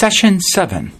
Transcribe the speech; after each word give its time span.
Session 0.00 0.40
7 0.40 0.92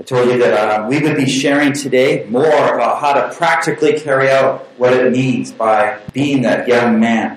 I 0.00 0.02
told 0.02 0.30
you 0.30 0.38
that 0.38 0.54
uh, 0.54 0.88
we 0.88 0.98
would 1.02 1.14
be 1.16 1.28
sharing 1.28 1.74
today 1.74 2.24
more 2.30 2.46
about 2.46 3.00
how 3.02 3.12
to 3.12 3.34
practically 3.36 4.00
carry 4.00 4.30
out 4.30 4.66
what 4.78 4.94
it 4.94 5.12
means 5.12 5.52
by 5.52 6.00
being 6.14 6.46
a 6.46 6.66
young 6.66 6.98
man. 6.98 7.36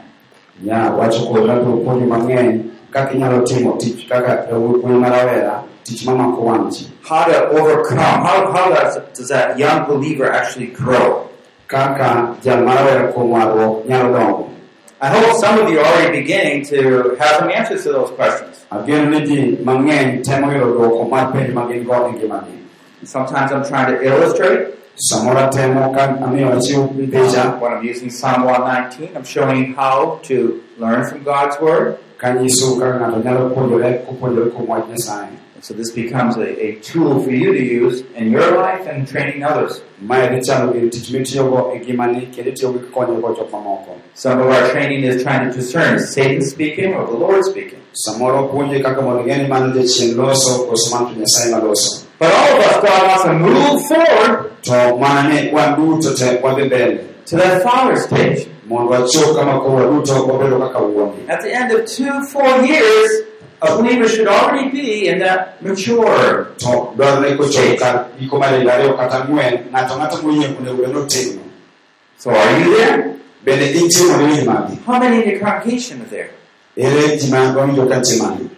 nya 0.64 0.92
wacho 0.96 1.28
kodwa 1.28 1.56
to 1.60 1.84
puonjo 1.84 2.08
mang'eny 2.08 2.72
kaka 2.92 3.14
inyalo 3.14 3.42
timo 3.44 3.76
tich 3.78 4.08
kaka 4.08 4.48
wuoyi 4.54 4.96
ma 5.00 5.10
rawera 5.10 5.64
tich 5.84 6.06
mamako 6.06 6.42
wang' 6.42 6.72
ji 6.72 6.88
How 7.02 7.26
to 7.26 7.50
overcome, 7.50 7.98
how, 7.98 8.52
how 8.54 8.70
does, 8.70 8.96
does 9.18 9.28
that 9.28 9.58
young 9.60 9.86
believer 9.86 10.32
actually 10.32 10.68
grow? 10.68 11.28
kaka 11.68 12.38
jal 12.44 12.64
ma 12.64 12.76
rawera 12.78 13.12
kuom 13.12 13.32
warruok 13.34 13.86
nyalo 13.90 14.14
dongo 14.14 14.53
I 15.04 15.10
hope 15.10 15.36
some 15.36 15.60
of 15.60 15.70
you 15.70 15.80
are 15.80 15.86
already 15.86 16.22
beginning 16.22 16.64
to 16.72 17.16
have 17.20 17.34
some 17.40 17.50
answers 17.52 17.84
to 17.84 17.92
those 17.92 18.12
questions. 18.20 18.66
ageno 18.72 19.10
ni 19.14 19.20
ji 19.28 19.38
mang'eny 19.68 20.24
temo 20.24 20.48
yudo 20.54 20.70
dwoko 20.78 21.10
mar 21.10 21.26
penj 21.34 21.50
ma 21.54 21.68
gin 21.68 21.84
go 21.84 21.98
ngimagi 22.14 22.58
Sometimes 23.04 23.52
I'm 23.52 23.66
trying 23.72 23.90
to 23.94 23.98
illustrate. 24.02 24.62
samoro 24.96 25.40
atemo 25.50 25.92
ka 25.96 26.04
amiyo 26.26 26.48
achiw 26.58 26.82
uh, 26.84 26.88
picha 27.14 27.44
When 27.60 27.74
I'm 27.74 27.84
using 27.84 28.10
Psalm 28.10 28.46
119, 28.46 29.18
I'm 29.18 29.26
showing 29.26 29.74
how 29.74 30.20
to 30.30 30.64
learn 30.78 31.02
from 31.10 31.24
God's 31.24 31.60
Word. 31.60 31.98
Kanyiso 35.68 35.72
kaka 35.72 35.72
ng'ato 35.72 35.72
nyalo 35.72 35.72
puonjore 35.72 35.72
kopuonjore 35.72 35.72
kuom 35.72 35.72
wach 35.72 35.72
nyasaye 35.72 35.72
And 35.72 35.72
so 35.72 35.74
this 35.74 35.92
becomes 35.92 36.38
a, 36.38 36.66
a 36.66 36.76
tool 36.82 37.24
for 37.24 37.32
you 37.32 37.54
to 37.54 37.64
use 37.64 38.02
in 38.16 38.32
your 38.32 38.58
life 38.58 38.86
and 38.88 39.08
training 39.08 39.44
others. 39.44 39.82
mae 40.02 40.28
dhi 40.28 40.40
chalo 40.42 40.74
gir 40.74 40.90
tich 40.90 41.12
mitiyogo 41.12 41.76
ngimani 41.76 42.28
kendo 42.36 42.52
itiyogo 42.52 42.80
kikonyogo 42.80 43.34
jok 43.38 43.52
mamoko 43.52 43.96
Some 44.14 44.42
of 44.42 44.48
our 44.48 44.70
training 44.72 45.04
is 45.04 45.24
trying 45.24 45.50
to 45.50 45.56
discern 45.58 46.00
Satan 46.00 46.42
speaking 46.42 46.94
or 46.94 47.06
the 47.08 47.18
Lord 47.18 47.44
speaking. 47.46 47.80
samoro 47.94 48.48
puonje 48.52 48.80
kaka 48.84 49.02
mondo 49.02 49.24
ing'e 49.24 49.38
ni 49.44 49.48
mano 49.48 49.74
jachien 49.74 50.16
loso 50.16 50.66
koso 50.68 50.96
mano 50.96 51.14
to 51.14 51.20
nyasaye 51.20 51.52
maloso 51.52 52.06
But 52.20 52.32
all 52.34 52.58
of 52.58 52.66
us, 52.66 52.78
God 52.84 53.08
wants 53.08 53.24
to 53.24 53.34
move 53.34 53.88
forward 53.88 54.64
to 54.64 54.98
mana 55.00 55.30
ni 55.30 55.52
wan 55.52 55.76
duto 55.80 56.12
te 56.18 56.38
wadhi 56.44 56.70
to 57.26 57.36
that 57.38 57.64
Father 57.64 57.96
stage. 57.98 58.48
mondo 58.68 58.92
wachop 58.92 59.36
kama 59.36 59.60
koro 59.62 59.76
waduto 59.88 60.28
wabedo 60.28 60.60
kaka 60.60 60.80
wuondi 60.80 61.30
At 61.30 61.42
the 61.42 61.52
end 61.54 61.72
of 61.72 61.86
two, 61.86 62.12
four 62.34 62.52
years, 62.66 63.10
a 63.64 63.78
believer 63.78 64.08
should 64.08 64.28
already 64.28 64.70
be 64.70 65.08
in 65.08 65.20
that 65.20 65.62
mature. 65.64 66.52
to 66.60 66.72
dwarore 66.96 67.36
kochopo 67.38 67.78
kar 67.80 67.96
giko 68.20 68.40
mar 68.40 68.50
higa 68.60 68.74
ariyo 68.76 68.94
kata 68.98 69.16
ang'wen 69.24 69.54
ng'ato 69.72 69.94
ng'ato 70.00 70.18
moyie 70.24 70.48
onego 70.60 70.78
bed 70.84 70.92
notegno 70.96 71.42
So 72.18 72.32
are 72.32 72.60
you 72.60 72.76
there? 72.78 73.16
bende 73.46 73.66
intie 73.80 74.04
mondo 74.08 74.26
iwinj 74.28 74.46
magi 74.48 74.76
How 74.86 75.00
many 75.00 75.24
in 75.24 75.30
the 75.34 75.40
congregation 75.40 76.02
are 76.02 76.10
there? 76.12 76.30
ere 76.78 77.18
ji 77.20 77.32
ma 77.32 77.52
wawinjo 77.56 77.88
ka 77.90 77.96
nitie 78.00 78.20
magi 78.22 78.50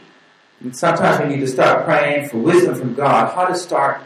And 0.64 0.74
sometimes 0.76 1.20
we 1.22 1.26
need 1.36 1.42
to 1.46 1.48
start 1.52 1.86
praying 1.86 2.30
for 2.30 2.38
wisdom 2.38 2.74
from 2.80 2.96
God, 2.96 3.30
how 3.36 3.46
to 3.46 3.54
start 3.56 4.02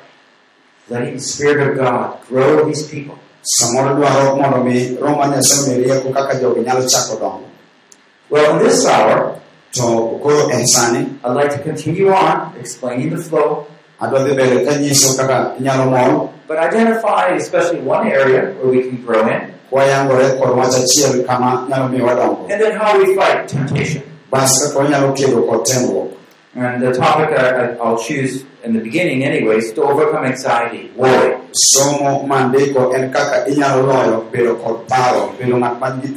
letting 0.89 1.13
the 1.15 1.21
Spirit 1.21 1.61
of 1.69 1.77
God 1.77 2.17
grow 2.27 2.65
these 2.67 2.83
people. 2.89 3.15
samoro 3.39 3.95
dwaro 3.95 4.35
mondo 4.35 4.63
mi 4.67 4.95
roho 4.99 5.15
mar 5.15 5.29
nyasaye 5.31 5.75
omi 5.75 5.83
rieko 5.87 6.11
kaka 6.13 6.35
jogi 6.41 6.59
nyalo 6.65 6.83
chako 6.89 7.15
dongo 7.19 7.47
Well, 8.29 8.59
in 8.59 8.67
this 8.67 8.85
hour, 8.85 9.38
to 9.73 10.19
koro 10.23 10.49
en 10.49 10.65
I'd 11.23 11.33
like 11.33 11.51
to 11.51 11.59
continue 11.63 12.09
on 12.11 12.53
explaining 12.59 13.09
the 13.09 13.17
flow, 13.21 13.67
adwa 13.99 14.19
dhi 14.23 14.33
mbele 14.33 14.65
kanyiso 14.65 15.17
kaka 15.17 15.53
inyalo 15.59 15.85
mol 15.85 16.29
but 16.47 16.57
identify 16.57 17.27
especially 17.35 17.79
one 17.81 18.07
area 18.07 18.41
where 18.57 18.71
we 18.71 18.81
can 18.81 18.97
grow 19.05 19.27
in, 19.27 19.41
kwayangore 19.71 20.29
kod 20.39 20.57
wach 20.57 20.73
achiel 20.75 21.23
kama 21.27 21.67
nyalo 21.69 21.87
miyo 21.89 22.05
wadongo 22.05 22.47
and 22.49 22.61
then 22.61 22.71
how 22.77 22.97
we 22.97 23.15
fight 23.15 23.47
temptation. 23.47 24.01
bas 24.31 24.49
kaka 24.63 24.79
wanyalo 24.79 25.13
kedo 25.13 25.41
kod 25.47 25.65
temruok 25.65 26.09
And 26.55 26.81
the 26.81 26.91
topic 26.91 27.29
I, 27.37 27.45
I- 27.61 27.75
I'll 27.77 27.97
choose 28.01 28.43
in 28.65 28.73
the 28.73 28.81
beginning, 28.81 29.23
anyways, 29.23 29.71
to 29.73 29.83
overcome 29.83 30.25
anxiety, 30.25 30.91
worry. 30.97 31.37
somo 31.53 32.25
mandiko 32.27 32.91
en 32.95 33.13
kaka 33.13 33.45
inyalo 33.47 33.85
loyo 33.85 34.25
bedo 34.31 34.55
kod 34.57 34.87
paro 34.89 35.29
bedo 35.37 35.55
ng'at 35.61 35.79
man 35.79 36.01
gi 36.01 36.09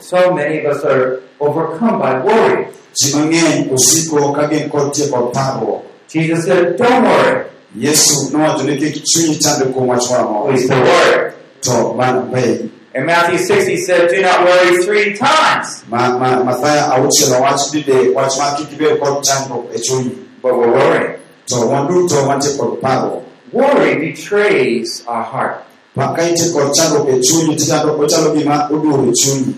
So 0.00 0.34
many 0.34 0.58
of 0.60 0.76
us 0.76 0.84
are 0.84 1.22
overcome 1.40 1.98
by 1.98 2.20
worry. 2.20 2.66
Ji 2.94 3.14
mang'eny 3.14 3.70
osiko 3.72 4.32
ka 4.32 4.48
kod 4.70 4.92
tie 4.94 5.08
kod 5.08 5.32
parruok 5.32 5.82
Jesus 6.12 6.44
said, 6.44 6.76
"Don't 6.76 7.04
worry." 7.04 7.44
yesu 7.76 8.30
nowacho 8.32 8.62
ni 8.64 8.76
kik 8.76 9.02
chunyi 9.04 9.38
chande 9.40 9.72
kuom 9.72 9.86
wach 9.88 10.04
moro 10.10 10.22
amora 10.28 10.58
still 10.58 10.80
worry. 10.82 11.32
to 11.62 11.94
man 11.94 12.30
be 12.30 12.70
In 12.94 13.06
Matthew 13.06 13.38
6, 13.38 13.66
he 13.66 13.76
said, 13.78 14.10
"Do 14.10 14.20
not 14.20 14.44
worry 14.44 14.84
three 14.84 15.16
times." 15.16 15.80
ma, 15.88 16.18
ma, 16.18 16.44
Mathayo 16.44 16.92
auchiel 16.92 17.40
wach 17.40 17.70
dide 17.72 18.12
wach 18.14 18.36
ma 18.38 18.54
kik 18.56 18.68
ibed 18.76 19.00
kod 19.00 19.24
chandruok 19.24 19.72
e 19.74 19.78
chunyi 19.80 20.12
But 20.42 20.58
we're 20.58 20.72
worrying. 20.72 21.16
to 21.48 21.56
wan 21.66 21.88
duto 21.88 22.26
wantie 22.28 22.56
kod 22.58 22.80
parruok 22.82 23.22
Worry 23.52 23.96
betrays 24.12 25.02
our 25.06 25.22
heart. 25.24 25.64
Ma 25.96 26.12
ka 26.14 26.22
intie 26.22 26.52
kod 26.52 26.72
chandruok 26.76 27.08
e 27.08 27.20
chunyi 27.24 27.56
to 27.56 27.64
chandruok 27.64 27.98
ochalo 28.04 28.36
gima 28.36 28.68
oduoro 28.68 29.08
e 29.08 29.12
chunyi 29.16 29.54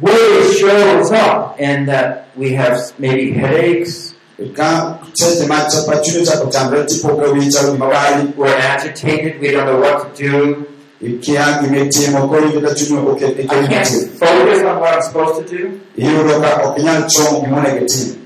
Worry 0.00 0.52
shows 0.54 1.10
up 1.10 1.56
and 1.58 1.88
that 1.88 2.30
we 2.36 2.52
have 2.54 2.78
maybe 3.00 3.32
headaches, 3.32 4.14
ka 4.54 4.98
seche 5.12 5.48
ma 5.48 5.66
chapa 5.68 5.98
chunyi 5.98 6.22
ochako 6.22 6.46
chandore 6.52 6.86
tipo 6.86 7.08
ka 7.18 7.26
wiyi 7.32 7.50
chalo 7.50 7.74
gima 7.74 7.88
wali 7.90 8.30
we're 8.36 8.54
agitated, 8.54 9.40
we 9.40 9.50
don't 9.50 9.66
know 9.66 9.80
what 9.80 10.14
to 10.14 10.22
do. 10.22 10.66
ikia 11.02 11.58
gimitimo 11.62 12.28
koro 12.28 12.40
iwinjo 12.46 12.60
ka 12.60 12.74
chunyi 12.74 12.98
ok 12.98 13.24
oket 13.24 13.50
I 13.50 13.66
can't 13.66 13.86
focus 14.18 14.62
on 14.62 14.80
what 14.80 14.94
I'm 14.94 15.02
supposed 15.02 15.48
to 15.48 15.56
do. 15.56 15.80
iyudo 15.96 16.40
ka 16.42 16.50
ok 16.70 16.80
inyal 16.80 17.02
chomo 17.10 17.40
gimonego 17.42 17.80
itim 17.86 18.18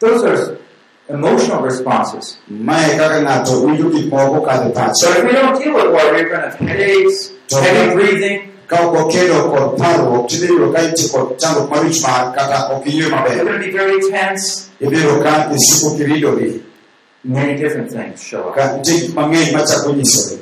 Those 0.00 0.24
are 0.24 0.58
emotional 1.08 1.60
responses. 1.62 2.38
mae 2.48 2.96
kaka 2.96 3.20
ng'ato 3.20 3.60
winjo 3.68 3.90
gik 3.92 4.08
moko 4.08 4.40
kadho 4.40 4.72
So 4.96 5.10
if 5.12 5.24
we 5.24 5.32
don't 5.32 5.60
deal 5.60 5.74
with 5.74 5.92
worry, 5.92 6.22
we're 6.24 6.28
going 6.28 6.40
to 6.40 6.48
have 6.48 6.58
headaches, 6.58 7.32
heavy 7.52 7.94
breathing, 7.94 8.51
ka 8.66 8.76
ok 8.88 8.98
okedo 8.98 9.50
kod 9.50 9.78
parruok 9.78 10.28
tidhi 10.28 10.46
yudo 10.46 10.72
ka 10.72 10.80
intie 10.82 11.08
kod 11.08 11.38
chandruok 11.40 11.70
mar 11.70 11.84
wich 11.84 12.02
kata 12.02 12.68
ok 12.76 12.84
iywe 12.90 13.08
maber 13.10 13.44
going 13.44 13.52
to 13.52 13.58
be 13.58 13.70
very 13.70 14.00
tense. 14.10 14.68
ibiro 14.80 15.22
ka 15.22 15.50
isiko 15.54 15.96
Many 17.24 17.54
different 17.54 17.90
things 17.92 18.18
show 18.22 18.50
up. 18.50 18.56
nitie 18.56 19.00
gik 19.00 19.14
mang'eny 19.14 19.52
machako 19.54 19.92
nyisore 19.94 20.38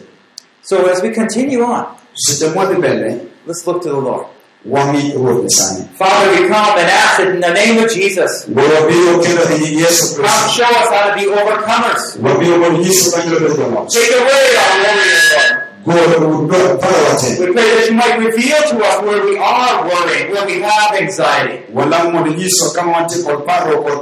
So 0.62 0.86
as 0.88 1.02
we 1.02 1.10
continue 1.10 1.62
on, 1.64 1.86
seche 2.14 2.48
mwadhi 2.54 2.74
mbele 2.74 3.20
let's 3.46 3.66
look 3.66 3.82
to 3.82 3.88
the 3.88 3.96
Lord. 4.00 4.26
wang'i 4.66 5.12
ruoth 5.12 5.42
nyasaye 5.44 5.84
Father, 5.98 6.30
we 6.32 6.48
come 6.48 6.78
and 6.78 6.88
ask 6.88 7.20
it 7.20 7.28
in 7.34 7.40
the 7.40 7.52
name 7.52 7.78
of 7.84 7.90
Jesus. 7.92 8.46
wuoro 8.48 8.88
biro 8.88 9.18
kendo 9.24 9.44
nying 9.58 9.78
yesu 9.80 10.16
Come 10.16 10.48
show 10.56 10.64
us 10.80 10.88
how 10.92 11.10
to 11.10 11.14
be 11.16 11.26
overcomers. 11.26 12.16
wabiro 12.22 12.58
mondo 12.58 12.78
nyiso 12.78 13.10
ka 13.12 13.24
nyalo 13.24 13.40
bedo 13.40 13.54
joloch 13.56 13.88
Take 13.92 14.12
away 14.20 14.44
our 14.62 14.76
worry, 14.84 15.12
Lord. 15.32 15.69
We 15.86 15.94
pray 15.94 16.04
that 16.04 17.86
you 17.88 17.94
might 17.96 18.18
reveal 18.18 18.56
to 18.68 18.84
us 18.84 19.02
where 19.02 19.24
we 19.24 19.38
are 19.38 19.82
worrying, 19.88 20.30
where 20.30 20.44
we 20.44 20.60
have 20.60 20.94
anxiety, 21.00 21.64
walamo 21.72 22.12
mondo 22.12 22.32
kama 22.74 22.92
wantie 22.92 23.22
kod 23.24 23.46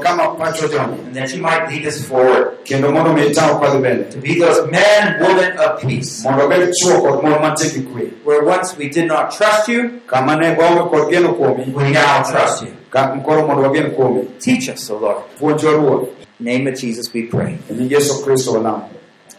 kama 0.03 0.35
pacho 0.37 0.67
and 0.77 1.15
that 1.15 1.33
you 1.33 1.41
might 1.41 1.69
lead 1.69 1.87
us 1.87 2.05
forward. 2.05 2.59
Kendo 2.65 2.93
mondo 2.93 3.13
mi 3.13 3.27
itaw 3.31 3.61
kwadhi 3.61 3.79
mbele 3.79 4.11
to 4.11 4.19
be 4.19 4.41
those 4.41 4.69
men 4.73 4.83
and 5.07 5.21
women 5.25 5.57
of 5.59 5.81
peace. 5.81 6.25
mondo 6.25 6.49
chuo 6.73 7.01
kod 7.01 7.23
mon 7.23 7.41
mantie 7.41 7.71
gi 7.71 7.83
kwe 7.83 8.11
Where 8.25 8.43
once 8.43 8.77
we 8.77 8.89
did 8.89 9.07
not 9.07 9.31
trust 9.31 9.69
you, 9.69 10.01
kama 10.09 10.35
ne 10.37 10.57
waonge 10.57 10.91
kod 10.91 11.75
we 11.75 11.91
now 11.93 12.23
trust 12.25 12.63
you. 12.65 12.73
ka 12.91 13.15
koro 13.25 13.47
mondo 13.47 14.27
Teach 14.41 14.69
us, 14.69 14.91
O 14.91 14.99
Lord. 14.99 15.23
puonjwa 15.39 15.73
ruoth 15.73 16.09
In 16.41 16.45
the 16.47 16.53
name 16.59 16.67
of 16.67 16.75
Jesus 16.79 17.13
we 17.13 17.23
pray. 17.27 17.59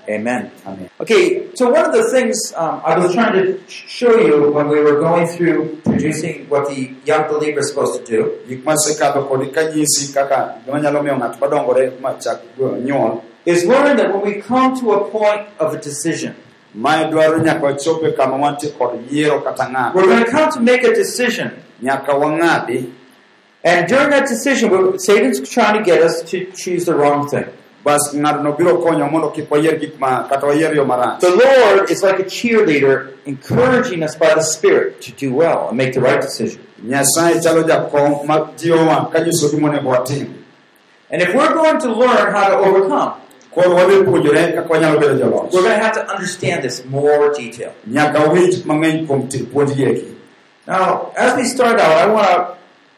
Amen. 0.10 0.52
amen 0.66 0.90
Okay, 1.00 1.54
so 1.54 1.70
one 1.70 1.86
of 1.86 1.94
the 1.94 2.10
things 2.10 2.52
um, 2.56 2.82
I 2.84 2.98
was 2.98 3.14
trying 3.14 3.34
to 3.34 3.62
show 3.70 4.18
you 4.18 4.52
when 4.52 4.68
we 4.68 4.80
were 4.80 5.00
going 5.00 5.28
through 5.28 5.78
producing 5.84 6.50
what 6.50 6.68
the 6.68 6.96
young 7.06 7.30
believer 7.30 7.60
is 7.60 7.70
supposed 7.70 8.06
to 8.06 8.12
do 8.12 8.40
gik 8.48 8.64
masekadho 8.64 9.30
kodi 9.30 9.52
kanyisi 9.54 10.14
kaka 10.14 10.56
gima 10.66 11.02
miyo 11.02 11.18
ng'ato 11.18 11.38
madongore 11.40 11.92
machak 12.02 12.42
nyuol 12.58 13.22
is 13.46 13.66
learning 13.66 13.98
that 13.98 14.14
when 14.14 14.24
we 14.26 14.42
come 14.42 14.80
to 14.80 14.92
a 14.94 15.10
point 15.10 15.48
of 15.60 15.74
a 15.74 15.78
decision, 15.78 16.34
mae 16.74 17.06
dwaro 17.12 17.38
nyaka 17.38 17.66
wachope 17.66 18.12
kama 18.18 18.38
wantie 18.38 18.70
kod 18.78 19.00
yiero 19.12 19.42
kata 19.42 19.70
ng'ado 19.70 19.96
we're 19.96 20.08
going 20.08 20.26
to 20.26 20.32
come 20.32 20.52
to 20.52 20.60
make 20.60 20.84
a 20.84 20.94
decision. 20.94 21.52
nyaka 21.82 22.14
wang'adi 22.14 22.94
And 23.62 23.90
during 23.90 24.10
that 24.12 24.28
decision, 24.30 24.98
Satan's 25.00 25.50
trying 25.50 25.78
to 25.78 25.84
get 25.84 26.02
us 26.02 26.24
to 26.32 26.50
choose 26.52 26.86
the 26.86 26.96
wrong 26.96 27.28
thing. 27.28 27.46
Bas 27.90 28.04
ng'atno 28.14 28.54
biro 28.58 28.78
konyo 28.84 29.10
mondo 29.10 29.30
kik 29.34 29.50
wayier 29.52 29.76
gik 29.82 29.98
ma 30.00 30.28
kata 30.30 30.46
wayier 30.48 30.76
yo 30.76 30.86
marach 30.86 31.20
The 31.20 31.34
Lord 31.34 31.90
is 31.90 32.04
like 32.04 32.20
a 32.20 32.28
cheerleader 32.36 33.18
encouraging 33.26 34.04
us 34.04 34.14
by 34.16 34.32
the 34.38 34.44
Spirit 34.46 35.02
to 35.06 35.12
do 35.12 35.34
well 35.34 35.70
and 35.70 35.78
make 35.78 35.94
the 35.98 36.02
right 36.02 36.22
decision. 36.22 36.62
nyasaye 36.86 37.42
chalo 37.44 37.64
jakom 37.66 38.26
ma 38.30 38.36
jiwowa 38.58 39.10
ka 39.12 39.20
nyiso 39.20 39.50
gima 39.50 39.74
watim 39.82 40.28
And 41.12 41.22
if 41.26 41.34
we're 41.34 41.54
going 41.54 41.80
to 41.82 41.90
learn 41.92 42.30
how 42.32 42.46
to 42.54 42.58
overcome, 42.70 43.14
koro 43.52 43.74
wadhi 43.76 44.06
puonjore 44.06 44.54
kaka 44.54 44.70
wanyalo 44.70 45.00
bedo 45.02 45.18
joloch 45.18 45.50
we're 45.54 45.66
going 45.66 45.74
to 45.80 45.84
have 45.86 45.94
to 45.98 46.06
understand 46.14 46.62
this 46.64 46.86
more 46.86 47.34
detail. 47.34 47.74
nyaka 47.90 48.30
winj 48.30 48.62
mang'eny 48.70 49.08
kuom 49.08 49.26
ti- 49.32 49.46
puonj 49.50 49.74
gi 49.76 49.86
eki 49.86 50.08
Now, 50.70 51.10
as 51.18 51.34
we 51.36 51.46
start 51.50 51.80
out, 51.82 51.98
I 51.98 52.06
want 52.14 52.30
to 52.30 52.40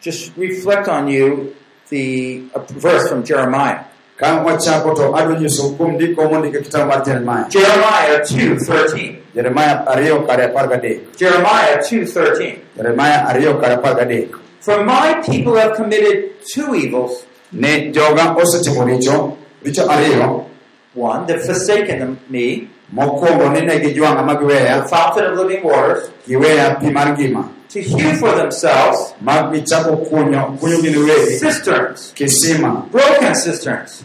just 0.03 0.35
reflect 0.35 0.89
on 0.91 1.07
you 1.07 1.55
the 1.87 2.43
a 2.53 2.59
verse 2.59 3.07
from 3.07 3.23
Jeremiah. 3.23 3.85
Ka 4.21 4.43
wachako 4.45 4.93
to 4.93 5.15
adwa 5.17 5.39
nyiso 5.39 5.69
kuom 5.77 5.91
ndiko 5.97 6.29
mondik 6.29 6.55
e 6.55 6.61
kitabu 6.61 6.85
mar 6.85 7.01
jeremaya 7.05 7.45
Jeremiah 7.49 8.21
2.13. 8.21 9.15
jeremaya 9.35 9.87
ariyo 9.87 10.21
kare 10.27 10.43
apar 10.45 10.67
gadek 10.69 10.99
Jeremiah 11.17 11.81
2.13. 11.81 12.55
jeremaya 12.77 13.27
ariyo 13.27 13.53
kare 13.57 13.73
apar 13.73 13.95
gadek 13.95 14.29
For 14.61 14.85
my 14.85 15.21
people 15.25 15.55
have 15.57 15.73
committed 15.73 16.37
two 16.53 16.75
evils. 16.75 17.25
ne 17.51 17.91
joga 17.91 18.35
osetimo 18.37 18.85
richo 18.85 19.37
richo 19.65 19.89
ariyo. 19.89 20.45
One, 20.93 21.25
they've 21.25 21.41
forsaken 21.41 22.17
me, 22.29 22.67
mokwongo 22.93 23.49
ni 23.53 23.61
ne 23.65 23.79
gijwang'a 23.79 24.23
ma 24.25 24.35
the 24.35 24.85
fountain 24.89 25.31
of 25.31 25.37
living 25.39 25.63
waters, 25.63 26.09
giweya 26.27 26.79
pi 26.79 26.91
mar 26.91 27.17
ngima 27.17 27.49
to 27.71 27.81
hew 27.81 28.15
for 28.17 28.35
themselves 28.35 29.13
ma 29.21 29.49
gichako 29.51 29.97
kunyo 29.97 30.57
kunyo 30.59 30.81
gin 30.81 31.39
cisterns, 31.39 32.13
kisima 32.13 32.89
broken 32.91 33.33
cisterns, 33.33 34.03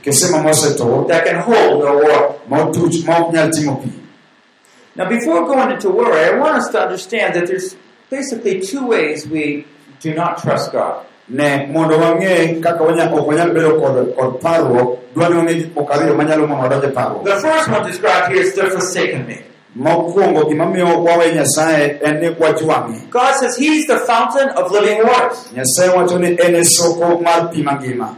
that 1.08 1.22
can 1.26 1.40
hold 1.42 1.82
no 1.84 1.96
water. 1.98 2.38
motuch 2.48 3.04
ma 3.06 3.18
ok 3.18 3.32
nyal 3.32 3.50
ting'o 3.50 3.76
pi 3.82 3.90
Now, 4.96 5.10
before 5.10 5.44
going 5.46 5.72
into 5.72 5.90
worry, 5.90 6.24
I 6.24 6.38
want 6.38 6.56
us 6.56 6.70
to 6.70 6.80
understand 6.80 7.34
that 7.34 7.48
there's 7.48 7.76
basically 8.08 8.62
two 8.62 8.86
ways 8.86 9.28
we 9.28 9.66
do 10.00 10.14
not 10.14 10.40
trust 10.40 10.72
God. 10.72 11.04
ne 11.28 11.66
mondo 11.66 11.98
wang'e 11.98 12.62
kaka 12.62 12.84
ok 12.84 13.26
wanyal 13.26 13.50
bedo 13.50 13.80
kod, 13.82 14.14
kod 14.14 14.40
parruok 14.40 14.98
dwa 15.14 15.28
ni 15.28 15.34
wang'e 15.36 15.54
gik 15.58 15.74
moko 15.74 15.92
ariyo 15.92 16.14
manyalo 16.14 16.46
wadonje 16.46 16.94
parruok 16.94 17.26
The 19.78 19.82
first 19.84 20.16
one 20.16 20.34
described 20.34 20.36
here 20.36 20.36
is 20.36 20.36
they're 20.36 20.36
forsaken 20.36 20.36
me. 20.36 20.36
mokwongo 20.36 20.44
gimamiyo 20.48 21.04
wawe 21.04 21.32
nyasaye 21.34 22.00
en 22.04 22.20
ni 22.20 22.28
wajwang'e 22.28 23.10
God 23.10 23.34
says 23.34 23.56
He's 23.56 23.86
the 23.86 23.98
fountain 23.98 24.48
of 24.48 24.72
living 24.72 25.02
waters. 25.04 25.48
nyasaye 25.52 25.90
wacho 25.96 26.18
ni 26.18 26.26
en 26.26 26.54
e 26.54 26.64
soko 26.64 27.20
mar 27.20 27.50
pi 27.50 27.62
mangima 27.62 28.16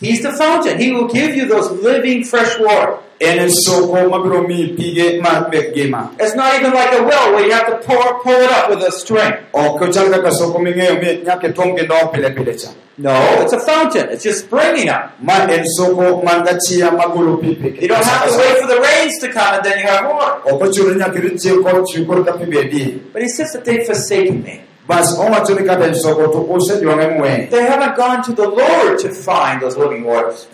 He's 0.00 0.22
the 0.22 0.32
fountain. 0.32 0.78
He 0.78 0.92
will 0.92 1.08
give 1.08 1.36
you 1.36 1.46
those 1.46 1.70
living 1.82 2.24
fresh 2.24 2.58
water. 2.58 2.98
En 3.20 3.50
soko 3.50 4.08
mabiro 4.08 4.42
miyi 4.48 4.66
pige 4.76 5.20
mar 5.22 5.48
mek 5.52 5.72
ngima 5.76 6.10
It's 6.18 6.34
not 6.34 6.54
even 6.58 6.72
like 6.72 6.92
a 6.98 7.02
well 7.02 7.32
where 7.34 7.44
you 7.46 7.52
have 7.52 7.66
to 7.68 7.76
pour, 7.86 8.20
pull 8.22 8.32
it 8.46 8.50
up 8.50 8.70
with 8.70 8.82
a 8.82 8.90
string. 8.90 9.32
ok 9.52 9.80
ochal 9.86 10.10
kaka 10.10 10.30
soko 10.32 10.58
ming'eyo 10.58 10.94
mi 11.02 11.20
nyaka 11.26 11.48
itwom 11.48 11.76
gi 11.76 11.84
ndo 11.84 11.96
pile 12.12 12.30
pile 12.30 12.54
cha 12.54 12.68
No, 12.98 13.12
it's 13.40 13.54
a 13.54 13.60
fountain. 13.60 14.10
It's 14.10 14.22
just 14.24 14.40
springing 14.44 14.90
up. 14.90 15.12
ma 15.22 15.34
en 15.48 15.64
soko 15.76 16.22
man 16.22 16.44
gachia 16.46 16.90
magolo 16.96 17.42
You 17.82 17.88
don't 17.88 18.04
have 18.04 18.28
to 18.28 18.38
wait 18.38 18.56
for 18.60 18.66
the 18.68 18.80
rains 18.80 19.18
to 19.20 19.28
come 19.32 19.54
and 19.56 19.64
then 19.64 19.78
you 19.80 19.86
have 19.86 20.04
water. 20.08 20.40
ok 20.52 20.64
ochuno 20.64 20.94
nyaka 20.98 21.18
irit 21.20 21.36
chieng' 21.42 21.62
kod 21.64 21.84
chiw 21.92 22.04
kod 22.06 22.24
ka 22.26 22.32
pi 22.38 22.44
bedie 22.44 22.98
But 23.12 23.22
He 23.22 23.28
says 23.28 23.52
that 23.52 23.64
they've 23.64 23.84
forsaken 23.86 24.42
me. 24.42 24.60
bas 24.88 25.12
owacho 25.18 25.54
ni 25.60 25.66
kata 25.66 25.84
en 25.86 25.94
soko 25.94 26.26
to 26.32 26.38
osejwang'e 26.54 27.08
muwe 27.16 27.48
They 27.50 27.62
haven't 27.64 27.96
gone 27.96 28.22
to 28.24 28.32
the 28.32 28.48
Lord 28.48 28.98
to 29.04 29.08
find 29.14 29.60
those 29.62 29.76
living 29.76 30.04
waters. 30.04 30.46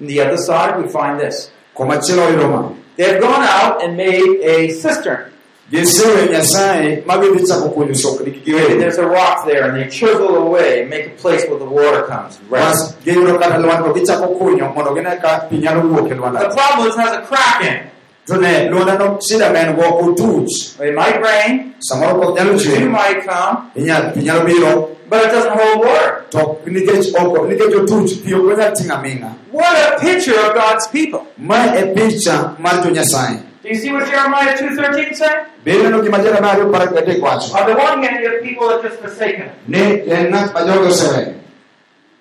On 0.00 0.06
the 0.06 0.20
other 0.20 0.36
side, 0.36 0.80
we 0.82 0.88
find 0.88 1.18
this. 1.20 1.50
komachielo 1.74 2.22
oyudo 2.26 2.48
ma 2.50 2.72
They 2.96 3.04
have 3.12 3.20
gone 3.20 3.44
out 3.44 3.82
and 3.84 3.96
made 3.96 4.40
a 4.42 4.70
cistern. 4.70 5.32
gisewe 5.70 6.26
nyasaye 6.32 7.02
ma 7.06 7.18
gidhi 7.18 7.46
chako 7.46 7.68
kunyo 7.68 7.94
soknigi 7.94 8.40
giwegi 8.40 8.78
There's 8.78 8.98
a 8.98 9.06
rock 9.06 9.44
there, 9.46 9.64
and 9.68 9.76
they 9.76 9.88
chisel 9.88 10.36
away 10.36 10.80
and 10.80 10.90
make 10.90 11.06
a 11.06 11.10
place 11.22 11.44
where 11.48 11.58
the 11.58 11.64
water 11.64 12.02
comes. 12.04 12.38
bas 12.50 12.94
Rest. 12.94 13.04
giyudo 13.04 13.38
kata 13.38 13.58
lwanda 13.58 13.88
to 13.92 14.00
gichako 14.00 14.26
kunyo 14.38 14.74
mondo 14.74 14.94
gine 14.94 15.16
ka 15.20 15.46
pi 15.50 15.56
nyalo 15.58 15.80
wuok 15.82 16.06
e 16.06 16.14
The 16.14 16.54
problem 16.56 16.88
is 16.88 16.94
it 16.94 17.00
has 17.00 17.12
a 17.12 17.22
crack 17.22 17.60
in 17.62 17.72
it. 17.74 17.82
To 18.28 18.36
ne 18.40 18.68
lwandano 18.70 19.18
shida 19.26 19.48
ma 19.52 19.58
en 19.64 19.74
go 19.76 19.82
otuch 20.04 20.52
It 20.80 20.94
might 20.94 21.18
rain, 21.22 21.74
samoro 21.88 22.20
koth 22.20 22.36
nyalo 22.38 22.52
dew 22.52 22.60
chwe 22.64 22.90
might 22.90 23.20
come, 23.26 23.56
inya- 23.76 24.12
pi 24.14 24.20
nyalo 24.20 24.44
biro 24.48 24.72
but 25.10 25.24
it 25.24 25.30
doesn't 25.32 25.52
hold 25.58 25.78
water. 25.86 26.24
to 26.30 26.38
nikech 26.66 27.14
oko 27.20 27.46
nikech 27.48 27.74
otuch 27.80 28.10
pi 28.24 28.34
ok 28.34 28.52
onyal 28.52 28.72
ting'o 28.76 28.94
aming'a 29.00 29.30
What 29.50 29.74
a 29.86 29.98
picture 30.00 30.38
of 30.46 30.54
God's 30.54 30.86
people. 30.88 31.22
ma 31.38 31.72
e 31.74 31.82
picha 31.96 32.54
mar 32.60 32.82
jo 32.84 32.90
nyasaye 32.90 33.38
Do 33.62 33.68
you 33.70 33.74
see 33.74 33.90
what 33.92 34.06
Jeremiah 34.06 34.54
2.13 34.56 35.14
said? 35.14 35.46
be 35.64 35.72
ineno 35.72 36.02
gima 36.04 36.18
jeremia 36.18 36.50
ariyo 36.52 36.70
par 36.72 36.86
gadek 36.88 37.20
wacho 37.22 37.54
On 37.58 37.66
the 37.66 37.74
one 37.74 38.02
hand, 38.04 38.20
you 38.22 38.30
have 38.30 38.42
people 38.42 38.68
that 38.68 38.82
just 38.82 39.00
forsaken. 39.00 39.48
Him. 39.48 39.50
ni 39.68 39.80
en 40.12 40.30
ng'at 40.32 40.52
ma 40.54 40.60
joge 40.68 40.88
oseweyo 40.92 41.34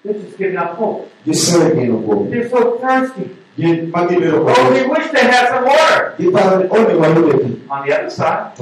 They're 0.04 0.14
just 0.24 0.38
giving 0.38 0.58
up 0.58 0.76
hope. 0.78 1.10
gisewe 1.26 1.76
geno 1.76 1.98
kuome 2.06 2.30
They're 2.32 2.50
so 2.50 2.78
thirsty. 2.82 3.26
Gibedo 3.58 4.38
Oh, 4.38 4.54
kod 4.54 4.90
wish 4.94 5.08
they 5.12 5.26
had 5.26 5.50
some 5.50 5.66
water. 5.66 6.14
giparo 6.18 6.62
ni 6.62 6.68
one 6.70 6.86
wayude 7.02 7.34
pi 7.42 7.50
On 7.70 7.84
the 7.86 7.92
other 8.00 8.10
side, 8.10 8.56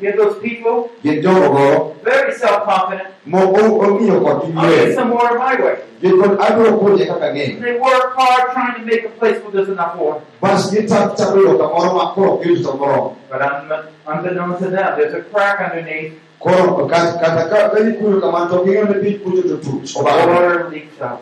you 0.00 0.08
have 0.08 0.16
those 0.16 0.38
people. 0.40 0.88
Gin 1.02 1.20
jogo 1.20 1.48
go 1.52 1.94
very 2.04 2.32
self-confident. 2.32 3.08
mo 3.26 3.38
o- 3.52 3.76
ong'iyo 3.84 4.20
kodgi 4.24 4.52
I'll 4.56 4.70
get 4.70 4.94
some 4.94 5.10
water 5.12 5.36
my 5.38 5.54
way. 5.60 5.76
gin 6.00 6.14
kod 6.20 6.38
abiro 6.40 6.78
puonje 6.80 7.04
kaka 7.10 7.26
ng'eyo 7.34 7.60
They 7.60 7.74
work 7.78 8.14
hard 8.16 8.44
trying 8.54 8.74
to 8.80 8.82
make 8.86 9.04
a 9.04 9.12
place 9.18 9.38
where 9.42 9.52
there's 9.52 9.68
enough 9.68 9.96
water. 9.98 10.20
bas 10.40 10.70
gichako 10.72 11.12
chako 11.18 11.36
yudo 11.42 11.58
kamoro 11.58 11.90
ma 11.98 12.04
koro 12.14 12.30
ok 12.38 12.44
giyud 12.44 12.62
to 12.64 12.72
moromo 12.80 13.16
But 13.30 13.40
un- 13.42 13.88
unbeknownst 14.06 14.62
to 14.62 14.68
them, 14.70 14.88
there's 14.96 15.14
a 15.14 15.22
crack 15.32 15.58
underneath. 15.60 16.12
koro 16.38 16.86
kat- 16.88 17.18
kata 17.20 17.42
ka 17.50 17.58
ka 17.74 17.78
gikuyo 17.82 18.20
kamano 18.22 18.46
to 18.48 18.56
ging'eyo 18.64 18.84
ni 18.88 18.96
piny 19.02 19.18
kucho 19.26 19.42
to 19.48 19.56
tuch 19.58 19.96
obagore 19.98 20.32
Water 20.32 20.70
leaks 20.72 21.00
out. 21.02 21.20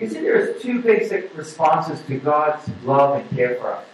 You 0.00 0.08
see, 0.08 0.20
there's 0.20 0.62
two 0.62 0.80
basic 0.80 1.36
responses 1.36 2.00
to 2.08 2.14
God's 2.18 2.64
love 2.84 3.20
and 3.20 3.28
care 3.36 3.56
for 3.60 3.68
us. 3.76 3.84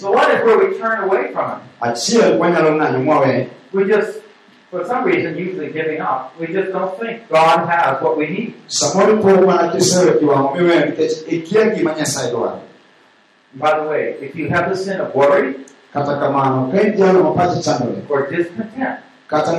The 0.00 0.08
one 0.08 0.30
is 0.32 0.40
where 0.44 0.58
we 0.58 0.78
turn 0.78 1.04
away 1.04 1.28
from 1.32 1.60
Him. 1.60 1.60
We 3.72 3.84
just, 3.84 4.20
for 4.70 4.84
some 4.86 5.04
reason, 5.04 5.36
usually 5.36 5.70
giving 5.70 6.00
up, 6.00 6.32
we 6.40 6.46
just 6.48 6.72
don't 6.72 6.98
think 6.98 7.28
God 7.28 7.68
has 7.68 8.00
what 8.02 8.16
we 8.16 8.26
need. 8.28 8.54
By 13.54 13.76
the 13.78 13.84
way, 13.90 14.16
if 14.22 14.34
you 14.34 14.48
have 14.48 14.70
the 14.70 14.76
sin 14.76 15.00
of 15.00 15.12
worry 15.14 15.54
kata 15.92 16.16
kamano 16.16 16.70
ka 16.72 16.78
or 18.08 18.30
discontent, 18.30 19.00
kata 19.28 19.52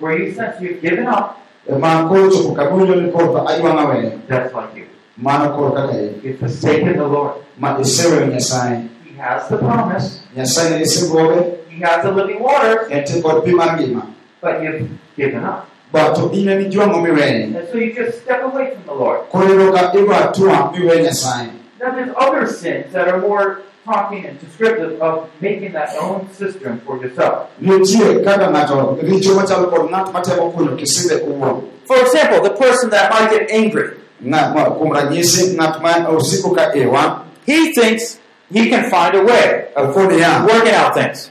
where 0.00 0.18
you 0.18 0.32
sense 0.34 0.60
you've 0.60 0.80
given 0.82 1.06
up, 1.06 1.36
ema 1.68 2.08
koro 2.08 2.30
chopo 2.30 2.52
kamiwinjo 2.54 2.94
ni 3.00 3.12
koro 3.12 3.26
to 3.32 3.48
ajwang'a 3.48 4.26
that's 4.28 4.54
like 4.54 4.76
you. 4.76 4.86
mano 5.16 5.56
koro 5.56 5.70
kaka 5.72 5.98
in 5.98 6.20
You've 6.22 6.38
forsaken 6.38 6.96
the 6.96 7.06
Lord. 7.06 7.32
ma 7.58 7.78
iseweyo 7.80 8.26
nyasaye 8.26 8.82
He 9.04 9.14
has 9.22 9.48
the 9.48 9.56
promise. 9.56 10.20
nyasaye 10.36 10.70
nigi 10.70 10.86
singruoge 10.86 11.44
He 11.68 11.82
has 11.84 12.02
the 12.04 12.12
living 12.12 12.40
water, 12.42 12.86
entie 12.90 13.22
kod 13.22 13.44
pi 13.44 13.50
mar 13.52 13.76
ngima 13.76 14.02
but 14.40 14.62
you've 14.62 14.88
given 15.16 15.44
up. 15.44 15.66
ba 15.92 16.12
to 16.14 16.30
in 16.32 16.48
emi 16.48 16.64
jwang'o 16.70 17.00
miweye 17.00 17.44
And 17.56 17.68
so 17.72 17.78
you 17.78 17.92
just 17.94 18.22
step 18.22 18.42
away 18.44 18.70
from 18.74 18.84
the 18.86 18.94
Lord. 18.94 19.20
koro 19.30 19.46
iyudo 19.48 19.72
ka 19.72 19.92
igo 19.98 20.14
atua 20.14 20.72
miwe 20.72 21.02
nyasaye 21.02 21.48
Now 21.80 21.90
there's 21.94 22.12
other 22.16 22.46
sins 22.46 22.92
that 22.92 23.08
are 23.08 23.18
more 23.20 23.60
talking 23.86 24.26
and 24.26 24.34
descriptive 24.42 24.98
of 25.00 25.30
making 25.40 25.72
that 25.72 25.94
own 26.02 26.26
system 26.34 26.82
for 26.84 26.98
yourself. 26.98 27.48
nitie 27.62 28.20
kaka 28.26 28.50
ng'ato 28.50 28.98
richo 29.00 29.38
machalo 29.38 29.70
kod 29.70 29.86
ng'at 29.90 30.10
matemo 30.12 30.50
kunyo 30.50 30.74
kisinde 30.74 31.22
owuon 31.22 31.62
For 31.86 31.96
example, 32.02 32.42
the 32.42 32.50
person 32.58 32.90
that 32.90 33.14
might 33.14 33.30
get 33.30 33.46
angry. 33.54 33.94
Ng'at 34.18 34.54
ma- 34.58 34.74
kuom 34.74 34.90
ranyisi 34.90 35.54
ng'at 35.54 35.78
ma 35.78 36.02
osiko 36.10 36.50
ka 36.50 36.74
iwa 36.74 37.22
He 37.46 37.70
thinks 37.72 38.18
he 38.50 38.66
can 38.68 38.90
find 38.90 39.14
a 39.14 39.22
way 39.22 39.70
of 39.78 39.94
working 39.94 40.74
out 40.74 40.94
things. 40.98 41.30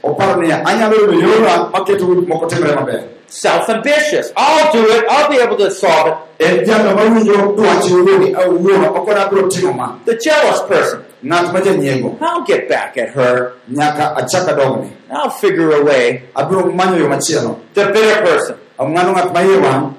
Oparo 3.30 3.82
niya 3.82 3.86
anyalo 3.86 3.86
yudo 3.86 3.86
yora 3.86 3.86
maketo 3.86 3.86
gik 3.86 3.86
moko 3.86 3.86
timre 3.86 4.06
maber 4.06 4.26
Self-ambitious. 4.26 4.32
I'll 4.36 4.72
do 4.72 4.82
it. 4.90 5.04
I'll 5.08 5.28
be 5.30 5.36
able 5.38 5.56
to 5.58 5.70
solve 5.70 6.06
it. 6.08 6.46
en 6.46 6.64
jalo 6.64 6.94
mawinjo 6.94 7.56
dwach 7.56 7.84
wuogi 7.90 8.34
awuon 8.34 8.84
ok 8.84 9.10
ona 9.10 9.26
biro 9.28 9.48
timo 9.48 9.72
ma 9.72 9.98
The 10.04 10.14
jealous 10.16 10.60
person. 10.68 11.02
ng'at 11.24 11.52
ma 11.52 11.60
janyiego 11.60 12.16
I'll 12.20 12.44
get 12.44 12.68
back 12.68 12.96
at 12.98 13.10
her. 13.10 13.52
nyaka 13.68 14.14
achak 14.16 14.48
adogne 14.48 14.90
I'll 15.10 15.30
figure 15.30 15.72
a 15.72 15.84
way. 15.84 16.22
abiro 16.34 16.70
manyo 16.72 16.98
yo 16.98 17.08
machielo 17.08 17.58
The 17.74 17.86
bitter 17.92 18.22
person. 18.22 18.56
ng'ano 18.78 19.12
ng'at 19.12 19.32
ma 19.32 19.40
iye 19.42 19.58
wang' 19.60 19.94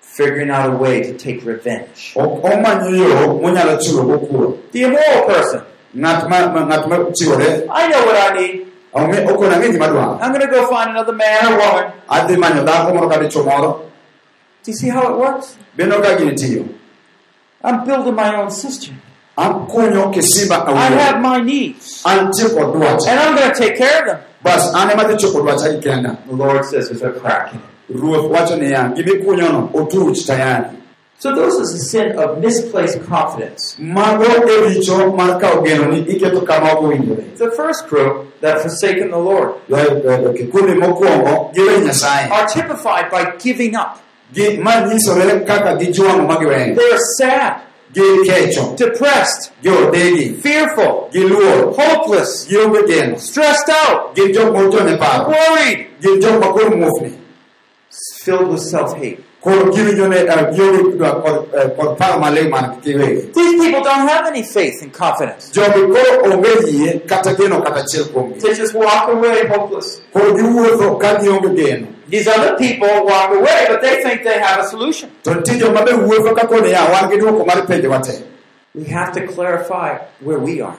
Figuring 0.00 0.50
out 0.50 0.66
a 0.70 0.76
way 0.76 1.02
to 1.02 1.12
take 1.18 1.44
revenge. 1.44 2.12
ok 2.16 2.42
omanyo 2.42 2.90
yo 2.90 3.38
monyalo 3.38 3.76
chulogo 3.78 4.18
kuo 4.26 4.58
The 4.72 4.82
immoral 4.82 5.24
person. 5.26 5.62
ng'at 5.94 6.28
ma 6.28 6.46
ma- 6.52 6.64
ng'at 6.66 6.88
ma 6.88 6.96
chiwore 7.14 7.66
I 7.70 7.88
know 7.88 8.02
what 8.06 8.16
I 8.16 8.28
need. 8.40 8.67
Ong'e- 8.94 9.26
okona 9.30 9.54
ang'e 9.56 9.72
gima 9.72 10.18
I'm 10.22 10.32
going 10.32 10.40
to 10.40 10.46
go 10.50 10.66
find 10.70 10.90
another 10.90 11.12
man 11.12 11.44
or 11.52 11.58
woman. 11.58 11.92
adhi 12.08 12.36
manyo 12.36 12.64
dhako 12.64 12.94
moro 12.94 13.08
kata 13.08 13.24
dichuo 13.24 13.84
Do 14.64 14.70
you 14.70 14.74
see 14.74 14.88
how 14.88 15.12
it 15.12 15.16
works? 15.18 15.56
bendo 15.76 16.00
ka 16.02 16.16
gini 16.16 16.32
tiyo 16.34 16.64
I'm 17.64 17.84
building 17.84 18.14
my 18.14 18.34
own 18.36 18.50
system. 18.50 19.00
akunyo 19.36 20.10
kisimba 20.10 20.66
I 20.68 20.86
have 20.96 21.20
my 21.20 21.40
needs. 21.40 22.02
antie 22.06 22.48
kod 22.48 22.74
And 23.06 23.20
I'm 23.20 23.36
going 23.36 23.52
to 23.52 23.54
take 23.58 23.76
care 23.76 24.00
of 24.00 24.06
them. 24.06 24.18
bas 24.42 24.72
an 24.74 24.90
ema 24.90 25.04
dhi 25.04 25.16
chopo 25.16 25.40
dwacha 25.42 25.68
gi 25.74 25.80
kenda 25.88 26.16
The 26.26 26.34
Lord 26.34 26.64
says 26.64 26.88
there's 26.88 27.02
a 27.02 27.12
crack 27.20 27.52
in 27.54 27.60
it. 27.60 27.96
ruoth 28.00 28.30
wacho 28.30 28.56
niya 28.56 28.92
gimikunyono 28.96 29.70
otuch 29.74 30.26
tayari 30.26 30.76
So 31.20 31.34
this 31.34 31.54
is 31.54 31.74
a 31.74 31.78
sin 31.78 32.18
of 32.18 32.38
misplaced 32.38 33.02
confidence. 33.08 33.76
mago 33.78 34.24
richo 34.24 35.16
mar 35.16 35.40
kawo 35.40 35.62
geno 35.66 35.90
ni 35.90 36.00
iketo 36.02 36.40
kama 36.46 36.72
ok 36.72 36.84
owinjore 36.86 37.24
The 37.36 37.50
first 37.50 37.88
group 37.88 38.40
that 38.40 38.60
forsaken 38.62 39.10
the 39.10 39.18
Lord. 39.18 39.54
Kikundi 39.68 40.74
mokwongo 40.74 41.50
giwe 41.54 41.80
nyasaye 41.80 42.30
are 42.30 42.46
typified 42.46 43.10
by 43.10 43.32
giving 43.38 43.74
up. 43.74 43.98
Gi- 44.32 44.58
ma 44.58 44.72
nyisore 44.86 45.40
kaka 45.46 45.74
gijwang'o 45.76 46.26
ma 46.26 46.36
giweyo 46.36 46.76
They 46.76 46.92
are 46.92 47.04
sad, 47.18 47.60
depressed, 48.76 49.50
fearful, 50.42 51.08
hopeless, 51.74 52.46
stressed 53.18 53.70
out, 53.70 54.14
worried, 54.14 55.86
gin 56.00 56.20
jok 56.20 56.40
ma 56.40 56.52
koro 56.52 56.70
muofni 56.76 57.12
filled 58.24 58.48
with 58.52 58.60
self-hate. 58.60 59.18
koro 59.18 59.27
giwinjo 59.44 60.08
ne 60.08 60.24
gionge 60.54 60.96
dwa 60.98 61.10
kod 61.22 61.36
kod 61.76 61.96
paro 61.98 62.18
maling 62.20 62.50
man 62.50 62.80
giwegi 62.82 63.32
These 63.32 63.54
people 63.62 63.82
don't 63.82 64.08
have 64.08 64.26
any 64.26 64.42
faith 64.42 64.82
and 64.82 64.92
confidence. 64.92 65.50
jogi 65.52 65.80
koro 65.94 66.32
onge 66.32 66.48
yie 66.70 67.00
kata 67.06 67.34
geno 67.34 67.60
kata 67.62 67.80
achiel 67.80 68.04
kuomgi 68.04 68.40
They 68.40 68.54
just 68.54 68.74
walk 68.74 69.08
away 69.08 69.46
hopeless. 69.46 70.00
koro 70.12 70.32
giwuotho 70.34 70.96
ka 70.98 71.14
gionge 71.20 71.48
geno 71.54 71.86
These 72.10 72.26
other 72.26 72.56
people 72.56 72.88
walk 73.04 73.30
away, 73.36 73.66
but 73.68 73.82
they 73.82 74.02
think 74.02 74.22
they 74.24 74.38
have 74.40 74.60
a 74.60 74.66
solution. 74.66 75.10
to 75.24 75.30
nitie 75.34 75.58
joma 75.60 75.84
be 75.84 75.92
wuotho 75.92 76.34
ka 76.34 76.46
koni 76.46 76.70
ya 76.72 76.84
wan 76.92 77.10
gi 77.10 77.16
duoko 77.18 77.44
mar 77.46 77.66
penjowa 77.66 78.00
te 78.02 78.12
We 78.74 78.84
have 78.84 79.12
to 79.14 79.26
clarify 79.26 79.98
where 80.20 80.38
we 80.38 80.60
are. 80.60 80.76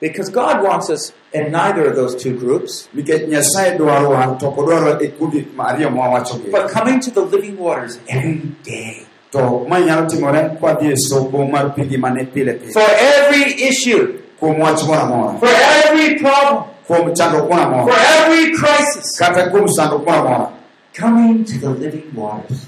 Because 0.00 0.30
God 0.30 0.64
wants 0.64 0.88
us 0.88 1.12
in 1.32 1.52
neither 1.52 1.90
of 1.90 1.96
those 1.96 2.16
two 2.16 2.38
groups, 2.38 2.88
nikech 2.94 3.28
nyasaye 3.28 3.78
dwarowa 3.78 4.38
to 4.38 4.46
ok 4.48 4.60
odwaro 4.60 4.96
kundi 5.18 5.46
ma 5.56 5.64
ariyo 5.68 5.90
mawawachogi 5.90 6.50
but 6.50 6.70
coming 6.70 7.00
to 7.00 7.10
the 7.10 7.20
living 7.20 7.58
waters 7.58 7.98
every 8.08 8.40
day. 8.64 9.06
to 9.30 9.66
ma 9.68 9.80
nyalo 9.80 10.06
timore 10.06 10.48
kwadhi 10.60 10.96
soko 10.96 11.46
mar 11.46 11.74
pigi 11.74 11.96
mane 11.96 12.24
pile 12.32 12.54
pile 12.54 12.72
For 12.72 12.88
every 12.90 13.52
issue, 13.62 14.22
kuom 14.40 14.58
wach 14.58 14.82
moro 14.86 15.00
amora 15.00 15.38
for 15.38 15.48
every 15.48 16.18
problem, 16.18 16.64
kuom 16.88 17.14
chandruok 17.14 17.48
moro 17.50 17.86
for 17.86 17.98
every 17.98 18.56
crisis, 18.56 19.18
kata 19.18 19.50
kuom 19.50 19.68
sandruok 19.68 20.06
moro 20.06 20.18
amora 20.18 20.52
coming 20.94 21.44
to 21.44 21.58
the 21.58 21.70
living 21.70 22.12
waters. 22.14 22.66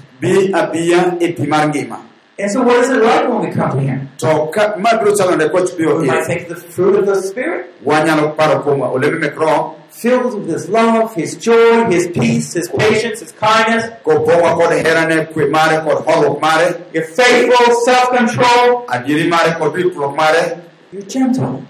Bi 2.37 2.43
abiya 2.43 2.49
pi 2.49 2.49
mar 2.49 2.49
ngima 2.49 2.49
And 2.49 2.51
so, 2.51 2.63
what 2.63 2.77
is 2.83 2.89
it 2.89 3.03
like 3.03 3.29
when 3.29 3.41
we 3.41 3.51
come 3.53 3.79
here? 3.79 4.07
to 4.17 4.49
ka 4.53 4.75
ma 4.77 4.89
biro 4.99 5.13
chalo 5.17 5.35
nde 5.37 5.51
koch 5.51 5.69
biro 5.77 5.99
We 6.01 6.07
might 6.07 6.25
think 6.25 6.47
the 6.47 6.55
fruit 6.55 6.95
of 6.99 7.05
the 7.05 7.21
Spirit, 7.21 7.65
wanyalo 7.85 8.35
paro 8.35 8.63
kuom 8.63 8.81
olembe 8.81 9.19
mek 9.19 9.35
roho 9.35 9.75
filled 9.91 10.33
with 10.33 10.47
His 10.49 10.69
love, 10.69 11.13
His 11.13 11.35
joy, 11.37 11.85
His 11.85 12.07
peace, 12.07 12.53
His 12.53 12.67
patience, 12.69 13.19
His 13.19 13.31
kindness. 13.33 13.85
kopong'wa 14.03 14.55
kod 14.57 14.71
herane 14.85 15.25
kwe 15.33 15.49
mare 15.51 15.81
kod 15.85 16.05
horuok 16.05 16.41
mare 16.41 16.81
You're 16.93 17.05
faithful, 17.05 17.75
self-control. 17.85 18.85
adieri 18.89 19.29
mare 19.29 19.53
kod 19.59 19.75
ritruok 19.75 20.15
mare 20.15 20.57
You're 20.91 21.03
gentle. 21.05 21.61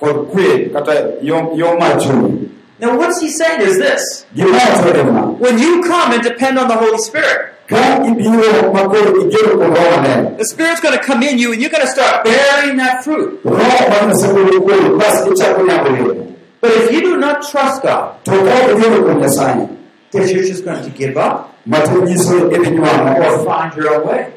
kod 0.00 0.16
kwe 0.32 0.72
kata 0.72 0.92
yo 1.22 1.52
yo 1.54 1.76
mar 1.78 2.00
chuny 2.00 2.48
Now, 2.78 2.98
what's 2.98 3.20
He 3.20 3.30
saying 3.30 3.62
is 3.62 3.78
this: 3.78 4.26
gimawacho 4.34 4.94
en 4.94 5.14
ma 5.14 5.30
when 5.30 5.58
you 5.58 5.82
come 5.82 6.12
and 6.12 6.22
depend 6.22 6.58
on 6.58 6.68
the 6.68 6.76
Holy 6.76 6.98
Spirit, 6.98 7.54
ka 7.66 8.04
ibiro 8.04 8.70
makoro 8.72 9.16
igeno 9.22 9.56
kuom 9.56 9.72
roho 9.74 10.02
maler 10.02 10.36
the 10.36 10.44
Spirit's 10.44 10.80
going 10.80 10.96
to 10.96 11.02
come 11.02 11.22
in 11.22 11.38
you, 11.38 11.52
and 11.52 11.60
you're 11.62 11.70
going 11.70 11.82
to 11.86 11.88
start 11.90 12.24
bearing 12.24 12.76
that 12.76 13.02
fruit. 13.02 13.42
roho 13.44 13.88
mar 13.88 14.02
nasegolo 14.10 14.60
kuomi 14.60 14.98
bas 14.98 15.24
ichako 15.26 15.62
nyago 15.66 15.88
olemo 15.90 16.32
But 16.60 16.70
if 16.72 16.92
you 16.92 17.00
do 17.02 17.16
not 17.16 17.42
trust 17.50 17.82
God, 17.82 18.24
to 18.24 18.30
ka 18.30 18.52
ok 18.60 18.72
igeno 18.76 18.98
kuom 19.06 19.20
nyasaye 19.22 19.68
then 20.12 20.28
you're 20.28 20.44
just 20.46 20.64
going 20.64 20.82
to 20.84 20.90
give 20.90 21.16
up. 21.16 21.54
mati 21.66 21.90
nyiso 21.90 22.50
idhi 22.52 22.70
nywang'o 22.76 23.24
or 23.24 23.44
find 23.44 23.74
your 23.76 23.94
own 23.94 24.06
way. 24.08 24.32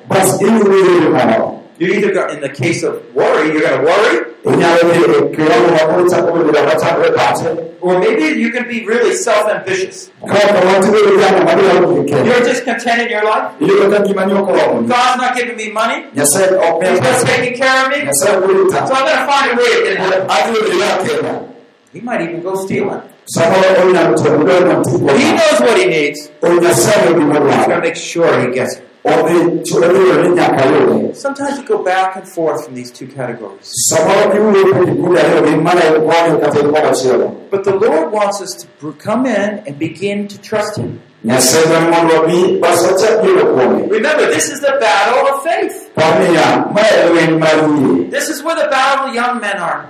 Bas 1.79 1.88
iyudo 1.88 1.88
yore 1.88 1.88
moro 1.88 1.88
You're 1.88 1.95
either 1.95 2.13
going, 2.13 2.36
in 2.36 2.41
the 2.41 2.50
case 2.50 2.83
of 2.83 3.15
worry, 3.15 3.53
you're 3.53 3.62
going 3.62 3.79
to 3.79 3.86
worry, 3.86 4.25
inyalo 4.43 4.79
dhi 4.91 5.36
kiwango 5.36 5.71
makoro 5.71 6.09
chako 6.09 6.31
bedo 6.31 6.63
machakore 6.65 7.15
pache 7.15 7.65
or 7.81 8.00
maybe 8.00 8.24
you 8.41 8.51
can 8.51 8.67
be 8.67 8.86
really 8.86 9.13
self-ambitious. 9.15 10.12
kaka 10.27 10.67
watibedo 10.67 11.17
jamo 11.17 11.43
madwaro 11.45 11.93
dhi 11.93 12.09
kende 12.12 12.25
You're 12.25 12.43
just 12.45 12.65
content 12.65 13.01
in 13.01 13.09
your 13.09 13.24
life. 13.24 13.48
iyudo 13.62 13.89
ka 13.91 14.00
ngimani 14.00 14.33
ok 14.33 14.51
oromoni 14.51 14.88
God's 14.88 15.21
not 15.21 15.36
giving 15.38 15.55
me 15.57 15.71
money. 15.71 16.03
He's 16.13 16.36
miya 16.36 17.01
not 17.01 17.25
taking 17.27 17.55
care 17.57 17.86
of 17.86 17.89
me. 17.91 18.12
So 18.13 18.27
I'm 18.27 18.41
going 18.41 18.69
to 18.69 19.25
find 19.31 19.51
a 19.51 19.55
way 19.55 19.71
to 19.75 19.83
get 19.88 19.98
help. 19.98 20.29
adhi 20.29 20.51
bedo 20.51 20.79
ya 20.79 20.98
kenda 20.98 21.41
He 21.93 22.01
might 22.01 22.21
even 22.21 22.41
go 22.43 22.55
stealing. 22.55 23.01
samoro 23.25 23.81
onyalo 23.81 24.17
timo 24.17 24.43
dwaro 24.43 25.17
He 25.17 25.31
knows 25.31 25.59
what 25.62 25.77
he 25.77 25.86
needs. 25.86 26.29
o 26.43 26.48
nyasaye 26.48 27.07
He's 27.07 27.15
going 27.15 27.69
to 27.69 27.81
make 27.81 27.95
sure 27.95 28.39
he 28.41 28.48
gets 28.53 28.75
it. 28.77 28.83
Odhi 29.05 29.63
chulo 29.63 29.87
ni 30.23 30.29
nyaka 30.29 30.65
yude 30.65 31.15
Sometimes 31.15 31.57
you 31.59 31.63
go 31.65 31.83
back 31.83 32.15
and 32.15 32.27
forth 32.27 32.65
from 32.65 32.75
these 32.75 32.91
two 32.91 33.07
categories. 33.07 33.71
samoro 33.89 34.35
iwuotho 34.35 34.85
kikundi 34.85 35.19
ariyo 35.19 35.41
gi 35.47 35.55
mana 35.55 35.81
en 35.85 35.93
koni 35.93 36.39
kata 36.41 36.59
en 36.59 36.65
komachielo 36.71 37.27
But 37.51 37.63
the 37.63 37.75
Lord 37.75 38.11
wants 38.11 38.41
us 38.41 38.53
to 38.81 38.91
come 39.05 39.25
in 39.25 39.63
and 39.67 39.79
begin 39.79 40.27
to 40.27 40.37
trust 40.41 40.77
Him. 40.77 40.99
nyasaye 41.25 41.65
dwaro 41.65 41.91
mondo 41.91 42.13
wabi 42.21 42.59
bas 42.61 42.79
wachak 42.87 43.23
yudo 43.25 43.45
kuome 43.53 43.87
Remember, 43.89 44.25
this 44.33 44.49
is 44.49 44.59
the 44.61 44.73
battle 44.79 45.27
of 45.33 45.43
faith. 45.43 45.89
pamiya 45.95 46.71
mae 46.73 47.09
lweny 47.09 47.37
mar 47.39 47.55
yie 47.79 48.09
This 48.11 48.29
is 48.29 48.43
where 48.43 48.55
the 48.55 48.67
battle 48.69 49.05
of 49.05 49.11
the 49.11 49.15
young 49.21 49.39
men 49.41 49.57
are. 49.57 49.85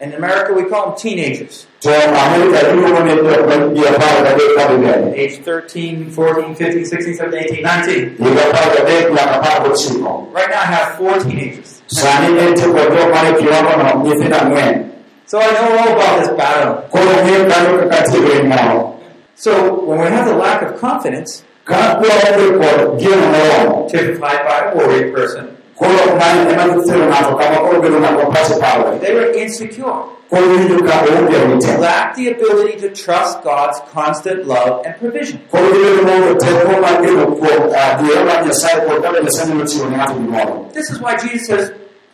Mae 0.00 0.08
kama 0.08 0.08
joma 0.08 0.08
warruok 0.08 0.08
nitiere 0.08 0.08
In 0.08 0.14
America, 0.14 0.52
we 0.54 0.64
call 0.64 0.84
them 0.86 0.96
teenagers. 0.96 1.66
to 1.80 1.90
amerika 1.90 2.58
iluongo 2.72 3.00
ni 3.04 3.12
jokma 3.22 3.56
ji 3.74 3.86
apar 3.88 4.22
gadek 4.24 4.56
kadhi 4.56 4.74
mbele 4.74 5.06
Age 5.24 5.36
13, 5.44 6.10
14, 6.10 6.54
15, 6.54 6.84
16, 6.84 7.16
17, 7.18 7.36
18, 7.36 7.62
19. 7.62 8.16
higa 8.18 8.42
apar 8.50 8.66
gadek 8.76 9.10
nyaka 9.12 9.32
apar 9.40 9.62
gochiko 9.68 10.26
Right 10.34 10.50
now, 10.50 10.60
I 10.60 10.66
have 10.66 10.88
four 10.98 11.18
teenagers. 11.20 11.82
sani 11.86 12.38
entie 12.38 12.64
kod 12.64 12.88
jok 12.96 13.10
mane 13.14 13.32
kiwangono 13.38 14.86
So 15.26 15.38
I 15.40 15.50
know 15.52 15.78
all 15.78 15.92
about 15.94 16.18
this 16.18 16.28
battle. 16.36 16.74
koro 16.90 17.12
ng'eyo 17.24 17.44
kanyo 17.50 17.78
kaka 17.78 18.02
tie 18.10 18.18
lweny 18.20 18.48
moro 18.48 18.96
So 19.36 19.84
when 19.84 19.98
we 20.00 20.06
have 20.06 20.26
the 20.26 20.34
lack 20.36 20.62
of 20.62 20.80
confidence, 20.80 21.44
ka 21.64 22.00
waonge 22.02 22.58
kod 22.60 22.98
geno 23.00 23.26
moromo 23.32 23.88
typified 23.90 24.40
by 24.48 24.58
a 24.72 24.76
worried 24.76 25.14
person, 25.14 25.56
koro 25.80 26.02
mano 26.20 26.40
ema 26.52 26.64
thiro 26.86 27.04
ng'ato 27.10 27.32
kama 27.40 27.58
koro 27.64 27.76
bedo 27.82 27.96
ng'ato 28.02 28.24
pache 28.34 28.54
parore 28.62 28.98
they 29.02 29.12
were 29.16 29.30
insecure, 29.42 29.96
koro 30.30 30.44
winjo 30.52 30.78
ka 30.88 30.94
oonge 31.08 31.36
arita 31.42 31.72
lack 31.84 32.14
the 32.16 32.24
ability 32.34 32.74
to 32.82 32.88
trust 33.02 33.42
God's 33.42 33.78
constant 33.94 34.46
love 34.46 34.84
and 34.86 34.94
provision. 35.00 35.38
koro 35.50 35.66
gibedo 35.74 36.02
maonge 36.08 36.34
teko 36.44 36.74
mar 36.84 36.94
geno 37.04 37.24
kuom 37.40 37.62
adiera 37.84 38.22
mar 38.28 38.38
nyasaye 38.46 38.78
kod 38.86 39.02
kaka 39.04 39.18
nyasaye 39.24 39.46
nyalo 39.48 39.64
chiwo 39.70 39.86
ne 39.90 39.96
ng'ato 39.96 40.14
gimoro 40.20 40.54
This 40.76 40.90
is 40.90 40.98
why 41.00 41.16
Jesus 41.16 41.46
says, 41.46 41.66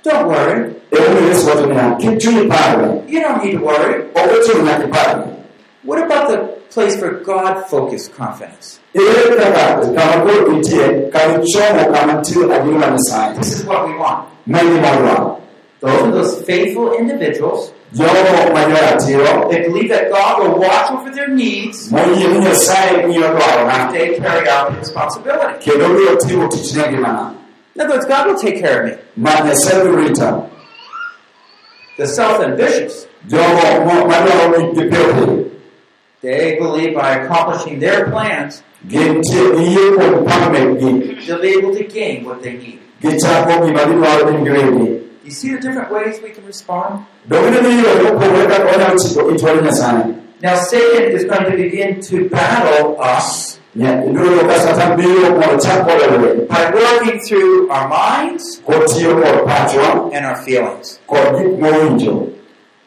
Don't 0.07 0.29
worry. 0.29 0.59
emomiyo 0.91 1.29
yesu 1.29 1.49
wacho 1.49 1.67
niya 1.67 1.85
kik 2.01 2.19
chunyi 2.23 2.45
parre 2.49 2.87
You 3.09 3.21
don't 3.21 3.43
need 3.45 3.53
to 3.59 3.65
worry. 3.69 3.95
ok 4.15 4.31
ochuno 4.39 4.63
nyaka 4.65 4.85
iparre 4.85 5.25
What 5.89 5.99
about 6.07 6.25
the 6.31 6.39
place 6.77 6.95
for 7.01 7.11
God 7.25 7.55
focused 7.73 8.09
confidence? 8.21 8.67
ere 8.95 9.37
kaka 9.41 9.65
kama 9.97 10.17
koro 10.25 10.53
nitie 10.53 10.87
kama 11.15 11.35
chomo 11.53 11.83
kama 11.95 12.13
nitie 12.21 12.45
adiera 12.57 12.79
mar 12.83 12.91
nyasaye 12.97 13.35
This 13.39 13.53
is 13.57 13.65
what 13.71 13.81
we 13.89 13.95
want. 14.03 14.29
ma 14.47 14.59
gima 14.69 14.93
dwaro 15.01 15.41
Those 15.81 16.03
are 16.03 16.11
those 16.19 16.33
faithful 16.49 16.89
individuals 17.01 17.73
jogo 17.93 18.53
ma 18.55 18.63
joratiro 18.71 19.33
that 19.51 19.61
believe 19.69 19.89
that 19.95 20.05
God 20.17 20.33
will 20.43 20.55
watch 20.67 20.89
over 20.97 21.11
their 21.19 21.29
needs 21.43 21.79
moyie 21.93 22.29
ni 22.33 22.39
nyasaye 22.45 22.93
ng'iyo 23.07 23.29
dwarona 23.37 23.77
if 23.87 23.93
they 23.97 24.07
carry 24.25 24.49
out 24.55 24.65
the 24.73 24.79
responsibility. 24.85 25.57
kendo 25.65 25.89
biro 25.97 26.15
timo 26.17 26.49
tichne 26.49 26.83
ngimana 26.91 27.25
In 27.75 27.83
other 27.83 27.93
words, 27.95 28.07
God 28.07 28.27
will 28.29 28.41
take 28.47 28.59
care 28.65 28.77
of 28.81 28.85
me. 28.91 28.95
ma 29.17 29.33
nyasaye 29.47 29.81
biro 29.85 30.51
The 31.99 32.07
self-ambitious, 32.07 33.07
jogo 33.29 33.65
they 36.27 36.59
believe 36.59 36.93
by 36.95 37.11
accomplishing 37.21 37.79
their 37.81 38.11
plans, 38.11 38.63
gintie 38.87 39.45
giyie 39.57 39.85
kuom 39.97 40.25
paro 40.29 40.47
mekgi 40.55 40.93
they'll 41.27 41.41
be 41.41 41.53
able 41.59 41.73
to 41.75 41.85
gain 41.85 42.25
what 42.25 42.43
they 42.43 42.55
need. 42.63 42.79
gichako 43.03 43.55
gima 43.67 43.83
gidwaro 43.91 44.31
gin 44.31 44.45
giwegi 44.45 45.03
You 45.27 45.33
see 45.33 45.51
the 45.55 45.61
different 45.61 45.91
ways 45.91 46.21
we 46.23 46.31
can 46.31 46.45
respond? 46.47 47.05
donge 47.29 47.59
ni 47.63 47.83
yore 47.83 48.03
mopogore 48.03 48.47
kaka 48.47 48.65
wanyalo 48.71 48.99
chiko 48.99 49.31
itwa 49.31 49.53
ni 49.55 49.63
nyasaye 49.63 50.05
Now, 50.43 50.55
Satan 50.57 51.17
is 51.17 51.25
going 51.25 51.47
to 51.51 51.57
begin 51.57 51.99
to 52.09 52.29
battle 52.29 52.97
us. 53.01 53.59
Ndugu 53.77 54.45
kasata 54.49 54.97
biro 54.97 55.33
kod 55.41 55.61
chako 55.61 55.91
lewel 55.99 56.47
by 56.47 56.63
working 56.75 57.21
through 57.21 57.71
our 57.71 57.89
minds 57.89 58.61
kod 58.67 58.85
tiyo 58.87 59.15
kod 59.23 59.47
pachwa 59.49 60.11
and 60.15 60.27
our 60.27 60.37
feelings. 60.45 61.01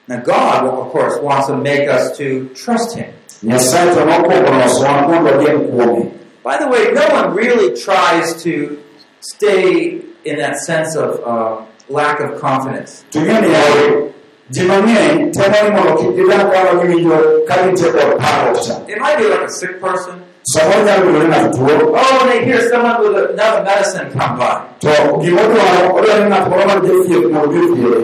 Now, 0.09 0.21
God, 0.21 0.65
of 0.65 0.89
course, 0.91 1.21
wants 1.21 1.45
to 1.47 1.55
make 1.57 1.87
us 1.87 2.17
to 2.17 2.49
trust 2.55 2.97
Him. 2.97 3.13
Nyasaye 3.45 3.93
to 3.93 4.01
nokwongo 4.09 4.49
losowa 4.59 5.07
mondo 5.07 5.31
wadieg 5.31 5.69
kuome. 5.69 6.11
By 6.43 6.57
the 6.57 6.67
way, 6.67 6.91
no 6.91 7.05
one 7.17 7.35
really 7.35 7.79
tries 7.79 8.41
to 8.43 8.81
stay 9.21 10.01
in 10.25 10.35
that 10.37 10.57
sense 10.57 10.95
of 10.95 11.21
uh, 11.23 11.61
lack 11.89 12.19
of 12.25 12.39
confidence. 12.41 13.05
To 13.11 13.19
ng'eni 13.19 13.49
yaye, 13.53 14.11
ji 14.51 14.61
mang'eny 14.65 15.31
temo 15.31 15.57
ni 15.63 15.69
mondo 15.77 15.93
kik 16.01 16.11
gidag 16.17 16.51
kama 16.53 16.71
giwinjo 16.81 17.45
ka 17.47 17.55
gintie 17.63 17.91
kod 17.93 18.17
parruok 18.19 18.57
cha. 18.65 18.75
It 18.89 18.97
might 18.99 19.17
be 19.19 19.25
like 19.29 19.45
a 19.45 19.49
sick 19.51 19.79
person. 19.79 20.25
Samoro 20.51 20.81
nyalo 20.87 21.05
bedo 21.05 21.19
ni 21.23 21.29
ng'ato 21.29 21.49
tuo, 21.53 21.93
Oh, 21.95 22.27
they 22.29 22.43
hear 22.45 22.61
someone 22.67 22.97
with 23.01 23.29
another 23.31 23.63
medicine 23.63 24.09
come 24.11 24.39
by. 24.39 24.65
to 24.81 24.89
gimodwaro 25.21 25.93
odwaro 25.93 26.23
ni 26.23 26.29
ng'at 26.33 26.49
moro 26.49 26.65
man 26.65 26.79
gi 26.81 26.93
thieth 27.07 27.27
mondo 27.31 27.47
odhi 27.47 27.59
othiedhe. 27.71 28.01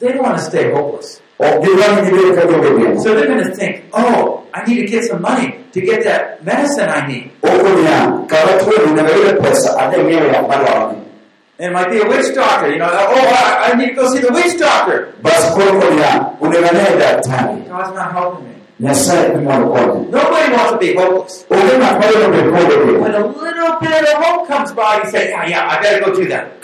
They 0.00 0.08
don't 0.12 0.22
want 0.26 0.36
to 0.38 0.42
stay 0.44 0.72
hopeless. 0.72 1.20
Ok 1.38 1.64
gidwar 1.64 1.88
ni 1.96 2.10
gibed 2.10 2.34
ka 2.38 2.42
gionge 2.46 2.70
geno. 2.78 3.02
So 3.02 3.14
they're 3.14 3.26
going 3.26 3.42
to 3.42 3.54
think, 3.54 3.84
oh, 3.92 4.46
I 4.54 4.64
need 4.66 4.80
to 4.82 4.86
get 4.86 5.04
some 5.04 5.20
money 5.20 5.58
to 5.72 5.80
get 5.80 6.04
that 6.04 6.44
medicine 6.44 6.88
I 6.88 7.06
need. 7.06 7.30
Oko 7.42 7.74
niya, 7.74 8.28
kara 8.28 8.58
tuo 8.62 8.70
ni 8.86 8.92
nyaka 8.94 9.10
yude 9.16 9.32
pesa 9.42 9.74
adhi 9.78 9.98
ng'iewo 9.98 10.30
yath 10.30 10.46
madwaroni. 10.46 11.02
And 11.58 11.70
it 11.70 11.72
might 11.72 11.90
be 11.90 11.98
a 11.98 12.06
witch 12.06 12.34
doctor, 12.34 12.70
you 12.70 12.78
know, 12.78 12.90
oh, 12.90 13.14
I, 13.14 13.70
I 13.70 13.74
need 13.76 13.90
to 13.90 13.94
go 13.94 14.12
see 14.12 14.20
the 14.20 14.32
witch 14.32 14.58
doctor. 14.58 15.14
Bas 15.22 15.54
koro 15.54 15.80
ko 15.80 15.86
niya, 15.90 16.38
onego 16.38 16.68
ane 16.70 16.98
daktari. 17.02 17.66
God's 17.68 17.94
not 17.94 18.12
helping 18.12 18.46
me. 18.46 18.54
Nyasaye 18.80 19.34
dhi 19.34 19.42
mondo 19.42 19.74
konye. 19.74 20.10
Nobody 20.10 20.52
wants 20.54 20.70
to 20.70 20.78
be 20.78 20.94
hopeless. 20.94 21.46
Onge 21.50 21.74
ng'at 21.78 21.94
madwaro 21.98 22.26
bedo 22.30 22.50
kode 22.54 22.74
geno. 22.86 22.98
When 23.02 23.14
a 23.14 23.26
little 23.26 23.74
bit 23.82 24.02
of 24.06 24.22
hope 24.22 24.46
comes 24.46 24.70
by, 24.72 25.02
you 25.02 25.10
say, 25.10 25.30
yeah, 25.30 25.46
yeah, 25.46 25.66
I 25.66 25.82
better 25.82 26.00
go 26.04 26.14
do 26.14 26.26
that. 26.30 26.62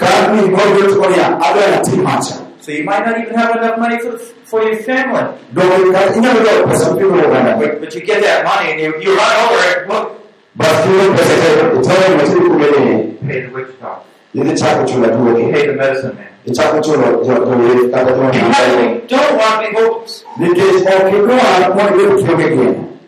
Ka 2.61 2.69
ni 2.69 2.69
kod 2.69 2.69
yot 2.69 2.69
ko 2.69 2.69
niya, 2.69 2.69
adwaro 2.69 2.69
atim 2.69 2.69
macha. 2.69 2.69
So 2.69 2.73
you 2.73 2.85
might 2.85 3.07
not 3.07 3.19
even 3.21 3.35
have 3.35 3.57
enough 3.57 3.79
money 3.79 3.99
for, 3.99 4.19
for 4.19 4.63
your 4.63 4.77
family. 4.83 5.39
Donge 5.55 5.93
ka 5.93 6.01
inyalo 6.15 6.41
dwaro 6.45 6.65
pesa 6.69 6.95
mipimo 6.95 7.23
oganda. 7.23 7.59
But, 7.59 7.81
but 7.81 7.95
you 7.95 8.01
get 8.03 8.23
that 8.23 8.45
money 8.45 8.73
and 8.73 8.81
you, 8.81 9.01
you 9.01 9.17
run 9.17 9.37
over 9.51 9.63
it, 9.71 9.89
look, 9.89 10.07
Bas 10.55 10.69
kiyudo 10.83 11.15
pesa 11.15 11.35
te 11.41 11.49
itayo 11.79 12.17
matiri 12.19 12.49
kumene 12.51 13.29
pay 13.29 13.41
the 13.41 13.49
witch 13.55 13.81
doctor. 13.81 14.07
idhi 14.35 14.55
chako 14.59 14.85
chulo 14.87 15.09
duogi. 15.09 15.53
Pay 15.53 15.67
the 15.67 15.73
medicine 15.73 16.15
man. 16.17 16.27
Ichako 16.47 16.81
chulo 16.83 17.25
joweth 17.25 17.91
kata 17.93 18.13
joma 18.13 18.33
Because 18.33 18.77
we 18.77 19.07
don't 19.09 19.37
want 19.39 19.65
to 19.65 19.71
be 19.71 19.77
hopeless. 19.77 20.25
Nikech 20.39 20.87
ok 20.87 21.11
idwar 21.17 21.75
mondo 21.77 21.99
ibed 22.05 22.27
kionge 22.27 22.49
geno. 22.49 22.99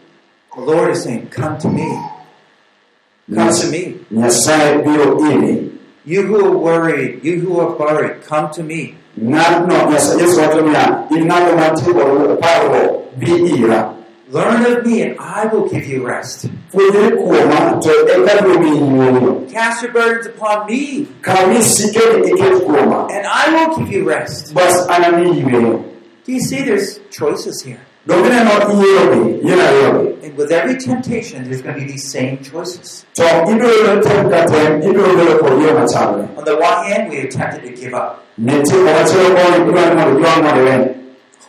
The 0.55 0.61
Lord 0.61 0.91
is 0.91 1.03
saying, 1.03 1.29
come 1.29 1.59
to 1.59 1.69
me. 1.69 1.89
Come 3.35 3.53
to 3.53 3.67
me. 3.71 3.99
Nyasaye 4.13 4.83
biro 4.85 5.19
iri. 5.33 5.73
You 6.05 6.23
who 6.27 6.45
are 6.47 6.59
worried, 6.59 7.25
you 7.25 7.41
who 7.41 7.59
are 7.61 7.75
worried, 7.77 8.23
come 8.25 8.51
to 8.53 8.63
me. 8.63 8.97
Ng'atno 9.21 9.91
Nyasaye 9.91 10.21
Yesu 10.21 10.41
wacho 10.41 10.61
niya, 10.63 11.11
in 11.11 11.27
ng'ato 11.29 11.57
mantie 11.57 11.93
kod 11.93 12.41
parruok, 12.41 13.19
bi 13.19 13.33
ira. 13.61 13.95
Learn 14.31 14.65
of 14.65 14.87
me 14.87 15.03
and 15.03 15.21
I 15.21 15.45
will 15.47 15.69
give 15.69 15.87
you 15.87 16.07
rest. 16.07 16.47
Puonjri 16.73 17.11
kuoma 17.21 17.83
to 17.83 17.91
eka 18.09 18.39
duogi 18.41 18.73
yueyo. 18.81 19.53
Cast 19.53 19.83
your 19.83 19.93
burdens 19.93 20.27
upon 20.27 20.67
me 20.67 21.07
Kaw 21.21 21.37
misikeni 21.53 22.31
iket 22.33 22.65
kuoma. 22.65 23.11
and 23.13 23.27
I 23.27 23.67
will 23.69 23.77
give 23.77 23.93
you 23.93 24.05
rest. 24.09 24.55
Bas 24.55 24.89
anamiyi 24.89 25.43
yueyo. 25.45 25.85
Do 26.25 26.33
you 26.33 26.41
see 26.41 26.63
there's 26.63 26.99
choices 27.11 27.61
here? 27.63 27.81
Donge 28.05 28.29
ineno 28.29 28.51
yiero 28.83 29.15
gi, 29.15 29.47
yien 29.47 29.59
ariyogi. 29.59 30.25
And 30.25 30.37
with 30.37 30.51
every 30.51 30.77
temptation, 30.77 31.45
there's 31.45 31.63
going 31.63 31.75
to 31.75 31.81
be 31.81 31.87
these 31.87 32.11
same 32.11 32.43
choices. 32.43 33.07
To 33.15 33.23
ibiro 33.23 33.71
yudo 33.71 34.03
tem 34.03 34.29
ka 34.29 34.45
tem, 34.47 34.83
ibiro 34.83 35.15
bedo 35.15 35.39
kod 35.39 35.63
yo 35.63 35.75
machalre. 35.79 36.37
On 36.37 36.45
the 36.45 36.57
one 36.57 36.85
hand, 36.87 37.11
we 37.11 37.21
are 37.21 37.29
tempted 37.31 37.63
to 37.63 37.71
give 37.81 37.95
up, 37.95 38.27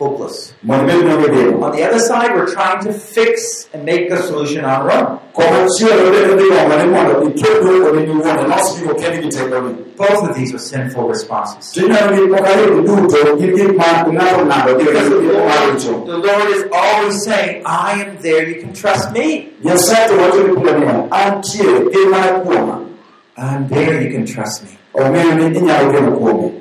komachielo 0.00 0.02
koni 0.02 0.02
idwaro 0.02 0.02
ni 0.02 0.02
mondo 0.02 0.02
iywang' 0.02 0.02
mondo 0.02 0.02
iwe. 0.02 0.02
hopeless. 0.02 0.54
Mondo 0.62 0.92
ibed 0.92 1.06
maonge. 1.06 1.62
On 1.62 1.72
the 1.72 1.84
other 1.84 1.98
side, 1.98 2.34
we're 2.34 2.52
trying 2.52 2.84
to 2.84 2.92
fix 2.92 3.68
and 3.72 3.84
make 3.84 4.10
a 4.10 4.22
solution 4.22 4.64
on 4.64 4.70
our 4.70 4.90
own. 4.90 5.20
Komachielo 5.34 6.10
bende 6.10 6.36
dhi 6.36 6.48
gombo 6.48 6.76
ni 6.76 6.90
mondo 6.90 7.30
ikel 7.30 7.60
duoko 7.62 7.96
ni 7.96 8.06
iwuon, 8.06 8.38
ilos 8.44 8.78
gigo 8.78 8.94
kendi 8.94 9.22
gi 9.22 9.28
tekoni. 9.28 9.96
Both 9.96 10.28
of 10.28 10.36
these 10.36 10.54
are 10.54 10.58
sinful 10.58 11.08
responses. 11.08 11.72
Tineno 11.72 12.10
gik 12.16 12.28
moko 12.30 12.44
ariyo 12.44 12.82
duto 12.86 13.38
gin 13.38 13.56
gik 13.56 13.76
ma 13.76 14.04
ng'ato 14.04 14.44
ng'ado 14.46 14.78
gi 14.78 14.84
Because 14.84 15.08
the. 15.08 16.18
Lord, 16.18 16.50
is 16.50 16.64
always 16.72 17.24
saying, 17.24 17.62
I 17.66 18.02
am 18.02 18.16
there, 18.18 18.48
you 18.48 18.60
can 18.60 18.72
trust 18.72 19.12
me. 19.12 19.50
Nyasaye 19.62 20.08
to 20.08 20.14
wacho 20.14 20.48
ni 20.48 20.54
pile 20.54 20.72
niya, 20.80 21.08
antie, 21.12 21.92
gin 21.92 22.10
mana 22.10 22.44
kuoma. 22.44 22.90
I'm 23.36 23.68
there, 23.68 24.00
you 24.02 24.10
can 24.12 24.26
trust 24.26 24.64
me. 24.64 24.78
Ong'eyo 24.94 25.34
ni 25.38 25.58
inyalo 25.58 25.92
geno 25.92 26.18
kuome. 26.18 26.60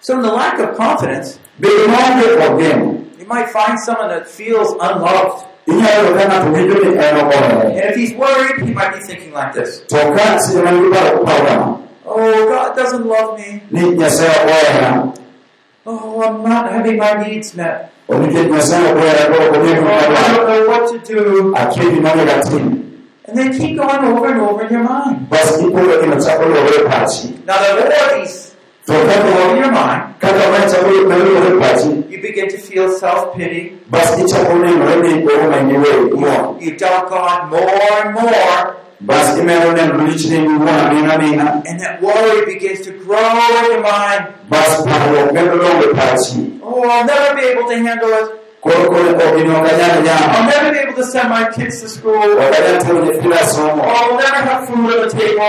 So 0.00 0.16
in 0.16 0.22
the 0.22 0.32
lack 0.32 0.58
of 0.58 0.76
confidence, 0.76 1.38
Bedo 1.60 1.86
maonge 1.88 2.26
kod 2.38 2.58
geno, 2.60 2.86
you 3.18 3.26
might 3.26 3.48
find 3.50 3.78
someone 3.80 4.08
that 4.08 4.26
feels 4.28 4.72
unloved. 4.80 5.46
inyalo 5.66 6.08
yudo 6.08 6.18
ka 6.18 6.24
ng'ato 6.28 6.48
winjo 6.54 6.74
ni 6.82 6.88
en 6.98 7.16
ogohere. 7.22 7.66
And 7.70 7.84
if 7.90 7.94
he's 7.96 8.12
worried, 8.14 8.66
he 8.66 8.74
might 8.74 8.92
be 8.94 9.00
thinking 9.00 9.32
like 9.32 9.52
this. 9.54 9.80
To 9.88 9.96
ka 10.16 10.38
seche 10.42 10.62
man 10.64 10.74
gi 10.82 10.88
paro 10.90 11.22
paro 11.24 11.78
Oh, 12.04 12.48
God 12.48 12.74
doesn't 12.76 13.06
love 13.06 13.38
me. 13.38 13.62
ni 13.70 13.80
Nyasaye 13.94 14.28
ok 14.42 14.50
ohera, 14.50 15.18
Oh, 15.86 16.22
I'm 16.22 16.42
not 16.42 16.70
having 16.72 16.96
my 16.98 17.12
needs 17.22 17.54
met. 17.54 17.92
o 18.08 18.14
nikech 18.18 18.48
Nyasaye 18.50 18.90
ok 18.90 18.98
ohera 18.98 19.24
koro 19.30 19.44
ok 19.54 19.66
Oh, 19.78 19.86
I 19.86 20.34
don't 20.34 20.46
know 20.50 20.66
what 20.68 20.84
to 20.90 20.98
do. 20.98 21.52
Akia 21.54 21.84
gima 21.94 22.10
onego 22.10 22.34
atim. 22.42 22.64
And 23.28 23.38
they 23.38 23.48
keep 23.56 23.76
going 23.78 24.04
over 24.04 24.26
and 24.34 24.40
over 24.40 24.66
in 24.66 24.72
your 24.72 24.82
mind. 24.82 25.30
Bas 25.30 25.62
ipuro 25.62 26.00
gino 26.02 26.18
chako 26.18 26.44
luwore 26.50 26.90
pachi. 26.90 27.38
Now, 27.46 27.62
the 27.62 28.18
these 28.18 28.51
To 28.86 28.92
go 28.92 28.98
kaka 29.06 29.28
over 29.44 29.56
your 29.62 29.70
mind, 29.70 30.18
kaka 30.18 30.50
mae 30.50 30.66
chako 30.66 30.90
luwore 30.90 31.54
pachi, 31.62 32.10
you 32.10 32.18
begin 32.20 32.48
to 32.50 32.58
feel 32.58 32.90
self-pity. 32.98 33.78
bas 33.88 34.10
ichako 34.18 34.58
nenore 34.58 34.96
ni 35.02 35.22
oro 35.22 35.50
ma 35.50 35.56
iwuoyo 35.56 36.08
iwuon. 36.10 36.60
You 36.60 36.76
doubt 36.76 37.08
God 37.08 37.50
more 37.50 37.70
and 38.02 38.14
more. 38.14 38.74
Bas 39.00 39.38
imedo 39.38 39.72
neno 39.72 40.02
lichni 40.06 40.36
iwuon 40.36 40.66
aming'a 40.68 41.14
aming'a. 41.14 41.62
And 41.68 41.78
that 41.78 42.02
worry 42.02 42.44
begins 42.44 42.80
to 42.86 42.90
grow 42.90 43.22
in 43.22 43.70
your 43.70 43.82
mind. 43.82 44.34
Bas 44.50 44.82
parruok 44.82 45.32
medo 45.32 45.58
dongo 45.62 45.92
pachi. 45.94 46.58
Oh, 46.64 46.82
I'll 46.82 47.06
never 47.06 47.36
be 47.38 47.42
able 47.46 47.68
to 47.70 47.76
handle 47.78 48.10
it. 48.10 48.28
Koro 48.60 48.88
koro 48.90 49.14
ok 49.14 49.22
gini 49.36 49.54
ok 49.58 49.68
anyal 49.70 50.18
I'll 50.34 50.48
never 50.50 50.72
be 50.72 50.78
able 50.78 50.94
to 50.94 51.04
send 51.04 51.28
my 51.30 51.48
kids 51.54 51.80
to 51.82 51.88
school. 51.88 52.18
Ok 52.18 52.50
anyal 52.58 52.80
tero 52.82 52.98
nyithinda 53.04 53.38
Oh. 53.62 53.78
I'll 53.78 54.16
never 54.18 54.42
have 54.48 54.66
food 54.66 54.90
on 54.90 55.06
the 55.06 55.10
table. 55.14 55.42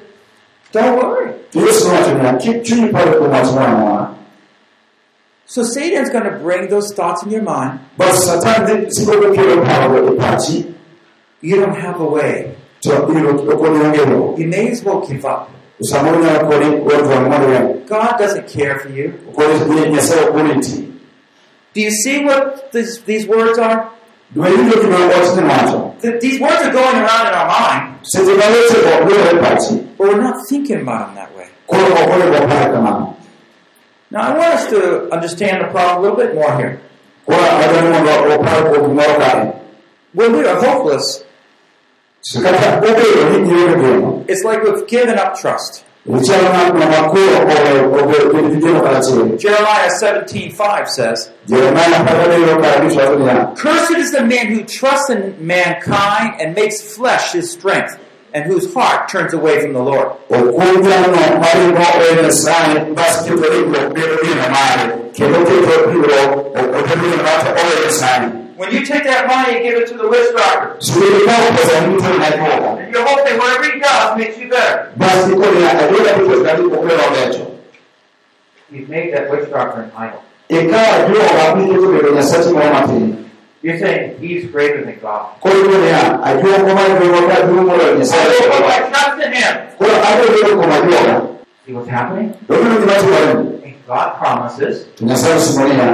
don't 0.72 0.98
worry. 0.98 1.32
To 1.52 1.58
Yesu 1.58 1.88
nowacho 1.88 2.14
niya, 2.18 2.40
kik 2.40 2.62
chunyi 2.64 2.90
paro 2.90 3.18
kuom 3.18 3.30
wach 3.30 3.52
moro 3.54 3.66
amora. 3.66 4.14
So 5.46 5.62
Satan's 5.62 6.10
going 6.10 6.24
to 6.24 6.38
bring 6.38 6.68
those 6.68 6.92
thoughts 6.94 7.22
in 7.22 7.30
your 7.30 7.42
mind. 7.42 7.80
Bas 7.96 8.24
Satan 8.24 8.66
dhi 8.66 8.90
siko 8.90 9.16
kokelo 9.20 9.64
parruok 9.64 10.18
pachi. 10.18 10.74
You 11.40 11.56
don't 11.60 11.76
have 11.76 12.00
a 12.00 12.04
way. 12.04 12.56
To 12.82 12.90
iro 12.90 13.38
ok 13.38 13.56
onego 13.56 13.92
ng'eyo. 13.94 14.38
You 14.38 14.46
may 14.46 14.70
as 14.70 14.82
well 14.84 15.06
give 15.06 15.24
up. 15.24 15.50
Samoro 15.80 16.20
nyalo 16.20 16.50
koni 16.50 16.80
wadwaro 16.82 17.30
mondo 17.30 17.48
iwe. 17.48 17.86
God 17.86 18.18
doesn't 18.18 18.48
care 18.48 18.78
for 18.78 18.90
you. 18.90 19.12
Koni 19.34 19.90
Nyasaye 19.90 20.28
ok 20.28 20.36
oriti. 20.36 20.92
Do 21.74 21.80
you 21.82 21.90
see 21.90 22.24
what 22.24 22.72
this, 22.72 22.98
these 23.02 23.26
words 23.26 23.58
are? 23.58 23.90
Dwe 24.34 24.50
winjo 24.50 24.80
gima 24.82 24.96
wachni 24.98 25.42
wacho. 25.48 26.00
Th- 26.02 26.20
these 26.20 26.40
words 26.40 26.62
are 26.62 26.72
going 26.72 26.96
around 26.96 27.26
in 27.28 27.34
our 27.34 27.46
mind, 27.48 27.98
Seche 28.02 28.36
ma 28.36 28.44
weche 28.44 28.82
go 28.82 29.06
luwore 29.06 29.40
pachi, 29.42 29.96
but 29.96 30.08
we're 30.08 30.20
not 30.22 30.36
thinking 30.48 30.80
about 30.82 31.06
them 31.06 31.14
that 31.16 31.36
way. 31.36 31.48
koro 31.66 31.84
ok 31.84 32.12
onego 32.12 32.40
wapar 32.40 32.72
kamano. 32.72 33.16
Now, 34.10 34.20
I 34.22 34.38
want 34.38 34.54
us 34.54 34.66
to 34.70 35.10
understand 35.12 35.60
the 35.62 35.68
problem 35.68 35.98
a 35.98 36.00
little 36.02 36.16
bit 36.16 36.34
more 36.34 36.56
here. 36.58 36.80
Koro 37.26 37.38
adwaro 37.38 37.82
ni 37.82 37.90
mondo 37.90 38.12
wapar 38.36 38.62
kuom 38.70 38.82
gimoro 38.88 39.16
kae. 39.18 39.54
When 40.14 40.32
we 40.32 40.46
are 40.46 40.60
hopeless, 40.60 41.24
So 42.20 42.42
kata 42.42 42.80
obedo 42.80 43.04
ni 43.30 43.48
ionge 43.48 43.80
geno, 43.80 44.24
it's 44.28 44.42
like 44.44 44.62
we've 44.62 44.86
given 44.88 45.18
up 45.18 45.38
trust. 45.40 45.84
Ichalo 46.08 46.48
ng'atno 46.54 46.84
ma 46.92 47.00
koro 47.12 47.36
oweyo 47.44 47.82
obedo 48.00 48.26
bedo 48.32 48.48
gi 48.52 48.60
geno 48.64 48.80
karachiel. 48.80 49.38
Jeremiah 49.38 49.90
17:5 50.00 50.88
says, 50.88 51.30
Jeremia 51.46 51.84
apar 51.98 52.16
gabiriyo 52.20 52.54
kar 52.62 52.72
abich 52.80 52.96
wacho 52.96 53.16
niya, 53.20 53.56
Cursed 53.56 53.98
is 53.98 54.12
the 54.12 54.24
man 54.24 54.46
who 54.46 54.64
trusts 54.64 55.10
in 55.10 55.36
mankind 55.46 56.40
and 56.40 56.54
makes 56.54 56.80
flesh 56.96 57.32
his 57.32 57.50
strength, 57.52 57.98
and 58.32 58.44
whose 58.44 58.72
heart 58.72 59.08
turns 59.08 59.34
away 59.34 59.60
from 59.60 59.72
the 59.74 59.82
Lord. 59.82 60.08
Okum 68.58 68.66
jalno 68.66 68.66
maringo 68.66 68.66
Nyasaye 68.66 68.66
bas 68.66 68.66
keto 68.66 68.66
ringruok 68.66 68.66
bedo 68.66 68.66
geno 68.66 68.66
mare, 68.66 68.66
kendo 68.66 68.66
keto 68.66 68.66
riwruok 68.66 68.66
obedo 68.66 68.66
geno 68.66 68.66
mare 68.66 68.66
oweyo 68.66 68.66
Nyasaye. 68.66 68.66
When 68.66 68.72
you 68.74 68.82
take 68.84 69.04
that 69.04 69.26
money 69.26 69.56
and 69.56 69.62
give 69.62 69.76
it 69.78 69.88
to 69.88 69.94
the 69.94 70.08
witch 70.08 70.34
doctor, 70.34 70.76
So 70.80 70.98
ikawo 70.98 71.46
pesa 71.54 71.80
duto 71.86 72.08
na 72.18 72.26
iduoko. 72.26 72.78
and 72.78 72.90
you're 72.92 73.06
hoping 73.06 73.38
whatever 73.38 73.70
he 73.70 73.78
does 73.78 74.16
makes 74.18 74.38
you 74.38 74.48
better. 74.50 74.92
Bas 74.96 75.28
ikone 75.30 75.60
nyaka 75.60 75.84
ayuda 75.88 76.12
duto 76.18 76.44
kadi 76.44 76.62
okelo 76.62 77.04
obecho. 77.08 77.44
You've 78.70 78.88
made 78.88 79.14
that 79.14 79.30
witch 79.30 79.50
doctor 79.50 79.82
an 79.82 79.92
idol. 79.96 80.22
ikawa 80.48 81.08
juoga 81.08 81.52
kulikitu 81.52 82.14
nyasachi 82.14 82.50
mo 82.52 82.60
matini 82.72 83.14
You're 83.62 83.78
saying 83.78 84.18
he's 84.20 84.46
greater 84.50 84.84
than 84.84 84.98
God. 85.02 85.26
koyo 85.40 85.86
ya 85.88 86.22
ajuo 86.24 86.54
koma 86.66 86.82
juoga 86.88 87.34
ka 87.34 87.42
juo 87.46 87.62
mo 87.62 87.74
I 87.74 87.94
will 87.94 87.98
put 87.98 88.60
my 88.60 88.78
trust 88.90 89.18
in 89.26 89.32
him. 89.32 89.54
koyo 89.78 89.96
ado 90.02 90.24
juo 90.34 90.56
koma 90.60 90.76
juoga 90.82 91.22
See 91.66 91.72
what's 91.74 91.88
happening? 91.88 92.34
Dokino 93.88 93.96
kimachi 93.96 93.96
wale 93.96 93.96
And 93.96 93.96
God 93.96 94.18
promises 94.18 94.86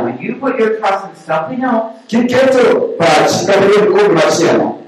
when 0.02 0.18
you 0.20 0.34
put 0.36 0.58
your 0.58 0.78
trust 0.78 1.04
in 1.08 1.14
something 1.16 1.62
else, 1.64 1.94
kiketo 2.08 2.96
pachi 2.98 3.46
ko 3.86 4.08
machiano 4.14 4.80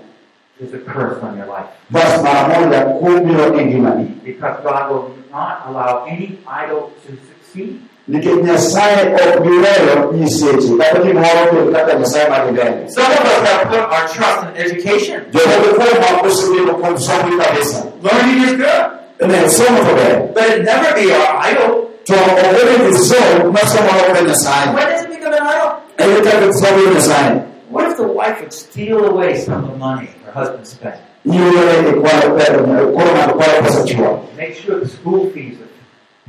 there's 0.58 0.72
a 0.74 0.78
curse 0.78 1.22
on 1.22 1.36
your 1.36 1.46
life. 1.46 1.66
basi 1.92 2.22
mara 2.22 2.48
moja 2.48 2.80
kubiro 3.00 3.54
engimani 3.58 4.06
Because 4.24 4.62
God 4.62 4.90
will 4.90 5.10
not 5.30 5.62
allow 5.68 6.04
any 6.08 6.38
idol 6.48 6.92
to 7.06 7.12
succeed. 7.12 7.80
nikech 8.08 8.42
nyasaye 8.44 9.14
ok 9.14 9.40
bi 9.40 9.48
weyo 9.50 10.12
nyiseche 10.12 10.76
kata 10.78 11.02
gimoro 11.02 11.46
kel 11.50 11.72
kaka 11.72 11.94
nyasaye 11.94 12.28
madhi 12.30 12.52
mbele 12.52 12.88
Some 12.90 13.04
of 13.12 13.20
us 13.20 13.48
have 13.48 13.68
put 13.68 13.78
our 13.80 14.08
trust 14.08 14.42
in 14.48 14.56
education. 14.56 15.24
jomoko 15.32 15.74
kuomwa 15.74 16.22
osebedo 16.26 16.74
kuom 16.74 16.98
somo 16.98 17.36
kabisa 17.42 17.84
Learning 18.02 18.42
is 18.44 18.52
good, 18.52 19.28
ne 19.30 19.48
somo 19.48 19.78
to 19.78 19.94
ber 19.94 20.28
but 20.34 20.44
it 20.50 20.64
never 20.64 20.94
be 20.94 21.12
our 21.12 21.36
idol. 21.50 21.85
To 22.06 22.14
obedo 22.14 22.74
gi 22.84 22.92
somo 23.08 23.50
ma 23.54 23.62
somo 23.72 23.90
ok 24.10 24.16
nyasaye 24.28 24.66
When 24.74 24.86
does 24.90 25.02
it 25.04 25.10
become 25.14 25.34
an 25.34 25.42
idol? 25.52 25.70
ere 25.98 26.20
kaka 26.26 26.52
somo 26.60 26.80
nyasaye 26.94 27.42
What 27.70 27.84
if 27.90 27.96
the 27.96 28.06
wife 28.18 28.38
would 28.40 28.52
steal 28.52 28.98
away 29.10 29.32
some 29.46 29.64
of 29.64 29.70
the 29.72 29.78
money 29.78 30.08
her 30.24 30.32
husband 30.32 30.66
spent? 30.66 30.96
e 31.26 31.92
kwaro 32.02 32.28
pesa 32.36 32.52
koro 32.94 33.10
ng'ato 33.14 33.34
kwaro 33.38 33.58
pesa 33.64 33.80
chuo 33.88 34.10
Make 34.38 34.54
sure 34.62 34.78
the 34.80 34.88
school 34.88 35.30
fees 35.34 35.56
are 35.64 35.70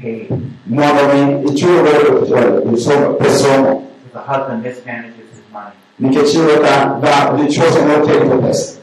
paid. 0.02 0.28
mondo 0.66 1.04
mi 1.14 1.52
ichul 1.52 1.78
godo 1.86 2.26
somo 2.86 3.14
pes 3.20 3.42
somo 3.42 3.72
If 4.08 4.14
the 4.14 4.20
husband 4.32 4.64
mismanages 4.66 5.28
his 5.34 5.44
money. 5.54 5.76
nikech 6.02 6.34
iyudo 6.34 6.56
ka 6.66 6.74
dha- 7.04 7.38
dichuo 7.38 7.70
sama 7.76 7.94
otedo 8.02 8.38
pesa 8.42 8.74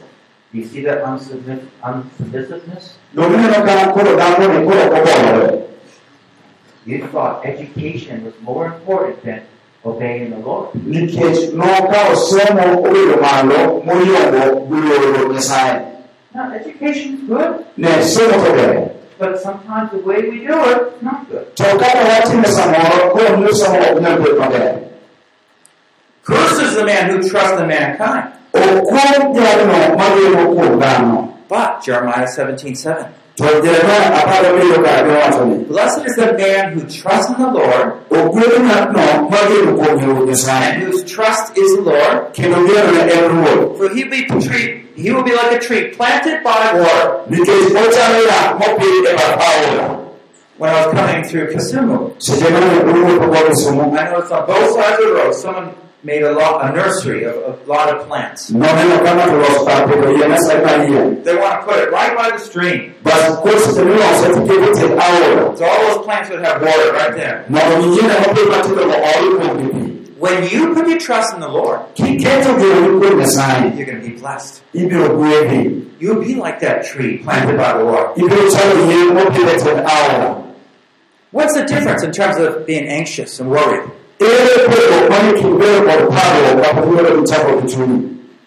Do 0.53 0.61
you 0.61 0.67
see 0.71 0.81
that 0.87 1.03
unsubmiss- 1.03 1.67
unsubmissiveness? 1.83 2.85
domineno 3.13 3.59
ka 3.67 3.91
koro 3.93 4.11
dhako 4.19 4.41
ni 4.47 4.59
koro 4.67 4.81
obolore 4.87 5.47
You 6.85 7.07
thought 7.07 7.45
education 7.45 8.23
was 8.25 8.33
more 8.41 8.65
important 8.67 9.23
than 9.23 9.41
obeying 9.85 10.29
the 10.31 10.37
Lord. 10.37 10.69
nikech 10.73 11.53
nokawo 11.53 12.15
somo 12.15 12.65
obedo 12.85 13.15
malo 13.21 13.81
moyombo 13.85 14.67
luoro 14.69 15.33
nyasaye 15.33 15.81
Now, 16.35 16.51
education's 16.53 17.21
good, 17.29 17.65
ne 17.77 17.89
somo 18.03 18.37
to 18.45 18.51
ber 18.53 18.91
but 19.17 19.39
sometimes 19.39 19.91
the 19.91 19.97
way 19.99 20.21
we 20.29 20.45
do 20.45 20.53
it 20.71 20.93
is 20.93 21.01
not 21.01 21.29
good. 21.29 21.55
to 21.55 21.63
kaka 21.63 22.01
watime 22.09 22.45
samoro 22.47 23.11
koro 23.13 23.37
miyo 23.37 23.53
somo 23.55 23.77
ok 23.79 23.99
nyal 24.01 24.17
bet 24.23 24.37
maber 24.39 24.79
Cursed 26.23 26.63
is 26.63 26.75
the 26.75 26.85
man 26.85 27.09
who 27.09 27.17
trusts 27.29 27.59
in 27.61 27.67
mankind. 27.67 28.27
okwom 28.53 29.33
jalno 29.35 29.77
mageno 29.97 30.41
kuom 30.55 30.79
dhano 30.79 31.31
But, 31.47 31.83
Jeremiah 31.85 32.25
17 32.27 33.09
7. 33.37 33.61
to 33.61 33.67
jeremia 33.67 34.15
apar 34.19 34.43
gabiriyo 34.43 34.83
kar 34.83 35.05
giwacho 35.07 35.45
ni 35.45 35.55
Blessed 35.65 36.05
is 36.05 36.15
the 36.15 36.33
man 36.33 36.73
who 36.73 36.81
trusts 36.87 37.29
in 37.31 37.37
the 37.43 37.51
Lord, 37.51 37.87
ogwedh 38.09 38.57
ng'atno 38.63 39.29
mageno 39.29 39.71
kuom 39.79 39.99
ruoth 39.99 40.47
and 40.49 40.83
whose 40.83 41.03
trust 41.03 41.57
is 41.57 41.75
the 41.75 41.81
Lord, 41.81 42.33
kendo 42.33 42.57
genone 42.67 43.11
en 43.11 43.23
ruoth 43.35 43.77
for 43.77 43.89
he 43.93 44.03
will 44.03 44.11
be 44.11 44.25
tree, 44.47 44.85
he 44.95 45.11
will 45.11 45.23
be 45.23 45.35
like 45.35 45.51
a 45.51 45.59
tree 45.59 45.89
planted 45.95 46.43
by 46.43 46.73
water. 46.79 47.27
nikech 47.29 47.75
ochalo 47.83 48.19
yath 48.29 48.59
mopidh 48.59 49.15
bath 49.15 49.41
aora 49.49 50.01
When 50.57 50.69
I 50.69 50.85
was 50.87 50.95
coming 50.95 51.23
through 51.25 51.47
Kisumu, 51.51 52.15
seche 52.17 52.47
mane 52.49 52.79
owuotho 52.79 53.27
go 53.33 53.49
Kisumu 53.49 53.83
I 53.99 54.09
noticed 54.09 54.31
on 54.31 54.47
both 54.47 54.71
sides 54.75 54.99
of 55.03 55.07
the 55.07 55.13
road, 55.13 55.33
someone 55.35 55.75
made 56.05 56.21
a, 56.21 56.31
lot, 56.31 56.69
a 56.69 56.71
nursery 56.71 57.23
of 57.25 57.35
a 57.35 57.57
lot 57.65 57.89
of 57.89 58.05
plants. 58.07 58.51
noneno 58.51 58.97
ka 59.03 59.11
ng'ato 59.17 59.35
oloso 59.41 59.65
kar 59.65 59.87
pidho 59.89 60.09
yien 60.17 60.31
asayi 60.37 60.59
mar 60.65 60.77
yien 60.87 61.23
They 61.25 61.35
want 61.35 61.53
to 61.59 61.65
put 61.67 61.77
it 61.83 61.89
right 61.91 62.13
by 62.15 62.29
the 62.29 62.37
stream. 62.37 62.93
But 63.03 63.41
course 63.41 63.65
the 63.75 63.83
bas 63.83 64.21
koro 64.21 64.21
seche 64.21 64.37
milose 64.37 64.45
tiketo 64.47 64.69
tie 64.77 64.93
aora 65.05 65.57
So 65.57 65.65
all 65.65 65.81
those 65.87 66.05
plants 66.05 66.29
would 66.29 66.43
have 66.45 66.61
water 66.61 66.91
right 66.93 67.13
there. 67.15 67.45
mondo 67.49 67.73
mi 67.81 67.97
yiende 67.97 68.15
mopidh 68.23 68.49
matindo 68.53 68.83
go 68.91 68.97
ol 69.11 69.25
kuom 69.39 69.53
gi 69.61 69.67
pi 69.73 69.81
When 70.25 70.47
you 70.49 70.73
put 70.73 70.87
your 70.87 70.97
trust 70.99 71.33
in 71.33 71.39
the 71.41 71.49
Lord, 71.49 71.79
kiketo 71.97 72.53
genoni 72.61 72.99
kuom 73.01 73.19
nyasaye 73.21 73.75
you're 73.75 73.89
going 73.89 74.01
to 74.01 74.07
be 74.09 74.15
blessed. 74.17 74.61
You'll 74.73 76.21
be 76.21 76.35
like 76.35 76.59
that 76.59 76.85
tree 76.85 77.17
planted 77.17 77.57
by 77.57 77.77
the 77.77 77.83
water. 77.83 78.09
ibiro 78.21 78.45
chalo 78.53 78.87
yien 78.93 79.09
mopidh 79.17 79.49
e 79.53 79.57
tiend 79.65 79.81
aora 79.97 80.41
What's 81.31 81.53
the 81.59 81.65
difference 81.65 82.01
in 82.03 82.11
terms 82.13 82.37
of 82.37 82.65
being 82.65 82.87
anxious 82.87 83.39
and 83.41 83.49
worried? 83.51 83.91
Ere 84.19 84.53
pogruok 84.69 85.09
manie 85.11 85.33
kind 85.39 85.55
bedo 85.59 85.79
kod 85.87 86.01
parruok 86.15 86.55
kapok 86.63 86.85
yudo 86.91 87.11
gi 87.17 87.23
chakruok 87.31 87.63
chunyi 87.71 87.99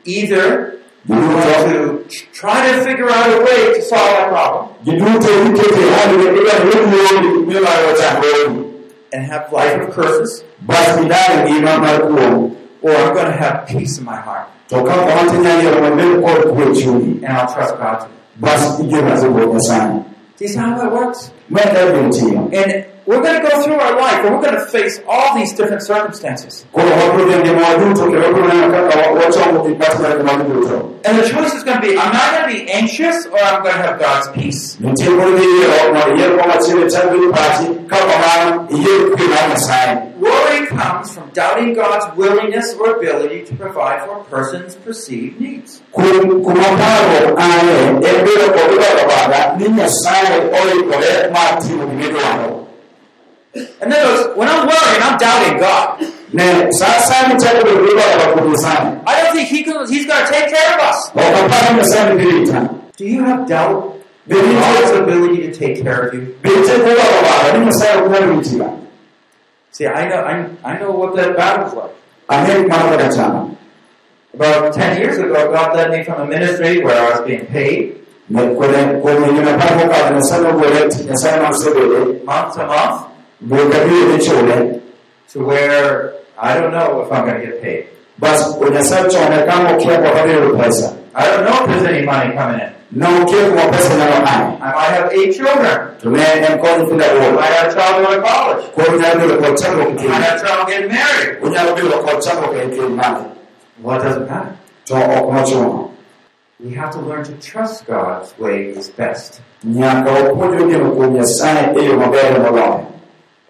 Either 0.05 0.75
you 1.07 1.15
want 1.15 1.69
to 1.71 2.05
try 2.33 2.73
to 2.73 2.85
figure 2.85 3.11
out 3.11 3.29
a 3.29 3.41
way 3.45 3.75
to 3.75 3.83
solve 3.83 4.09
that 4.17 4.29
problem. 4.29 4.69
Giduto 4.85 5.29
ikete 5.47 5.81
e 5.81 5.91
hali 5.97 6.17
ne 6.17 6.25
idwaro 6.25 6.65
yodi 6.73 7.29
milayo 7.49 7.91
chandruogi 8.01 8.65
and 9.13 9.25
have 9.31 9.53
life 9.53 9.81
of 9.83 9.91
curses, 9.95 10.45
but 10.67 10.77
bas 10.77 10.99
idag 11.05 11.49
ngima 11.49 11.75
mar 11.81 11.99
kuom 12.09 12.57
or 12.83 12.93
I'm 12.95 13.13
going 13.15 13.27
to 13.27 13.33
have 13.33 13.67
peace 13.67 13.99
in 13.99 14.05
my 14.05 14.17
heart. 14.17 14.49
To 14.69 14.77
ka 14.85 14.95
kamano 14.97 15.31
tinyalo 15.31 15.61
yiero 15.63 15.81
mondo 15.85 16.03
ibed 16.05 16.23
kod 16.25 16.41
kwe 16.55 16.65
e 16.73 16.75
chunyi 16.81 17.13
and 17.25 17.33
I'll 17.37 17.53
trust 17.53 17.75
God. 17.79 18.09
bas 18.41 18.81
igeno 18.81 19.13
asibuok 19.13 19.53
nyasaye 19.55 20.05
Do 20.39 20.45
you 20.45 20.49
see 20.49 20.59
how 20.59 20.77
that 20.79 20.93
works? 20.93 21.31
ma 21.49 21.61
e 21.61 21.65
kaka 21.65 21.93
gini 21.93 22.11
tiyo 22.17 22.41
And 22.61 22.85
we're 23.09 23.23
going 23.25 23.41
to 23.41 23.45
go 23.49 23.63
through 23.65 23.79
our 23.85 23.95
life 23.97 24.21
and 24.25 24.35
we're 24.35 24.43
going 24.47 24.59
to 24.61 24.67
face 24.77 25.01
all 25.09 25.35
these 25.39 25.53
different 25.59 25.83
circumstances. 25.83 26.67
koro 26.73 26.91
wabiro 27.01 27.25
dhi 27.31 27.39
ngimawa 27.43 27.75
duto 27.83 28.03
kendo 28.11 28.21
wabiro 28.27 28.47
neno 28.53 28.69
kaka 28.75 28.95
wa- 29.01 29.13
wachomo 29.21 29.59
gik 29.67 29.79
matimore 29.83 30.15
ngimagi 30.15 30.45
duto 30.53 30.77
And 31.09 31.17
the 31.19 31.27
choice 31.31 31.55
is 31.55 31.63
going 31.65 31.81
to 31.81 31.85
be, 31.89 31.93
I'm 31.97 32.13
I 32.13 32.25
going 32.35 32.47
to 32.49 32.53
be 32.65 32.71
anxious 32.81 33.25
or 33.33 33.39
I'm 33.39 33.63
going 33.63 33.77
to 33.77 33.83
have 33.87 33.97
God's 34.07 34.29
peace? 34.37 34.77
nitie 34.83 35.07
koro 35.17 35.31
gi 35.39 35.47
yiero 35.57 35.79
mondo 35.95 36.13
iyier 36.17 36.31
koma 36.39 36.55
achiel 36.59 36.85
chal 36.95 37.07
gi 37.15 37.29
pachi 37.37 37.67
ka 37.93 37.99
kamano 38.11 38.67
iyier 38.77 39.01
kwe 39.17 39.27
mar 39.35 39.45
nyasaye 39.53 39.95
Worry 40.19 40.67
comes 40.67 41.15
from 41.15 41.27
doubting 41.33 41.75
God's 41.75 42.07
willingness 42.21 42.75
or 42.75 42.87
ability 42.99 43.45
to 43.49 43.55
provide 43.55 44.01
for 44.05 44.15
a 44.21 44.25
person's 44.25 44.75
perceived 44.75 45.41
needs. 45.41 45.81
In 53.83 53.93
other 53.93 54.05
words, 54.05 54.37
when 54.39 54.49
I'm 54.49 54.67
worrying, 54.67 55.03
I'm 55.07 55.17
doubting 55.19 55.59
God. 55.59 55.87
ne 56.33 56.47
sa 56.79 56.87
asaya 57.01 57.29
michako 57.33 57.61
bedo 57.67 57.81
gi 57.87 57.93
dwaro 57.99 58.35
kod 58.35 58.45
nyasaye 58.53 59.03
I 59.07 59.23
don't 59.23 59.33
think 59.37 59.49
he 59.49 59.63
can, 59.65 59.89
He's 59.89 60.07
going 60.07 60.25
to 60.27 60.31
take 60.33 60.49
care 60.55 60.71
of 60.77 60.81
us. 60.89 60.99
ok 61.15 61.35
aparo 61.43 61.69
ni 61.75 61.79
nyasaye 61.81 62.15
ni 62.19 62.25
rita 62.33 62.61
Do 62.97 63.05
you 63.07 63.25
have 63.25 63.47
doubt 63.49 63.97
in 64.29 64.37
God's 64.37 64.91
nitie 64.93 65.03
ability 65.03 65.39
to 65.47 65.53
take 65.61 65.83
care 65.83 66.01
of 66.07 66.15
you? 66.15 66.21
be 66.43 66.51
nitie 66.51 66.77
dwaro 66.85 67.17
bada 67.29 67.59
ni 67.59 67.65
nyasaye 67.67 67.95
ok 68.03 68.09
nyal 68.13 68.27
ritiga 68.35 68.69
See, 69.71 69.87
I 69.87 70.09
know, 70.09 70.21
I, 70.25 70.35
I 70.65 70.79
know 70.79 70.91
what 70.93 71.15
that 71.17 71.37
battle's 71.37 71.73
like. 71.75 71.95
ang'e 72.29 72.53
gik 72.61 72.69
mano 72.69 72.97
kaka 72.97 73.09
chama 73.17 73.43
About 74.35 74.75
10 74.75 75.01
years 75.01 75.17
ago, 75.19 75.51
God 75.53 75.75
led 75.77 75.91
me 75.91 76.05
from 76.05 76.21
a 76.21 76.27
ministry 76.27 76.85
where 76.85 76.95
I 77.01 77.11
was 77.11 77.21
being 77.27 77.47
paid 77.47 77.95
Ne 78.29 78.43
kuom 78.59 79.01
kuom 79.03 79.25
higni 79.25 79.49
apar 79.57 79.71
mokadho 79.81 80.11
nyasaye 80.19 80.43
nogole 80.45 80.81
tich 80.93 81.07
nyasaye 81.09 81.41
nosebede 81.43 82.25
month 82.29 83.08
dwe 83.41 83.71
ka 83.71 83.79
dwe 83.85 84.05
michule 84.13 84.81
to 85.33 85.39
where 85.45 86.13
I 86.39 86.55
don't 86.55 86.73
know 86.73 87.03
if 87.03 87.13
I'm 87.13 87.25
going 87.27 87.41
to 87.41 87.47
get 87.47 87.63
paid. 87.63 87.87
bas 88.19 88.57
nyasaye 88.59 89.11
chone 89.11 89.47
kama 89.47 89.71
okia 89.77 90.03
kaka 90.03 90.23
dhi 90.27 90.33
yudo 90.35 90.57
pesa 90.59 90.97
I 91.15 91.27
don't 91.31 91.45
know 91.45 91.65
if 91.65 91.67
there's 91.71 91.85
any 91.95 92.05
money 92.07 92.35
coming 92.35 92.61
in. 92.61 92.73
No 92.91 93.07
nokia 93.07 93.49
kuma 93.51 93.63
pesa 93.73 93.95
nyalo 93.95 94.19
ae 94.27 94.59
I 94.61 94.73
might 94.73 94.93
have 94.99 95.13
eight 95.13 95.35
children. 95.37 95.99
to 96.01 96.11
ne 96.11 96.23
en 96.23 96.59
kod 96.59 96.81
nyithindo 96.81 97.05
I 97.05 97.09
aboro 97.09 97.35
might 97.41 97.53
have 97.59 97.75
child 97.75 98.07
going 98.07 98.21
to 98.21 98.27
college. 98.29 98.65
koro 98.75 98.99
nyalo 98.99 99.15
bedo 99.21 99.37
kod 99.43 99.55
chandruok 99.61 100.01
I 100.01 100.09
might 100.09 100.23
have 100.29 100.41
child 100.43 100.69
getting 100.69 100.89
married. 100.89 101.41
onyalo 101.43 101.71
bedo 101.77 102.03
kod 102.07 102.19
chandruok 102.23 102.53
keny 102.55 102.97
mare 102.97 103.25
Well, 103.83 104.01
it 104.01 104.05
doesn't 104.05 104.27
matter. 104.29 104.57
mochuno 104.91 105.91
We 106.61 106.75
have 106.75 106.91
to 106.91 107.01
learn 107.01 107.23
to 107.25 107.33
trust 107.39 107.87
God's 107.87 108.37
way 108.39 108.71
is 108.75 108.89
best. 108.91 109.41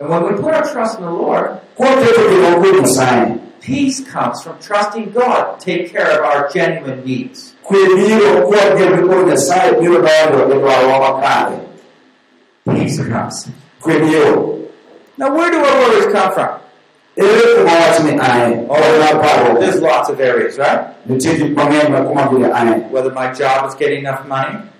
And 0.00 0.08
when 0.08 0.22
we 0.22 0.40
put 0.40 0.54
our 0.54 0.62
trust 0.72 0.98
in 0.98 1.04
the 1.04 1.10
Lord, 1.10 1.60
kwaketo 1.76 2.28
geno 2.30 2.62
kuom 2.62 2.80
nyasaye 2.80 3.40
peace 3.60 4.00
comes 4.08 4.42
from 4.42 4.58
trusting 4.60 5.10
God 5.10 5.58
to 5.58 5.64
take 5.64 5.90
care 5.90 6.18
of 6.18 6.24
our 6.24 6.48
genuine 6.48 7.04
needs. 7.04 7.54
kwe 7.64 7.78
biro 7.96 8.46
kwageno 8.46 9.02
kuom 9.08 9.28
nyasaye 9.28 9.72
biro 9.80 10.02
donjo 10.02 10.60
dwarowa 10.60 10.98
makare 11.00 11.64
Peace 12.64 12.98
comes. 12.98 13.48
Now, 15.16 15.34
where 15.34 15.50
do 15.50 15.56
our 15.58 15.78
worries 15.88 16.12
come 16.12 16.32
from? 16.34 16.60
ere 17.16 17.54
kuma 17.56 17.74
wach 17.74 17.98
ni 18.04 18.12
ae 18.20 18.52
ol 18.68 18.82
oh, 18.84 18.98
mar 19.02 19.14
parruok 19.22 19.60
There's 19.60 19.80
lots 19.82 20.08
of 20.08 20.20
areas, 20.20 20.58
right? 20.58 20.94
nitie 21.08 21.34
gik 21.38 21.54
mang'eny 21.56 21.90
ma 21.90 22.02
kuma 22.06 22.28
gini 22.30 22.50
ae 22.60 22.74
Whether 22.94 23.12
my 23.12 23.32
job 23.32 23.66
is 23.68 23.74
getting 23.74 24.00
enough 24.06 24.26
money, 24.28 24.58
Perkamatija 24.58 24.58
pesavo 24.58 24.62
molomo, 24.62 24.77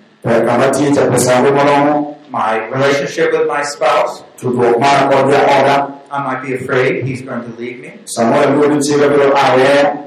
my 2.31 2.67
relationship 2.67 3.31
with 3.31 3.47
my 3.47 3.63
spouse. 3.63 4.23
tudruok 4.37 4.79
mara 4.79 5.09
kod 5.09 5.25
jaoda, 5.33 5.99
I 6.11 6.17
might 6.23 6.41
be 6.45 6.53
afraid 6.55 7.03
he's 7.05 7.21
going 7.21 7.41
to 7.43 7.51
leave 7.59 7.79
me. 7.79 7.91
samoro 8.05 8.45
luoro 8.55 8.77
chiega 8.81 9.09
biro 9.09 9.31
aweya, 9.33 10.05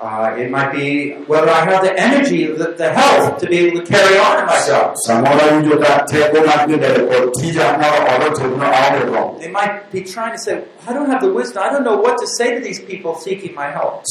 Uh, 0.00 0.32
it 0.38 0.48
might 0.48 0.70
be 0.70 1.14
whether 1.26 1.50
I 1.50 1.64
have 1.64 1.82
the 1.82 1.90
energy, 1.98 2.46
the, 2.46 2.68
the 2.78 2.88
health 2.92 3.40
to 3.40 3.48
be 3.48 3.56
able 3.66 3.80
to 3.82 3.84
carry 3.84 4.16
on 4.16 4.38
in 4.38 4.46
myself. 4.46 4.94
samoro 5.04 5.42
awinjo 5.42 5.74
ka 5.82 6.06
teko 6.06 6.46
mar 6.46 6.68
dhi 6.70 6.78
kod 7.10 7.34
tija 7.34 7.66
moro 7.82 7.98
oro 8.12 8.28
tegno 8.38 8.66
aonge 8.78 9.02
go. 9.10 9.22
They 9.40 9.50
might 9.50 9.90
be 9.90 10.02
trying 10.02 10.32
to 10.32 10.38
say, 10.38 10.62
I 10.86 10.92
don't 10.94 11.10
have 11.10 11.20
the 11.20 11.32
wisdom. 11.32 11.64
I 11.66 11.70
don't 11.72 11.82
know 11.82 11.96
what 11.96 12.16
to 12.18 12.28
say 12.28 12.54
to 12.54 12.60
these 12.60 12.78
people 12.78 13.16
seeking 13.16 13.54
my 13.56 13.70
help. 13.74 14.04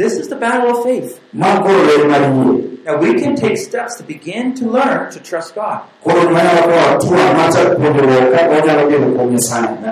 This 0.00 0.16
is 0.16 0.28
the 0.28 0.36
battle 0.36 0.78
of 0.78 0.82
faith. 0.82 1.20
Now 1.34 1.60
we 3.04 3.20
can 3.20 3.36
take 3.36 3.58
steps 3.58 3.96
to 3.96 4.02
begin 4.02 4.54
to 4.54 4.64
learn 4.64 5.10
to 5.10 5.20
trust 5.20 5.54
God. 5.54 5.86
Now 6.06 6.14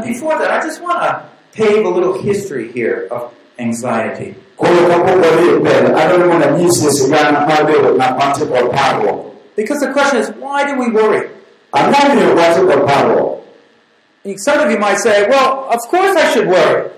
before 0.02 0.38
that, 0.38 0.50
I 0.50 0.60
just 0.64 0.80
want 0.80 0.98
to 1.02 1.28
pave 1.52 1.84
a 1.84 1.88
little 1.90 2.18
history 2.22 2.72
here 2.72 3.06
of 3.10 3.34
anxiety. 3.58 4.34
Because 9.56 9.80
the 9.80 9.92
question 9.92 10.20
is, 10.20 10.30
why 10.30 10.64
do 10.66 10.78
we 10.80 10.90
worry? 10.90 11.28
Some 14.36 14.58
of 14.60 14.70
you 14.70 14.78
might 14.78 14.96
say, 14.96 15.28
well, 15.28 15.68
of 15.68 15.80
course 15.90 16.16
I 16.16 16.32
should 16.32 16.48
worry. 16.48 16.90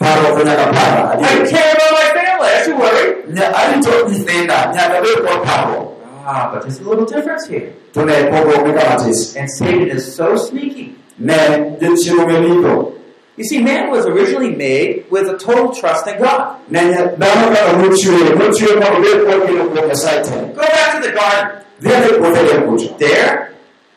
Jomoko 0.00 0.34
wacho 0.34 0.36
niya, 0.36 0.36
parruok 0.36 0.38
to 0.38 0.44
nyaka 0.44 0.72
para. 0.72 1.18
I 1.20 1.50
care 1.50 1.72
about 1.74 1.92
my 1.92 2.06
family. 2.14 2.48
I 2.48 2.62
should 2.64 2.78
worry. 2.78 3.22
Nya- 3.32 3.52
Arito 3.52 4.08
nyithinda 4.08 4.72
nyaka 4.74 5.02
bed 5.02 5.26
kod 5.26 5.44
parruok. 5.46 5.92
Ah, 6.28 6.50
but 6.52 6.62
there's 6.62 6.80
a 6.80 6.84
little 6.88 7.04
difference 7.06 7.46
here. 7.46 7.72
To 7.94 8.04
ne 8.04 8.12
pogruok 8.30 8.66
ni 8.66 8.72
kama 8.80 9.04
tis. 9.04 9.36
And 9.36 9.50
Satan 9.50 9.88
is 9.88 10.14
so 10.14 10.36
sneaky. 10.36 10.96
Ne 11.18 11.34
jochiwo 11.80 12.26
melito. 12.26 12.92
You 13.36 13.44
see, 13.44 13.62
man 13.62 13.90
was 13.90 14.06
originally 14.06 14.54
made 14.56 15.04
with 15.10 15.28
a 15.28 15.36
total 15.36 15.72
trust 15.74 16.06
in 16.06 16.18
God. 16.18 16.56
Ne 16.70 16.80
nya- 16.80 17.16
dhano 17.16 17.54
kaka 17.54 17.72
nochweyo, 17.78 18.34
nochweyo 18.34 18.80
mondo 18.80 18.98
obed 18.98 19.26
kod 19.26 19.46
geno 19.46 19.64
kuom 19.68 19.88
Nyasaye 19.90 20.22
te. 20.24 20.54
Go 20.54 20.62
back 20.62 20.94
to 21.02 21.08
the 21.08 21.14
garden. 21.14 21.62
Dhi 21.80 21.92
ane 21.94 22.08
puothe 22.18 22.44
Eden 22.44 22.62
kucho. 22.68 22.98
There, 22.98 23.52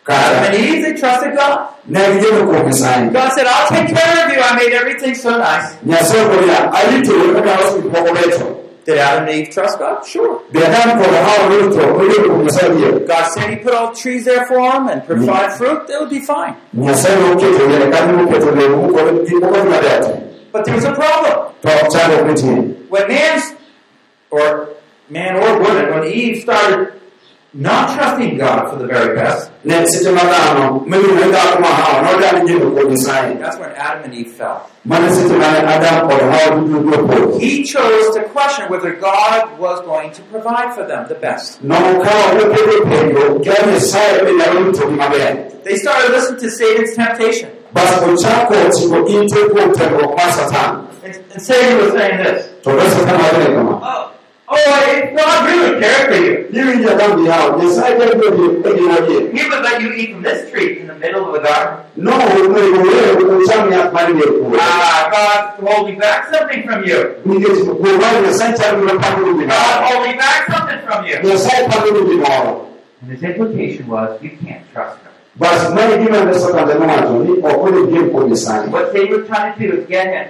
Adam 0.08 0.44
and 0.46 0.56
Eve, 0.56 0.82
they 0.84 1.00
trusted 1.00 1.36
God. 1.36 1.76
ne 1.88 2.00
gigeno 2.00 2.46
kuom 2.48 2.66
Nyasaye. 2.66 3.14
God 3.14 3.30
said, 3.34 3.46
I'll 3.48 3.68
take 3.70 3.96
care 3.96 4.26
of 4.26 4.34
you. 4.34 4.40
I 4.42 4.56
made 4.56 4.74
everything 4.74 5.14
so 5.16 5.38
nice. 5.38 5.76
Nyasaye 5.86 6.22
okono 6.26 6.42
niya, 6.42 6.72
aritou 6.72 7.34
kaka 7.36 7.50
aloso 7.56 7.82
gik 7.82 7.92
moko 7.92 8.16
becho. 8.16 8.56
Did 8.86 8.98
Adam 8.98 9.28
and 9.28 9.36
Eve 9.36 9.54
trust 9.54 9.78
God? 9.78 10.04
Sure. 10.06 10.42
Be 10.52 10.60
Adam 10.64 10.98
kod 10.98 11.14
Hawa 11.14 11.50
norito, 11.50 11.82
noyudo 11.98 12.26
kuom 12.26 12.46
Nyasaye 12.48 12.70
adier. 12.70 13.08
God 13.08 13.32
said 13.32 13.50
He 13.52 13.56
put 13.58 13.74
all 13.74 13.94
trees 13.94 14.26
there 14.26 14.46
for 14.48 14.58
them 14.58 14.88
and 14.88 15.06
provide 15.06 15.54
fruit. 15.54 15.88
They 15.88 15.98
would 15.98 16.10
be 16.10 16.22
fine. 16.22 16.56
Nyasaye 16.76 17.16
noketo 17.22 17.70
yien 17.70 17.92
kata 17.92 18.14
noketo 18.14 18.52
lemo 18.56 18.90
kod 18.92 19.28
gik 19.28 19.42
moko 19.44 19.58
dhi 19.62 19.70
maber 19.70 20.00
te. 20.06 20.26
But 20.52 20.66
there 20.66 20.76
was 20.76 20.86
a 20.86 20.94
problem. 20.94 21.54
To 21.62 21.68
chandruok 21.68 22.34
nitie. 22.34 22.90
When 22.90 23.08
man's, 23.08 23.54
or 24.32 24.70
man 25.10 25.36
or 25.36 25.60
woman, 25.62 25.90
when 25.92 26.04
Eve 26.12 26.42
started 26.42 26.94
not 27.54 27.96
trusting 27.96 28.38
God 28.38 28.70
for 28.70 28.78
the 28.78 28.86
very 28.88 29.16
best, 29.16 29.52
Ne 29.66 29.86
seche 29.88 30.12
ma 30.14 30.22
dhano, 30.22 30.86
miluongo 30.86 31.26
ni 31.26 31.32
dhako 31.32 31.60
ma 31.62 31.68
Hawa, 31.68 32.04
nodani 32.08 32.48
geno 32.48 32.70
kuom 32.72 32.90
Nyasaye. 32.94 33.40
that's 33.40 33.58
when 33.58 33.72
Adam 33.72 34.04
and 34.06 34.14
Eve 34.14 34.32
fell. 34.34 34.70
Mane 34.86 35.10
seche 35.14 35.32
mane 35.38 35.58
Adam 35.68 36.10
kod 36.10 36.22
Hawa 36.22 36.62
duto 36.62 36.92
opodho. 36.98 37.40
He 37.40 37.64
chose 37.64 38.14
to 38.16 38.24
question 38.30 38.70
whether 38.70 38.94
God 38.96 39.58
was 39.60 39.82
going 39.82 40.12
to 40.14 40.22
provide 40.24 40.74
for 40.76 40.86
them 40.88 41.08
the 41.08 41.16
best. 41.16 41.62
Nokawo 41.64 42.38
noketo 42.38 42.86
penjo, 42.86 43.44
ka 43.44 43.54
Nyasaye 43.66 44.24
be 44.26 44.32
nyalo 44.38 44.72
ritogi 44.72 44.96
maber. 44.96 45.64
They 45.64 45.76
started 45.76 46.12
listening 46.12 46.40
to 46.42 46.50
Satan's 46.52 46.96
temptation. 46.96 47.50
Bas 47.74 48.00
ochako 48.02 48.70
chiko 48.78 49.08
ite 49.10 49.50
kuom 49.52 49.74
temruok. 49.74 50.20
And, 51.04 51.16
and 51.34 51.42
Satan 51.42 51.78
was 51.78 51.92
saying 51.94 52.18
this 52.24 52.46
To 52.64 52.70
be 54.50 54.58
Satan 54.58 54.58
wachone 54.58 54.58
kama. 54.58 54.58
Oh, 54.58 54.58
oh 54.58 54.74
I- 54.74 55.14
God 55.16 55.46
really 55.50 55.80
cared 55.80 56.10
for 56.10 56.22
you. 56.24 56.48
Niwinjo 56.52 56.90
Adam 56.90 57.24
gi 57.24 57.30
Hawa, 57.30 57.58
Nyasaye 57.62 57.98
ber 58.00 58.10
godo 58.18 58.46
e 58.66 58.74
ngima 58.74 58.98
gi. 59.08 59.38
He 59.38 59.50
would 59.50 59.64
let 59.64 59.82
you 59.82 59.94
eat 59.94 60.12
from 60.14 60.24
this 60.24 60.50
tree 60.52 60.80
in 60.80 60.88
the 60.88 60.96
middle 60.96 61.26
of 61.28 61.34
the 61.34 61.40
garden. 61.48 61.86
No, 61.96 62.12
onego 62.12 62.82
weyo 62.82 63.44
ocham 63.46 63.72
yath 63.72 63.94
mar 63.94 64.08
dier 64.08 64.32
puodho. 64.40 64.58
Ah, 64.60 65.10
God's 65.12 65.70
holding 65.70 66.00
back 66.00 66.34
something 66.34 66.64
from 66.64 66.84
you. 66.84 67.16
Nikech 67.26 67.60
kuom 67.66 68.00
mano 68.02 68.20
Nyasaye 68.28 68.54
chalo 68.58 68.80
gima 68.82 69.00
pando 69.02 69.26
God's 69.26 69.40
gimoro. 69.40 69.86
holding 69.92 70.18
back 70.18 70.52
something 70.52 70.80
from 70.88 71.06
you. 71.06 71.16
Nyasaye 71.18 71.70
pando 71.70 71.90
gimoro. 72.10 72.66
And 73.02 73.12
his 73.12 73.24
implication 73.24 73.88
was, 73.88 74.22
you 74.22 74.32
can't 74.44 74.64
trust 74.74 74.98
him. 75.04 75.12
Bas 75.38 75.70
mano 75.76 75.98
gima 76.04 76.26
ne 76.26 76.34
Satan 76.34 76.68
ne 76.68 76.74
owacho 76.74 77.24
ni 77.24 77.32
ok 77.38 77.58
onego 77.70 77.92
gem 77.94 78.10
kuom 78.10 78.30
Nyasaye. 78.32 78.68
What 78.72 78.94
they 78.94 79.06
were 79.06 79.24
trying 79.24 79.54
to 79.54 79.60
do 79.68 79.78
is 79.82 79.88
get 79.88 80.08
him. 80.08 80.28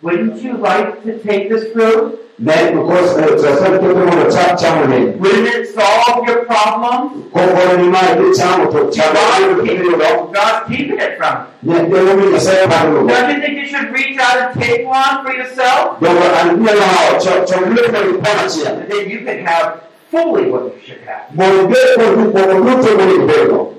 Wouldn't 0.00 0.42
you 0.42 0.56
like 0.56 1.02
to 1.04 1.18
take 1.22 1.48
this 1.48 1.72
fruit? 1.72 2.24
Ne 2.40 2.70
because 2.70 3.16
Nyasaye 3.16 3.78
keto 3.80 4.06
mondo 4.06 4.30
cham 4.30 4.56
chamo 4.56 4.86
ne. 4.88 5.10
Wouldn't 5.16 5.48
it 5.48 5.74
solve 5.74 6.24
your 6.24 6.44
problem? 6.44 7.24
Kokono 7.32 7.76
ni 7.82 7.88
mae 7.88 8.14
ki 8.14 8.30
chamo 8.38 8.70
to 8.70 8.90
chamo 8.94 9.62
ne 9.64 9.74
yudo. 9.74 10.32
God's 10.32 10.68
keeping 10.68 11.00
it 11.00 11.18
from. 11.18 11.46
Ne 11.62 11.88
demo 11.88 12.14
mi 12.16 12.26
Nyasaye 12.30 12.68
pando 12.68 13.02
go. 13.02 13.08
Don't 13.08 13.30
you 13.34 13.40
think 13.40 13.58
you 13.58 13.66
should 13.66 13.90
reach 13.90 14.18
out 14.18 14.38
and 14.38 14.60
take 14.60 14.86
one 14.86 15.24
for 15.24 15.32
yourself? 15.32 15.98
Nyalo 15.98 16.80
hawo 16.80 17.18
cho 17.20 17.44
cho 17.44 17.56
lwet 17.56 17.92
mo 17.92 18.00
ni 18.06 18.18
pona 18.18 18.42
achiel. 18.46 18.82
And 18.82 18.92
then 18.92 19.10
you 19.10 19.24
can 19.24 19.44
have 19.44 19.82
fully 20.10 20.48
what 20.48 20.62
you 20.76 20.80
should 20.86 21.00
have. 21.00 21.26
Kod 21.36 21.70
gik 21.72 21.96
moko 21.98 22.94
duto. 23.26 23.74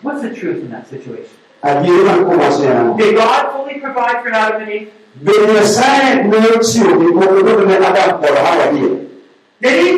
What's 0.00 0.22
the 0.22 0.34
truth 0.34 0.64
in 0.64 0.70
that 0.70 0.88
situation? 0.88 1.36
Adieri 1.62 2.04
man 2.04 2.24
kuom 2.24 2.38
wachni 2.40 2.66
en 2.66 2.76
ang'o? 2.76 2.96
Did 2.98 3.14
God 3.16 3.52
fully 3.52 3.80
provide 3.80 4.22
for 4.22 4.32
Adam 4.34 4.62
and 4.62 4.70
Eve? 4.72 4.92
Bende 5.22 5.52
Nyasaye 5.54 6.24
ne 6.24 6.36
ochiwo 6.56 6.92
gik 7.00 7.14
moko 7.14 7.42
duto 7.46 7.66
ne 7.68 7.76
Adam 7.76 8.20
kod 8.20 8.36
Hawa 8.36 8.64
adier? 8.66 9.06
Did 9.60 9.76
he? 9.82 9.90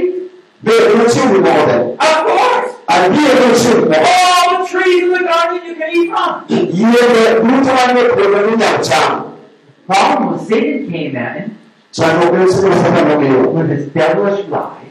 Bende 0.63 0.95
nochiwo 0.99 1.27
gik 1.33 1.43
moko 1.47 1.63
te? 1.71 1.77
Of 2.09 2.19
course! 2.27 2.71
Adier 2.89 3.35
nochiwo 3.41 3.75
gik 3.81 3.89
moko. 3.91 4.07
All 4.07 4.65
the 4.65 4.71
trees 4.71 5.03
in 5.05 5.11
the 5.13 5.21
garden 5.21 5.61
you 5.69 5.75
can 5.75 5.91
eat 5.99 6.09
from. 6.11 6.45
Yiende 6.49 7.23
duto 7.41 7.73
manie 7.79 8.05
puodho 8.13 8.41
minyalo 8.51 8.81
cham. 8.89 9.13
Problem 9.87 10.33
was 10.33 10.49
Satan 10.49 10.91
came 10.91 11.17
in 11.17 11.57
Chandruok 11.93 12.33
ne 12.39 12.47
seche 12.53 12.69
ma 12.69 12.77
Satan 12.83 13.05
nobiro. 13.09 13.53
with 13.53 13.69
his 13.71 13.87
devilish 13.93 14.47
lies. 14.49 14.84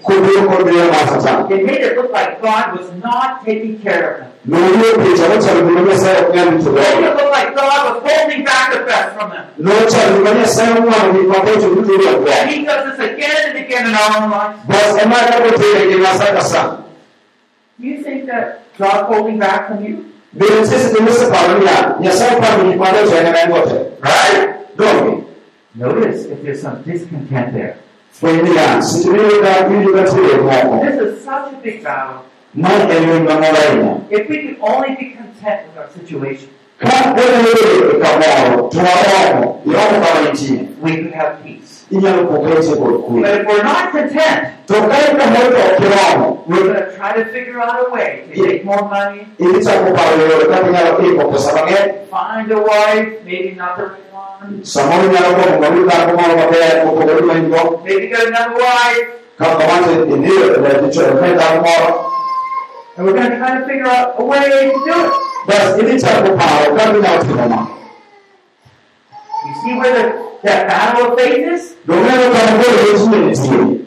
Mar 1.31 1.47
made 1.65 1.81
it 1.87 1.95
look 1.97 2.11
like 2.11 2.41
God 2.41 2.65
was 2.77 2.87
not 3.03 3.45
taking 3.45 3.79
care 3.79 4.03
of 4.11 4.15
them. 4.19 4.29
It 6.67 6.73
made 6.75 7.07
it 7.07 7.15
look 7.19 7.31
like 7.31 7.49
God 7.55 7.79
was 7.87 7.97
holding 8.07 8.43
back 8.43 8.73
the 8.73 8.79
best 8.85 9.09
from 9.17 9.29
them. 9.31 9.45
And 12.41 12.49
he 12.51 12.65
does 12.65 12.83
this 12.89 12.99
again 12.99 13.41
and 13.49 13.57
again 13.63 13.83
in 13.89 13.93
our 13.95 14.11
own 14.23 14.29
lives. 14.31 14.57
Do 17.79 17.87
you 17.87 18.03
think 18.03 18.25
that 18.27 18.43
God's 18.77 19.07
holding 19.07 19.37
back 19.39 19.67
from 19.67 19.85
you? 19.85 19.95
Right? 24.01 24.37
Notice 25.75 26.25
if 26.25 26.43
there's 26.43 26.61
some 26.61 26.83
discontent 26.83 27.53
there. 27.53 27.75
Fweny 28.13 28.41
niya, 28.45 28.81
seche 28.81 29.09
miyudo 29.09 29.41
ka 29.41 29.67
winjo 29.67 29.89
ka 29.97 30.03
tuye 30.11 30.35
moko, 30.37 30.85
This 30.85 31.01
is 31.01 31.23
such 31.25 31.53
a 31.53 31.57
big 31.63 31.83
battle. 31.83 32.21
mae 32.53 32.81
en 32.85 33.03
lweny 33.09 33.25
mamoro 33.25 33.57
ahinya. 33.57 33.93
If 34.11 34.29
we 34.29 34.37
could 34.43 34.57
only 34.61 34.95
be 34.95 35.05
content 35.17 35.67
with 35.67 35.77
our 35.81 35.89
situation, 35.89 36.49
We 40.83 40.91
could 41.01 41.13
have 41.13 41.33
peace. 41.43 41.71
But 43.23 43.33
if 43.39 43.45
we're 43.49 43.63
not 43.63 43.91
content, 43.95 44.39
we're 46.47 46.63
going 46.67 46.75
to 46.75 46.85
try 46.97 47.11
to 47.17 47.23
figure 47.33 47.59
out 47.65 47.75
a 47.83 47.91
way 47.95 48.07
to 48.27 48.41
make 48.47 48.61
more 48.65 48.83
money, 48.95 49.21
find 52.11 52.51
a 52.51 52.61
wife, 52.71 53.09
maybe 53.29 53.51
not 53.61 53.73
the 53.77 53.85
right 53.93 54.07
one, 54.13 54.49
maybe 57.87 58.05
get 58.13 58.27
another 58.27 58.55
wife, 58.59 59.07
and 62.95 63.01
we're 63.05 63.17
going 63.19 63.31
to 63.31 63.37
try 63.41 63.51
to 63.57 63.63
figure 63.69 63.89
out 63.95 64.07
a 64.21 64.25
way 64.31 64.43
to 64.53 64.59
do 64.87 64.95
it. 65.05 65.13
Bas 65.47 65.77
idhi 65.79 65.95
chako 66.01 66.29
paro 66.39 66.75
kaka 66.77 66.93
inyalo 66.97 67.21
timo 67.27 67.45
ma. 67.49 67.61
You 69.45 69.53
see 69.61 69.73
where 69.79 69.93
the, 69.97 70.03
that 70.43 70.67
battle 70.67 71.11
of 71.11 71.17
faith 71.19 71.43
is? 71.53 71.63
Dong'eyo 71.87 72.27
kama 72.33 72.53
koro 72.63 72.77
wechni 72.87 73.17
nitie. 73.27 73.79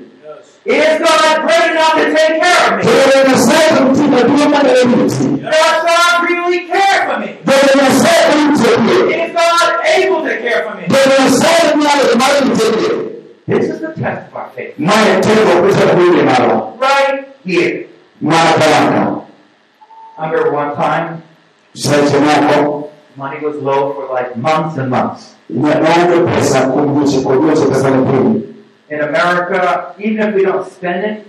Is 0.67 0.99
God 0.99 1.35
great 1.47 1.71
enough 1.71 1.95
to 1.95 2.05
take 2.13 2.35
care 2.43 2.61
of 2.67 2.71
me? 2.77 2.83
Bende 2.85 3.19
Nyasaye 3.29 3.69
nitie 3.87 4.07
maduong' 4.13 4.51
manyalo 4.53 4.83
riti. 5.01 5.27
Does 5.43 5.79
God 5.89 6.15
really 6.29 6.61
care 6.67 6.99
for 7.09 7.17
me? 7.23 7.29
Bende 7.49 7.73
Nyasaye 7.81 8.23
rito 8.37 8.71
pie. 8.85 9.05
Is 9.25 9.31
God 9.33 9.71
able 9.97 10.21
to 10.29 10.35
care 10.45 10.61
for 10.67 10.75
me? 10.77 10.85
Bende 10.93 11.15
Nyasaye 11.25 11.63
nyalo 11.81 12.05
mar 12.21 12.33
rito 12.45 12.67
pie. 12.77 13.07
Mae 14.79 15.21
teko 15.23 15.55
kusa 15.63 15.87
kuili 15.95 16.23
malo. 16.23 16.77
right 16.81 17.29
here. 17.45 17.87
I 20.19 20.31
remember 20.31 20.53
one 20.53 20.75
time. 20.75 21.23
Money 23.17 23.41
was 23.41 23.57
low 23.57 23.95
for 23.95 24.13
like 24.15 24.37
months 24.37 24.79
and 24.79 24.91
months. 24.91 25.35
Naonge 25.51 26.27
pesa 26.35 26.61
kumbuche 26.67 27.19
kujuche 27.21 27.67
pesa 27.67 27.91
ni 27.91 28.07
pili. 28.07 28.55
In 28.91 29.01
America, 29.01 29.95
even 29.99 30.29
if 30.29 30.35
we 30.35 30.43
don't 30.43 30.67
spend 30.71 31.05
anything, 31.05 31.25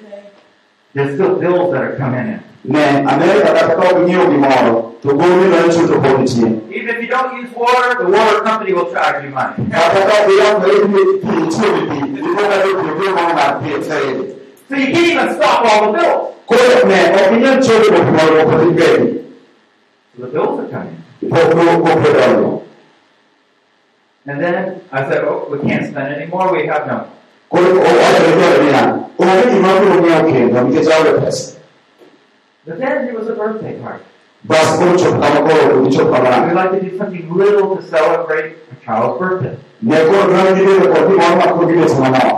there's 0.93 1.13
still 1.15 1.35
bills 1.35 1.71
that 1.71 1.81
are 1.81 1.95
coming 1.97 2.27
in. 2.27 2.39
Ne 2.65 2.83
Amerika 3.07 3.53
katika 3.53 3.75
kunyio 3.93 4.19
kimoro. 4.25 4.93
Tugumi 5.01 5.47
na 5.47 5.61
nchi 5.67 5.79
tofauti. 5.79 6.41
Even 6.71 6.95
if 6.95 7.01
you 7.01 7.07
don't 7.07 7.33
use 7.43 7.51
water, 7.55 7.97
the 7.97 8.05
water 8.17 8.41
company 8.43 8.73
will 8.73 8.91
charge 8.93 9.25
you 9.25 9.31
money. 9.31 9.69
Katika 9.71 10.23
kuya 10.25 10.55
kwa 10.55 10.67
hivi 10.67 11.17
pili 11.19 11.47
chumi 11.47 11.81
pili. 11.89 12.09
Ndikoka 12.09 12.63
hiyo 12.63 13.13
kwa 13.13 13.23
mwana 13.23 13.51
pia 13.51 13.79
tsaidi. 13.79 14.23
So 14.69 14.75
you 14.75 14.87
can't 14.93 15.07
even 15.11 15.35
stop 15.35 15.65
all 15.65 15.93
the 15.93 15.97
bills. 15.97 16.37
Bills 20.25 20.59
are 20.59 20.67
coming. 20.69 21.03
And 24.25 24.41
then 24.43 24.81
I 24.91 25.07
said, 25.07 25.23
oh, 25.23 25.47
we 25.49 25.59
can't 25.69 25.85
spend 25.85 26.13
anymore. 26.15 26.51
We 26.51 26.65
have 26.67 26.87
no. 26.87 27.07
Kwa 27.49 27.59
hiyo 27.59 27.75
watu 27.75 28.23
walikuwa 28.23 28.65
bila. 28.65 28.99
Kwa 29.17 29.25
hiyo 29.27 29.61
mambo 29.61 30.07
ni 30.07 30.11
yake 30.11 30.39
na 30.45 30.63
mkezawe 30.63 31.11
pesa. 31.19 31.57
But 32.65 32.79
then 32.79 33.15
was 33.15 33.29
a 33.29 33.35
birthday 33.35 33.73
party. 33.73 34.03
Basi 34.43 34.77
kwa 34.77 34.87
hiyo 34.87 35.11
kama 35.11 35.41
kwa 35.41 35.55
kulicho 35.69 36.05
We 36.05 36.53
like 36.53 36.69
to 36.69 36.89
do 36.89 36.97
something 36.97 37.29
little 37.37 37.75
to 37.75 37.81
celebrate 37.81 38.55
a 38.71 38.85
child's 38.85 39.19
birthday. 39.19 39.55
Ne 39.81 39.95
kwa 39.97 40.51
ndio 40.51 40.75
ndio 40.75 40.89
kwa 40.93 40.99
hiyo 41.07 41.17
mama 41.29 41.53
kwa 41.53 41.71
hiyo 41.71 41.87
sana. 41.89 42.35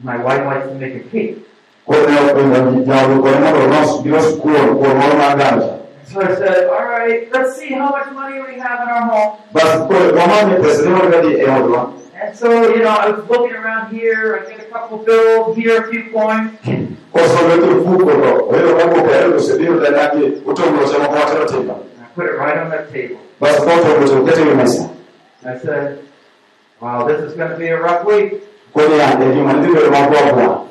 My 0.00 0.16
wife 0.16 0.44
likes 0.44 0.68
to 0.68 0.74
make 0.74 0.96
a 0.96 1.00
cake. 1.10 1.36
So 6.06 6.20
I 6.20 6.34
said, 6.34 6.68
all 6.68 6.84
right, 6.84 7.32
let's 7.32 7.56
see 7.56 7.72
how 7.72 7.90
much 7.90 8.12
money 8.12 8.38
we 8.40 8.58
have 8.60 8.82
in 8.82 8.88
our 8.88 9.02
home. 9.02 9.38
Basi 9.52 9.78
kwa 9.86 9.98
hiyo 9.98 10.14
mama 10.14 10.42
ni 10.42 10.62
pesa 10.64 10.90
ndio 10.90 11.20
ndio 11.20 11.38
euro. 11.38 11.92
And 12.22 12.36
so, 12.36 12.46
you 12.52 12.82
know, 12.82 12.90
I 12.96 13.10
was 13.10 13.28
looking 13.28 13.56
around 13.56 13.92
here. 13.92 14.38
I 14.38 14.50
get 14.50 14.60
a 14.60 14.70
couple 14.72 14.98
bills, 14.98 15.56
here 15.56 15.76
a 15.78 15.90
few 15.90 16.02
coins. 16.12 16.50
Kwa 17.12 17.28
sababu 17.28 17.66
tu 17.66 17.84
fuko 17.84 18.10
ndo. 18.12 18.46
Wewe 18.46 18.74
kama 18.74 19.02
kwa 19.02 19.16
hiyo 19.16 19.40
sio 19.40 19.54
ndio 19.56 19.74
ndani 19.74 20.26
utongo 20.46 20.86
sema 20.86 21.08
kwa 21.08 21.20
tena 21.20 21.44
tena. 21.44 21.72
And 21.74 22.02
I 22.02 22.06
put 22.14 22.24
it 22.26 22.38
right 22.38 22.58
on 22.62 22.70
that 22.70 22.92
table. 22.92 23.16
Basi 23.40 23.62
kwa 23.62 23.72
hiyo 23.72 23.98
ndio 24.00 24.22
ukete 24.22 24.42
hiyo 24.42 24.54
mesa. 24.54 24.88
And 25.44 25.56
I 25.56 25.66
said, 25.66 25.98
wow, 26.80 27.08
this 27.08 27.20
is 27.30 27.36
going 27.36 27.50
to 27.50 27.56
be 27.56 27.68
a 27.68 27.76
rough 27.76 28.04
week. 28.06 28.32
Kwa 28.72 28.82
hiyo 28.82 28.96
ndio 29.16 29.52
ndio 29.52 29.90
mambo 29.90 30.16
hapo. 30.16 30.68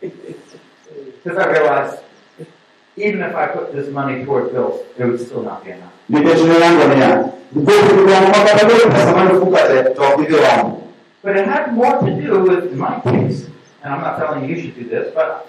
Because 0.00 1.38
I 1.42 1.46
realized, 1.52 1.98
even 2.96 3.20
if 3.22 3.34
I 3.34 3.46
put 3.46 3.72
this 3.72 3.88
money 3.92 4.24
towards 4.24 4.52
bills, 4.52 4.80
it 4.98 5.04
would 5.04 5.20
still 5.20 5.42
not 5.42 5.64
be 5.64 5.70
enough. 5.70 5.92
Ndio 6.08 6.34
jina 6.34 6.54
yangu 6.54 6.94
ni 6.94 7.00
ya. 7.00 7.24
Nguvu 7.56 8.04
kwa 8.04 8.20
mama 8.20 8.50
kwa 8.60 8.68
hiyo 8.70 8.86
pesa 8.90 9.12
mali 9.16 9.30
fukate 9.40 9.82
tuwapigie 9.94 10.36
wangu. 10.40 10.82
But 11.24 11.36
it 11.36 11.46
had 11.46 11.72
more 11.72 11.98
to 11.98 12.10
do 12.22 12.38
with, 12.44 12.72
in 12.72 12.78
my 12.78 13.00
case, 13.04 13.46
and 13.82 13.94
I'm 13.94 14.00
not 14.00 14.18
telling 14.18 14.48
you 14.48 14.54
you 14.56 14.62
should 14.62 14.74
do 14.78 14.84
this, 14.88 15.14
but 15.14 15.46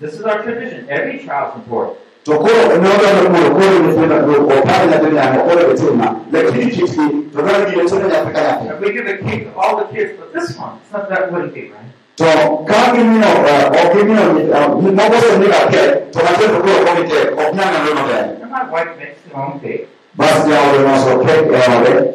this 0.00 0.14
is 0.14 0.22
our 0.24 0.42
tradition. 0.42 0.86
Every 0.88 1.18
child's 1.18 1.56
important. 1.56 1.98
Tokoro 2.24 2.54
unaona 2.74 3.12
na 3.22 3.30
kwa 3.30 3.50
kwa 3.50 3.70
ni 3.86 3.94
kwenda 3.94 4.22
kwa 4.22 4.34
kwa 4.44 4.62
pale 4.62 4.86
na 4.90 4.96
dunia 4.98 5.30
na 5.30 5.38
kwa 5.38 5.52
ile 5.52 5.74
tena. 5.74 6.14
Lakini 6.32 6.66
kitu 6.66 6.86
tunataka 7.32 7.70
kile 7.70 7.84
tena 7.84 8.14
ya 8.14 8.22
Afrika 8.22 8.40
yake. 8.40 8.64
If 8.74 8.80
we 8.80 8.92
give 8.92 9.06
a 9.10 9.16
cake 9.18 9.44
to 9.54 9.60
all 9.60 9.76
the 9.76 9.94
kids, 9.94 10.12
but 10.20 10.32
this 10.40 10.58
one, 10.58 10.72
it's 10.82 10.92
not 10.92 11.08
that 11.08 11.32
wouldn't 11.32 11.54
be 11.54 11.60
right. 11.60 11.92
To 12.22 12.56
kama 12.64 12.94
mimi 12.94 13.18
na 13.18 13.26
kwa 13.26 13.94
mimi 13.94 14.14
na 14.14 14.68
ni 14.68 14.90
mambo 14.90 15.16
sio 15.20 15.38
ni 15.38 15.46
kake. 15.46 15.78
Tunataka 16.10 16.48
kwa 16.48 16.84
kwa 16.84 16.94
mite 17.00 17.24
kwa 17.34 17.44
nyama 17.44 17.78
ndio 17.82 17.94
ndio. 17.94 18.16
And 18.16 18.50
my 18.52 18.62
wife 18.74 18.90
makes 19.00 19.18
her 19.32 19.40
own 19.42 19.60
cake. 19.60 19.86
Basi 20.14 20.50
ya 20.50 20.60
wale 20.60 20.78
wanaso 20.78 21.18
keke 21.18 21.52
ya 21.54 21.70
wale. 21.70 22.14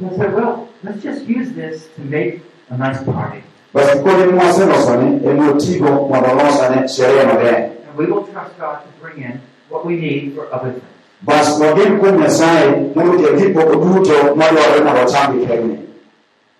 So 0.00 0.06
I 0.06 0.16
said, 0.16 0.34
well, 0.34 0.68
let's 0.84 1.02
just 1.02 1.28
use 1.28 1.52
this 1.54 1.88
to 1.96 2.00
make 2.10 2.40
a 2.70 2.76
nice 2.78 3.02
party. 3.04 3.40
Basi 3.74 3.98
kwa 3.98 4.12
ni 4.12 4.32
mwasema 4.32 4.82
sone 4.82 5.20
emotivo 5.30 5.88
kwa 5.96 6.20
balosa 6.20 6.68
ne 6.76 6.88
sherehe 6.88 7.24
mageni. 7.26 7.56
And 7.56 7.96
we 7.98 8.06
will 8.06 8.24
trust 8.32 8.58
God 8.60 8.76
to 8.84 8.88
bring 9.02 9.24
in 9.24 9.40
what 9.70 9.84
we 9.86 9.96
need 9.96 10.34
for 10.34 10.44
other 10.54 10.70
things. 10.70 10.84
Basi 11.22 11.62
wageni 11.62 11.96
kwa 11.96 12.10
Nyasaye 12.12 12.70
ndiye 12.94 13.32
kipo 13.42 13.62
kuduto 13.62 14.34
mali 14.36 14.56
wa 14.56 14.66
wema 14.74 14.92
wachambi 14.92 15.46
kenge. 15.46 15.78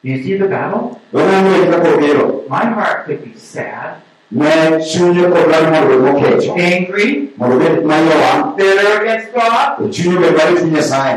You 0.06 0.22
see 0.22 0.38
the 0.38 0.46
battle? 0.46 1.00
Wana 1.12 1.42
mwe 1.42 1.58
kwa 1.66 1.96
biro. 1.96 2.42
My 2.48 2.56
heart 2.64 3.06
could 3.06 3.24
be 3.24 3.38
sad, 3.38 3.94
Ne 4.30 4.84
shunye 4.84 5.22
kwa 5.22 5.40
bali 5.46 5.66
angry, 6.50 7.28
Morobe 7.38 7.68
mayowa. 7.68 8.54
bitter 8.56 9.02
against 9.02 9.32
God, 9.34 9.90
Chunye 9.92 10.18
be 10.18 10.30
bali 10.30 10.56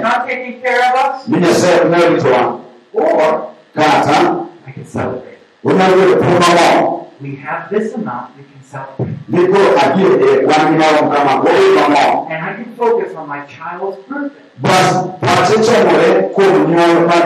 not 0.01 0.27
taking 0.27 0.61
care 0.61 0.79
of 0.79 0.93
us, 1.15 1.27
Ni 1.27 1.37
Nyasaye 1.37 1.79
unayetoa. 1.81 2.59
or 2.93 3.41
Kata 3.75 4.45
I 4.67 4.71
can 4.71 4.85
celebrate. 4.85 5.37
unaweza 5.63 6.15
kupoma 6.15 6.47
wao. 6.61 6.98
We 7.21 7.35
have 7.35 7.69
this 7.69 7.93
amount, 7.93 8.37
we 8.37 8.43
can 8.43 8.63
celebrate. 8.63 9.15
Ndipo 9.27 9.57
ajie 9.57 10.45
wani 10.45 10.83
kama 11.11 11.41
wewe. 11.41 11.83
And 12.29 12.45
I 12.45 12.53
can 12.53 12.73
focus 12.77 13.15
on 13.15 13.27
my 13.27 13.41
child's 13.45 13.97
birthday. 14.07 14.43
Bas 14.57 15.03
pachecho 15.21 15.71
mole 15.83 16.29
ko 16.33 16.41
nyo 16.41 17.07
ma. 17.07 17.17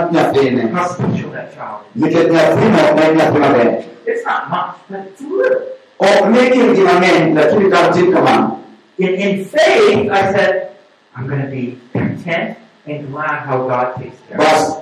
How 0.74 0.88
special 0.88 1.30
that 1.32 1.54
child 1.54 1.82
Nike 1.96 2.16
nyafino 2.16 2.96
na 2.96 3.14
nyafina 3.14 3.54
be. 3.54 3.60
is. 3.60 3.86
It's 4.08 4.26
not 4.26 4.50
much, 4.50 4.76
but 4.90 5.00
it's 5.08 5.22
little. 5.22 5.62
O 6.00 6.30
neki 6.30 6.60
ngimame 6.60 7.34
lakini 7.34 7.70
kama 7.70 7.94
tika 7.94 8.12
kama. 8.12 8.60
In, 8.98 9.10
in 9.14 9.46
faith, 9.46 10.12
I 10.12 10.32
said, 10.34 10.70
I'm 11.16 11.28
going 11.28 11.42
to 11.42 11.48
be 11.48 11.78
content 11.94 12.58
and 12.88 13.12
glad 13.12 13.46
how 13.46 13.68
God 13.68 13.96
takes 13.96 14.18
care 14.28 14.42
of 14.42 14.48
us. 14.48 14.74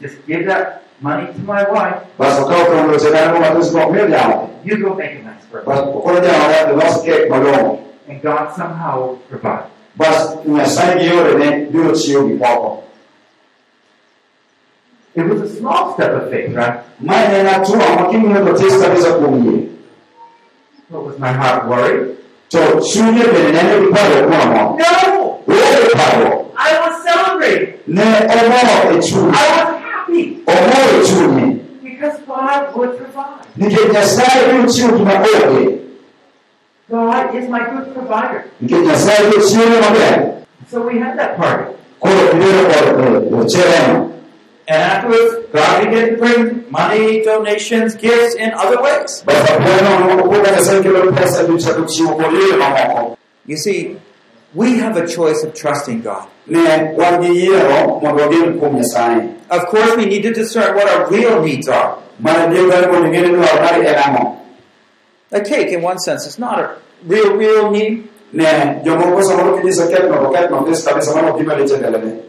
just 0.00 0.26
give 0.26 0.46
that 0.46 0.82
money 1.00 1.32
to 1.32 1.40
my 1.40 1.64
wife. 1.70 2.00
Bas 2.18 2.40
ukao 2.40 2.64
kwa 2.64 2.82
ndo 2.82 2.98
zena 2.98 3.32
no 3.32 3.40
matusi 3.40 3.70
kwa 3.70 3.90
mbele 3.90 4.16
yao. 4.16 4.50
You 4.64 4.76
go 4.78 4.94
make 4.94 5.10
a 5.10 5.22
nice 5.22 5.46
birthday. 5.52 5.74
Bas 5.74 5.80
kwa 5.80 6.12
ndio 6.12 6.30
wale 6.30 6.64
ndio 6.66 6.88
cake 7.04 7.28
malongo. 7.28 7.78
And 8.08 8.22
God 8.22 8.56
somehow 8.56 9.00
will 9.00 9.16
provide. 9.30 9.66
Bas 9.96 10.36
Nyasaye 10.46 11.06
yore 11.06 11.34
ne 11.34 11.56
ndio 11.56 11.92
chio 11.92 12.22
bipoko. 12.22 12.82
It 15.14 15.26
was 15.28 15.42
a 15.42 15.56
small 15.56 15.92
step 15.94 16.22
of 16.22 16.30
faith, 16.30 16.54
right? 16.54 16.80
Maana 17.00 17.42
na 17.42 17.58
tu 17.64 17.76
makini 17.76 18.28
ndo 18.28 18.52
testa 18.52 18.88
bisa 18.88 19.12
kumie. 19.12 19.68
But 20.90 21.04
was 21.04 21.18
my 21.18 21.32
heart 21.32 21.68
worried? 21.68 22.16
To 22.50 22.58
shunye 22.80 23.24
be 23.32 23.52
ne 23.52 23.62
ne 23.62 23.80
bipalo 23.80 24.28
kwa 24.28 24.46
mo. 24.46 24.78
No! 24.78 25.38
Wewe 25.46 25.88
palo. 25.94 26.50
I 26.56 26.80
was 26.80 27.02
celebrating. 27.04 27.74
Ne 27.86 28.02
omo 28.02 28.96
echu. 28.96 29.32
I 29.34 29.64
was 29.64 29.71
happy 30.12 30.42
Omo 30.46 30.78
echu 31.00 31.82
because 31.82 32.20
God 32.26 32.76
would 32.76 32.98
provide. 32.98 33.46
Nike 33.56 33.88
Nyasaye 33.92 34.52
ndio 34.52 34.72
chio 34.72 34.88
kinaoge. 34.88 35.78
God 36.90 37.34
is 37.34 37.48
my 37.48 37.60
good 37.70 37.94
provider. 37.94 38.44
Nike 38.60 38.74
Nyasaye 38.74 39.26
ndio 39.26 39.40
chio 39.40 39.60
mabe. 39.80 40.32
So 40.70 40.82
we 40.82 40.98
had 40.98 41.18
that 41.18 41.36
party. 41.36 41.72
Kwa 42.00 42.10
hiyo 42.10 42.28
kwa. 42.28 44.12
And 44.68 44.80
afterwards, 44.82 45.48
God 45.52 45.84
began 45.84 46.10
to 46.10 46.16
bring 46.16 46.70
money, 46.70 47.24
donations, 47.24 47.96
gifts 47.96 48.36
in 48.36 48.52
other 48.52 48.80
ways. 48.80 49.24
Basi 49.26 49.52
Bwana 49.52 49.96
unapokuwa 50.04 50.38
Nyasaye 50.38 50.82
kile 50.82 51.00
pesa 51.00 51.42
ndio 51.42 51.58
cha 51.58 51.74
kuchiokolea 51.74 52.56
mamako. 52.58 53.18
You 53.46 53.56
see, 53.56 53.96
we 54.54 54.78
have 54.78 55.00
a 55.00 55.06
choice 55.06 55.46
of 55.46 55.54
trusting 55.54 56.02
God. 56.02 56.31
Ne 56.46 56.60
wangiyero 56.96 57.98
mwagogeni 58.02 58.58
kwa 58.58 58.70
Nyasaye. 58.70 59.22
Of 59.50 59.64
course, 59.64 59.96
we 59.96 60.06
need 60.06 60.22
to 60.22 60.30
discern 60.30 60.74
what 60.74 60.88
our 60.96 61.10
real 61.10 61.42
needs 61.44 61.68
are. 61.68 61.88
Mana 62.20 62.46
ndio 62.46 62.68
kama 62.68 63.00
nyingine 63.00 63.28
ndio 63.28 63.42
habari 63.42 63.86
elamo. 63.86 64.38
A 65.32 65.40
cake, 65.40 65.72
in 65.72 65.84
one 65.84 65.98
sense, 65.98 66.28
is 66.28 66.38
not 66.38 66.58
a 66.58 66.70
real, 67.08 67.36
real 67.38 67.70
need, 67.70 68.04
Ne 68.32 68.46
jomo 68.84 69.12
kwa 69.12 69.22
sababu 69.24 69.58
kijisa 69.58 69.86
kile 69.86 70.08
na 70.08 70.20
wakati 70.20 70.52
na 70.54 70.60
pesa 70.60 70.90
kabisa 70.90 71.14
mama 71.14 71.32
kima 71.32 71.54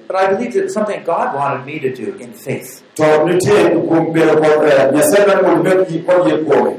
but 0.07 0.16
I 0.18 0.28
believe 0.36 0.55
it's 0.55 0.74
something 0.74 0.99
God 1.05 1.34
wanted 1.36 1.66
me 1.66 1.80
to 1.80 1.89
do 1.95 2.14
in 2.20 2.34
faith. 2.34 2.82
To 2.95 3.03
nitie 3.26 3.70
kumbele 3.70 4.36
kwa 4.36 4.47
Nyasaye 4.91 5.26
na 5.26 5.34
kumbele 5.36 5.86
kwa 6.05 6.30
yekoe. 6.30 6.76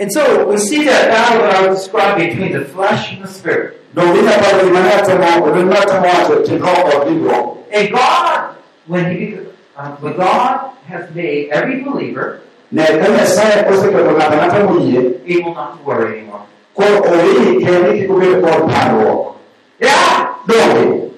And 0.00 0.10
so 0.10 0.48
we 0.48 0.56
see 0.56 0.84
that 0.84 1.10
battle 1.10 1.42
that 1.42 1.56
I 1.56 1.68
was 1.68 1.80
describing 1.80 2.30
between 2.30 2.52
the 2.52 2.64
flesh 2.64 3.12
and 3.12 3.22
the 3.22 3.28
spirit. 3.28 3.76
Ndio 3.94 4.12
vile 4.12 4.32
pale 4.32 4.68
imani 4.68 4.90
tomo, 5.06 5.46
ndio 5.46 5.82
tomo 5.82 6.08
watu 6.08 6.42
kiroho 6.42 7.04
ndio. 7.10 7.56
And 7.72 7.90
God, 7.90 8.40
when 8.86 9.04
He, 9.16 9.34
uh, 9.76 9.90
when 10.00 10.16
God 10.16 10.70
has 10.88 11.14
made 11.14 11.48
every 11.52 11.82
believer 11.84 12.40
Ne 12.72 12.84
kama 12.86 13.08
Nyasaye 13.08 13.62
kwa 13.62 13.76
sababu 13.76 14.08
tunataka 14.10 14.64
mulie 14.64 14.98
able 15.28 15.54
not 15.54 15.72
to 15.72 15.78
worry 15.90 16.18
anymore. 16.18 16.42
kwa 16.74 16.86
ori 16.86 17.64
kile 17.64 17.98
kikubele 17.98 18.34
kwa 18.34 18.50
paro. 18.50 19.34
Yeah! 19.80 20.34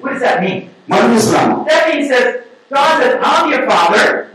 What 0.01 0.13
does 0.13 0.23
that 0.23 0.41
mean? 0.41 0.71
That 0.89 1.09
means 1.09 2.09
that 2.09 2.45
God 2.71 3.03
says, 3.03 3.19
I'm 3.23 3.51
your 3.53 3.67
father, 3.71 4.29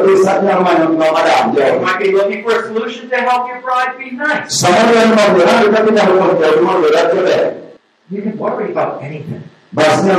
ke 0.02 0.16
satya 0.24 0.60
ma 0.60 0.72
no 0.78 0.92
madam 0.92 1.54
You 1.56 1.80
might 1.80 1.98
be 1.98 2.12
looking 2.12 2.42
for 2.42 2.58
a 2.58 2.62
solution 2.64 3.08
to 3.08 3.16
help 3.16 3.48
your 3.48 3.60
bride 3.62 3.98
be 3.98 4.10
nice. 4.10 4.62
Samoro 4.62 4.96
en 4.98 5.14
ma 5.14 5.32
de 5.32 5.46
ha 5.46 5.62
ka 5.62 5.80
ta 5.84 6.06
ko 6.06 6.14
ko 6.34 6.62
mo 6.62 6.80
de 6.82 6.88
ra 6.90 7.02
je. 7.14 7.60
You 8.10 8.22
can 8.22 8.36
worry 8.36 8.70
about 8.72 9.02
anything. 9.02 9.42
Bas 9.72 10.04
ne 10.04 10.14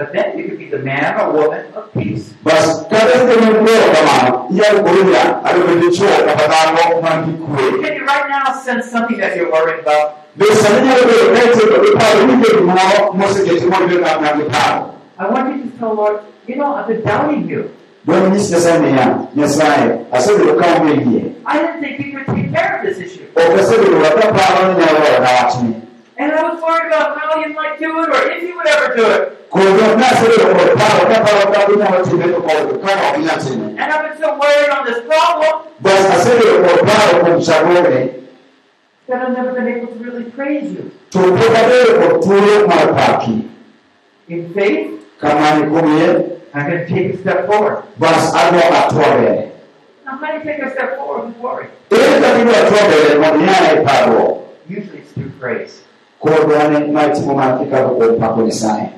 But 0.00 0.14
then 0.16 0.38
you 0.38 0.48
could 0.48 0.56
be 0.56 0.64
the 0.72 0.78
man 0.78 1.20
or 1.20 1.28
woman 1.36 1.68
of 1.76 1.92
peace. 1.92 2.32
Bas 2.40 2.88
kada 2.88 3.20
ko 3.20 3.36
ne 3.36 3.52
ko 3.52 3.68
kama 3.92 4.48
ya 4.48 4.80
ko 4.80 4.88
ya 5.12 5.44
ado 5.44 5.60
ko 5.68 5.72
ji 5.76 5.88
cho 5.92 6.08
ka 6.08 6.32
pata 6.40 6.72
ko 6.72 7.04
man 7.04 7.28
ki. 7.28 7.36
Can 7.84 7.92
you 8.00 8.08
right 8.08 8.24
now 8.32 8.48
sense 8.64 8.88
something 8.88 9.20
that 9.20 9.36
you're 9.36 9.52
worried 9.52 9.84
about? 9.84 10.24
Be 10.40 10.48
sanya 10.56 10.96
ko 11.04 11.36
ne 11.36 11.42
te 11.52 11.62
ko 11.68 11.76
pa 12.00 12.06
ni 12.24 12.40
ke 12.40 12.64
mo 12.64 13.12
mo 13.12 13.28
se 13.28 13.44
ke 13.44 13.60
mo 13.68 13.76
de 13.92 14.00
na 14.00 14.24
na 14.24 14.40
ki 14.40 14.48
pa. 14.48 14.88
I 15.20 15.28
want 15.28 15.52
you 15.52 15.68
to 15.68 15.76
tell 15.76 15.92
Lord, 15.92 16.24
you 16.48 16.56
know, 16.56 16.72
I've 16.72 16.88
been 16.88 17.04
doubting 17.04 17.44
you. 17.44 17.68
Don 18.08 18.32
ni 18.32 18.40
se 18.40 18.56
sa 18.56 18.80
ne 18.80 18.96
ya. 18.96 19.28
Yes 19.36 19.60
I. 19.60 20.00
Asa 20.16 20.32
de 20.32 20.56
ka 20.56 20.80
mo 20.80 20.96
yi. 20.96 21.36
I 21.44 21.60
didn't 21.60 21.84
think 21.84 22.00
you 22.00 22.16
could 22.16 22.24
take 22.32 22.48
care 22.48 22.80
of 22.80 22.88
this 22.88 23.04
issue. 23.04 23.28
O 26.20 26.26
ka 26.26 26.28
se 26.28 26.28
de 26.28 26.28
wa 26.28 26.28
ta 26.28 26.28
pa 26.28 26.28
ni 26.28 26.28
na 26.28 26.28
wa 26.28 26.28
na 26.28 26.28
wa 26.28 26.28
chi. 26.28 26.28
And 26.28 26.32
I 26.32 26.42
was 26.52 26.60
worried 26.60 26.92
about 26.92 27.16
how 27.18 27.40
you 27.40 27.54
might 27.54 27.78
do 27.78 27.88
it 28.04 28.08
or 28.10 28.30
if 28.30 28.42
you 28.42 28.56
would 28.56 28.66
ever 28.66 28.94
do 28.94 29.04
it. 29.08 29.50
Ko 29.50 29.58
do 29.58 29.96
na 29.96 30.08
se 30.12 30.26
de 30.28 30.36
ko 30.36 30.76
pa 30.76 30.88
ka 31.08 31.18
pa 31.24 31.32
ka 31.48 31.60
ni 31.68 31.76
na 31.76 31.86
wa 31.90 32.04
chi 32.04 32.16
de 32.16 32.26
ko 32.32 32.40
ko 32.44 32.78
ka 32.78 32.92
ko 32.92 33.18
ni 33.18 33.24
na 33.24 33.36
chi. 33.40 33.52
And 33.56 33.80
I've 33.80 34.04
been 34.04 34.18
so 34.20 34.38
worried 34.38 34.70
on 34.70 34.84
this 34.84 35.00
problem 35.08 35.54
Bas 35.80 36.04
asa 36.12 36.32
de 36.36 36.48
ko 36.60 36.84
pa 36.84 36.96
ko 37.24 37.40
sa 37.40 37.62
ko 37.64 37.72
ne. 37.72 38.02
that 39.08 39.22
I've 39.22 39.32
never 39.32 39.52
been 39.54 39.68
able 39.68 39.88
to 39.88 39.98
really 40.04 40.30
praise 40.30 40.72
you. 40.72 40.92
To 41.16 41.18
ko 41.18 41.46
ka 41.56 41.62
de 41.72 41.80
ko 41.96 42.06
tu 42.20 42.66
ma 42.68 42.78
pa 42.92 43.24
ki. 43.24 43.48
In 44.28 44.52
faith, 44.54 45.00
Kama 45.20 45.60
ni 45.60 45.68
ko 45.68 45.80
ye. 45.84 46.08
I'm 46.52 46.66
going 46.68 46.84
to 46.84 46.88
take 46.88 47.14
a 47.14 47.18
step 47.20 47.46
forward. 47.46 47.84
Bas 47.98 48.32
ado 48.34 48.60
atwa 48.60 49.08
be. 49.20 49.52
How 50.04 50.18
can 50.18 50.40
I 50.40 50.42
take 50.42 50.60
a 50.60 50.70
step 50.72 50.96
forward 50.96 51.28
with 51.28 51.38
worry? 51.38 51.68
Ele 51.92 52.20
ka 52.20 52.28
ni 52.36 52.52
atwa 52.52 52.80
be 52.88 52.98
mo 53.20 53.28
ni 53.36 53.44
ai 53.48 53.84
pa 53.84 54.04
do. 54.08 54.44
Usually 54.68 55.00
it's 55.00 55.12
through 55.12 55.30
praise. 55.40 55.84
Ko 56.20 56.28
do 56.28 56.68
ne 56.68 56.92
mai 56.92 57.08
ti 57.14 57.24
mo 57.24 57.32
ma 57.34 57.56
ki 57.56 57.64
ka 57.72 57.88
ko 57.88 57.96
pa 58.20 58.28
ko 58.36 58.44
ni 58.44 58.52
sai. 58.52 58.92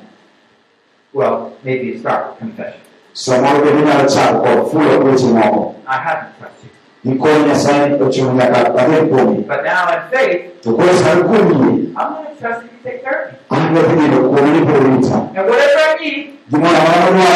Well, 1.15 1.53
maybe 1.63 1.99
start 1.99 2.31
with 2.35 2.39
confession. 2.39 2.81
So 3.15 3.39
mo 3.41 3.63
be 3.63 3.71
ni 3.79 3.83
na 3.87 4.03
cha 4.11 4.43
ko 4.43 4.67
fu 4.67 4.79
lo 4.83 4.99
ko 4.99 5.15
ti 5.15 5.31
mo. 5.31 5.77
I 5.87 5.97
haven't 6.03 6.35
trusted 6.39 6.71
you. 7.05 7.13
Ni 7.13 7.19
ko 7.23 7.31
ni 7.47 7.55
sai 7.55 7.95
ko 7.95 8.11
ti 8.11 8.23
mo 8.27 8.33
na 8.35 8.51
ka 8.51 8.75
pa 8.75 8.91
de 8.91 9.07
ko 9.07 9.23
ni. 9.31 9.47
But 9.47 9.63
now 9.63 9.87
in 9.95 10.03
faith, 10.11 10.63
To 10.67 10.75
ko 10.75 10.83
sa 10.99 11.23
ko 11.23 11.31
ni. 11.47 11.95
I'm 11.95 12.11
going 12.11 12.27
to 12.27 12.35
trust 12.43 12.67
you 12.67 12.75
to 12.75 12.79
take 12.83 13.05
care 13.07 13.31
of 13.31 13.33
me. 13.33 13.39
Ano 13.55 13.71
ni 13.71 14.19
ko 14.19 14.39
ni 14.43 14.61
ko 14.67 14.75
ni 14.83 14.99
ta. 15.07 15.19
And 15.31 15.47
whatever 15.47 15.79
I 15.79 15.95
need, 16.03 16.21
Di 16.51 16.57
mo 16.59 16.67
na 16.67 16.81
ma 16.83 17.11
na 17.15 17.29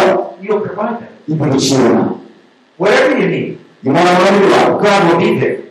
you'll 0.42 0.66
provide 0.66 0.98
that. 0.98 1.14
ibu 1.30 1.44
ni 1.46 1.58
shi 1.62 1.78
na. 1.78 2.10
Whatever 2.74 3.22
you 3.22 3.28
need, 3.30 3.48
Di 3.86 3.88
mo 3.94 4.02
na 4.02 4.18
ma 4.18 4.34
ni 4.34 4.50
wa. 4.50 4.82
God 4.82 5.00
will 5.14 5.18
be 5.22 5.38
there 5.38 5.62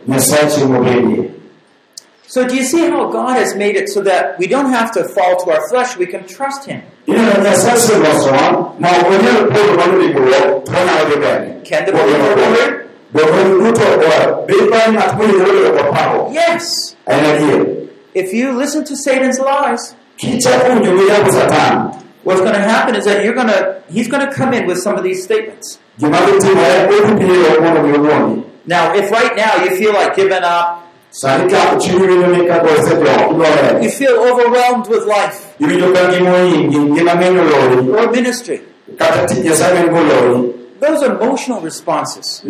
chi 0.48 0.64
mo 0.64 0.80
be 0.80 0.94
ni. 1.04 1.16
So 2.36 2.44
do 2.46 2.54
you 2.54 2.64
see 2.64 2.90
how 2.90 3.08
God 3.10 3.38
has 3.38 3.56
made 3.56 3.76
it 3.76 3.88
so 3.88 4.02
that 4.02 4.38
we 4.38 4.46
don't 4.46 4.70
have 4.70 4.92
to 4.92 5.04
fall 5.08 5.42
to 5.42 5.50
our 5.52 5.66
flesh, 5.70 5.96
we 5.96 6.04
can 6.04 6.26
trust 6.28 6.66
Him? 6.66 6.82
Ina 7.08 7.42
na 7.42 7.54
sai 7.54 7.76
se 7.76 7.98
mo 7.98 8.12
so 8.20 8.30
ma 8.78 8.88
ko 9.04 9.16
ni 9.16 9.32
ko 9.54 9.76
ko 9.78 9.84
ni 9.96 10.12
ko 10.12 10.20
ko 10.60 10.84
na 10.84 11.04
de 11.08 11.16
be. 11.16 11.32
Can 11.64 11.86
the 11.86 11.92
believer? 11.92 12.84
Yes. 16.34 16.94
If 18.12 18.34
you 18.34 18.52
listen 18.52 18.84
to 18.84 18.94
Satan's 18.98 19.38
lies, 19.38 19.94
what's 22.22 22.40
going 22.42 22.52
to 22.52 22.60
happen 22.60 22.96
is 22.96 23.06
that 23.06 23.24
you're 23.24 23.32
going 23.32 23.48
to, 23.48 23.82
he's 23.88 24.08
going 24.08 24.26
to 24.28 24.34
come 24.34 24.52
in 24.52 24.66
with 24.66 24.76
some 24.76 24.98
of 24.98 25.04
these 25.04 25.24
statements. 25.24 25.78
Now, 25.98 26.12
if 28.94 29.10
right 29.10 29.34
now 29.36 29.56
you 29.64 29.74
feel 29.76 29.94
like 29.94 30.16
giving 30.16 30.42
up, 30.42 30.85
you 33.82 33.90
feel 33.90 34.12
overwhelmed 34.12 34.86
with 34.88 35.04
life. 35.06 35.54
Or 37.98 38.10
ministry, 38.12 38.60
those 40.78 41.02
are 41.02 41.12
emotional 41.18 41.60
responses. 41.62 42.42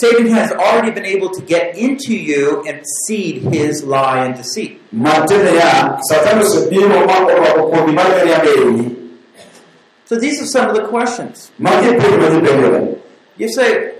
Satan 0.00 0.26
has 0.34 0.50
already 0.52 0.90
been 0.90 1.06
able 1.06 1.30
to 1.30 1.40
get 1.42 1.76
into 1.78 2.14
you 2.16 2.64
and 2.66 2.82
seed 3.06 3.42
his 3.44 3.84
lie 3.84 4.24
and 4.26 4.34
deceit. 4.34 4.80
So 10.04 10.16
these 10.18 10.42
are 10.42 10.46
some 10.46 10.68
of 10.70 10.74
the 10.74 10.88
questions. 10.88 11.52
You 13.38 13.48
say, 13.48 13.94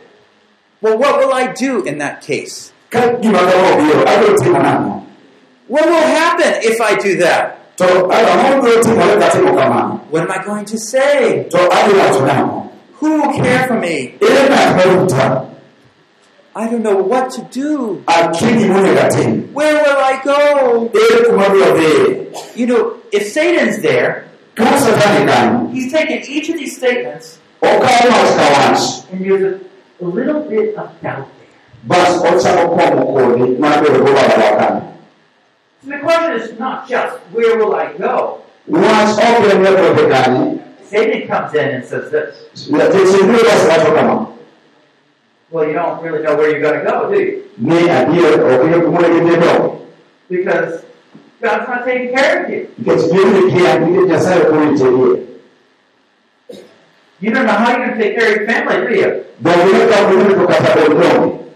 well, 0.81 0.99
what 0.99 1.18
will 1.18 1.33
I 1.33 1.53
do 1.53 1.83
in 1.85 1.99
that 1.99 2.22
case? 2.22 2.72
What 2.93 3.22
will 5.87 6.03
happen 6.03 6.53
if 6.62 6.81
I 6.81 6.97
do 6.97 7.16
that? 7.18 7.57
What 10.11 10.22
am 10.22 10.31
I 10.31 10.43
going 10.45 10.64
to 10.66 10.78
say? 10.78 11.49
Who 12.95 13.11
will 13.22 13.33
care 13.33 13.66
for 13.68 13.78
me? 13.78 14.14
I 16.55 16.68
don't 16.68 16.83
know 16.83 16.97
what 16.97 17.31
to 17.33 17.43
do. 17.51 18.03
Where 19.53 19.74
will 19.83 19.99
I 19.99 20.20
go? 20.24 20.91
You 22.57 22.66
know, 22.66 22.99
if 23.12 23.28
Satan's 23.28 23.81
there, 23.83 24.26
he's 25.72 25.93
taken 25.93 26.18
each 26.28 26.49
of 26.51 26.57
these 26.59 26.76
statements 26.76 27.39
and 27.62 27.81
a, 30.01 30.05
little 30.05 30.42
bit 30.48 30.76
of 30.76 30.90
doubt 31.03 31.28
there. 31.38 31.48
Bas 31.84 32.22
ocha 32.22 32.64
okomo 32.64 33.59
ma 33.59 33.80
be 33.82 33.88
ro 33.88 34.05
ba 34.05 34.24
ba 34.36 34.92
So 35.82 35.88
the 35.90 35.98
question 35.98 36.32
is 36.40 36.59
not 36.59 36.88
just 36.88 37.16
where 37.32 37.57
will 37.59 37.74
I 37.74 37.92
go? 37.96 38.42
Once 38.66 39.18
open 39.18 39.62
ne 39.62 39.70
ko 39.76 39.94
be 39.94 40.09
gani 40.09 40.61
Satan 40.84 41.26
comes 41.28 41.55
in 41.55 41.68
and 41.76 41.84
says 41.84 42.11
this. 42.11 42.68
la 42.70 42.86
te 42.90 43.05
se 43.07 43.26
ni 43.26 43.38
ba 43.42 43.57
sa 43.66 43.76
to 43.84 44.36
Well, 45.51 45.66
you 45.66 45.72
don't 45.72 46.01
really 46.01 46.22
know 46.22 46.36
where 46.36 46.51
you're 46.51 46.61
going 46.61 46.78
to 46.78 46.84
go, 46.88 47.11
do 47.11 47.18
you? 47.18 47.51
ni 47.59 47.88
adie 47.88 48.22
o 48.22 48.38
ke 48.38 48.82
ko 48.84 48.90
mo 48.90 49.01
ne 49.01 49.36
do 49.40 49.86
Because 50.28 50.84
God's 51.40 51.66
not 51.68 51.84
taking 51.84 52.14
care 52.14 52.44
of 52.44 52.51
you. 52.51 52.68
ke 52.84 52.92
ti 53.01 53.18
ni 53.32 53.40
ke 53.51 53.59
ya 53.64 53.78
ni 53.78 54.07
ke 54.07 54.16
sa 54.20 54.36
ko 54.46 54.55
ni 54.61 54.76
te 54.78 54.84
ni 54.90 55.30
You 57.21 57.31
don't 57.33 57.47
know 57.47 57.53
how 57.53 57.77
you're 57.77 57.87
going 57.87 57.99
to 57.99 58.05
take 58.05 58.16
care 58.16 58.33
of 58.33 58.37
your 58.41 58.47
family, 58.49 58.77
do 58.89 59.01
you? 59.01 59.11
do 59.43 59.51
ni 59.73 59.87
ka 59.93 59.99
ko 60.09 60.12
ni 60.16 60.35
ko 60.35 60.47
ka 60.47 60.57
sa 60.61 60.75
do 60.77 61.49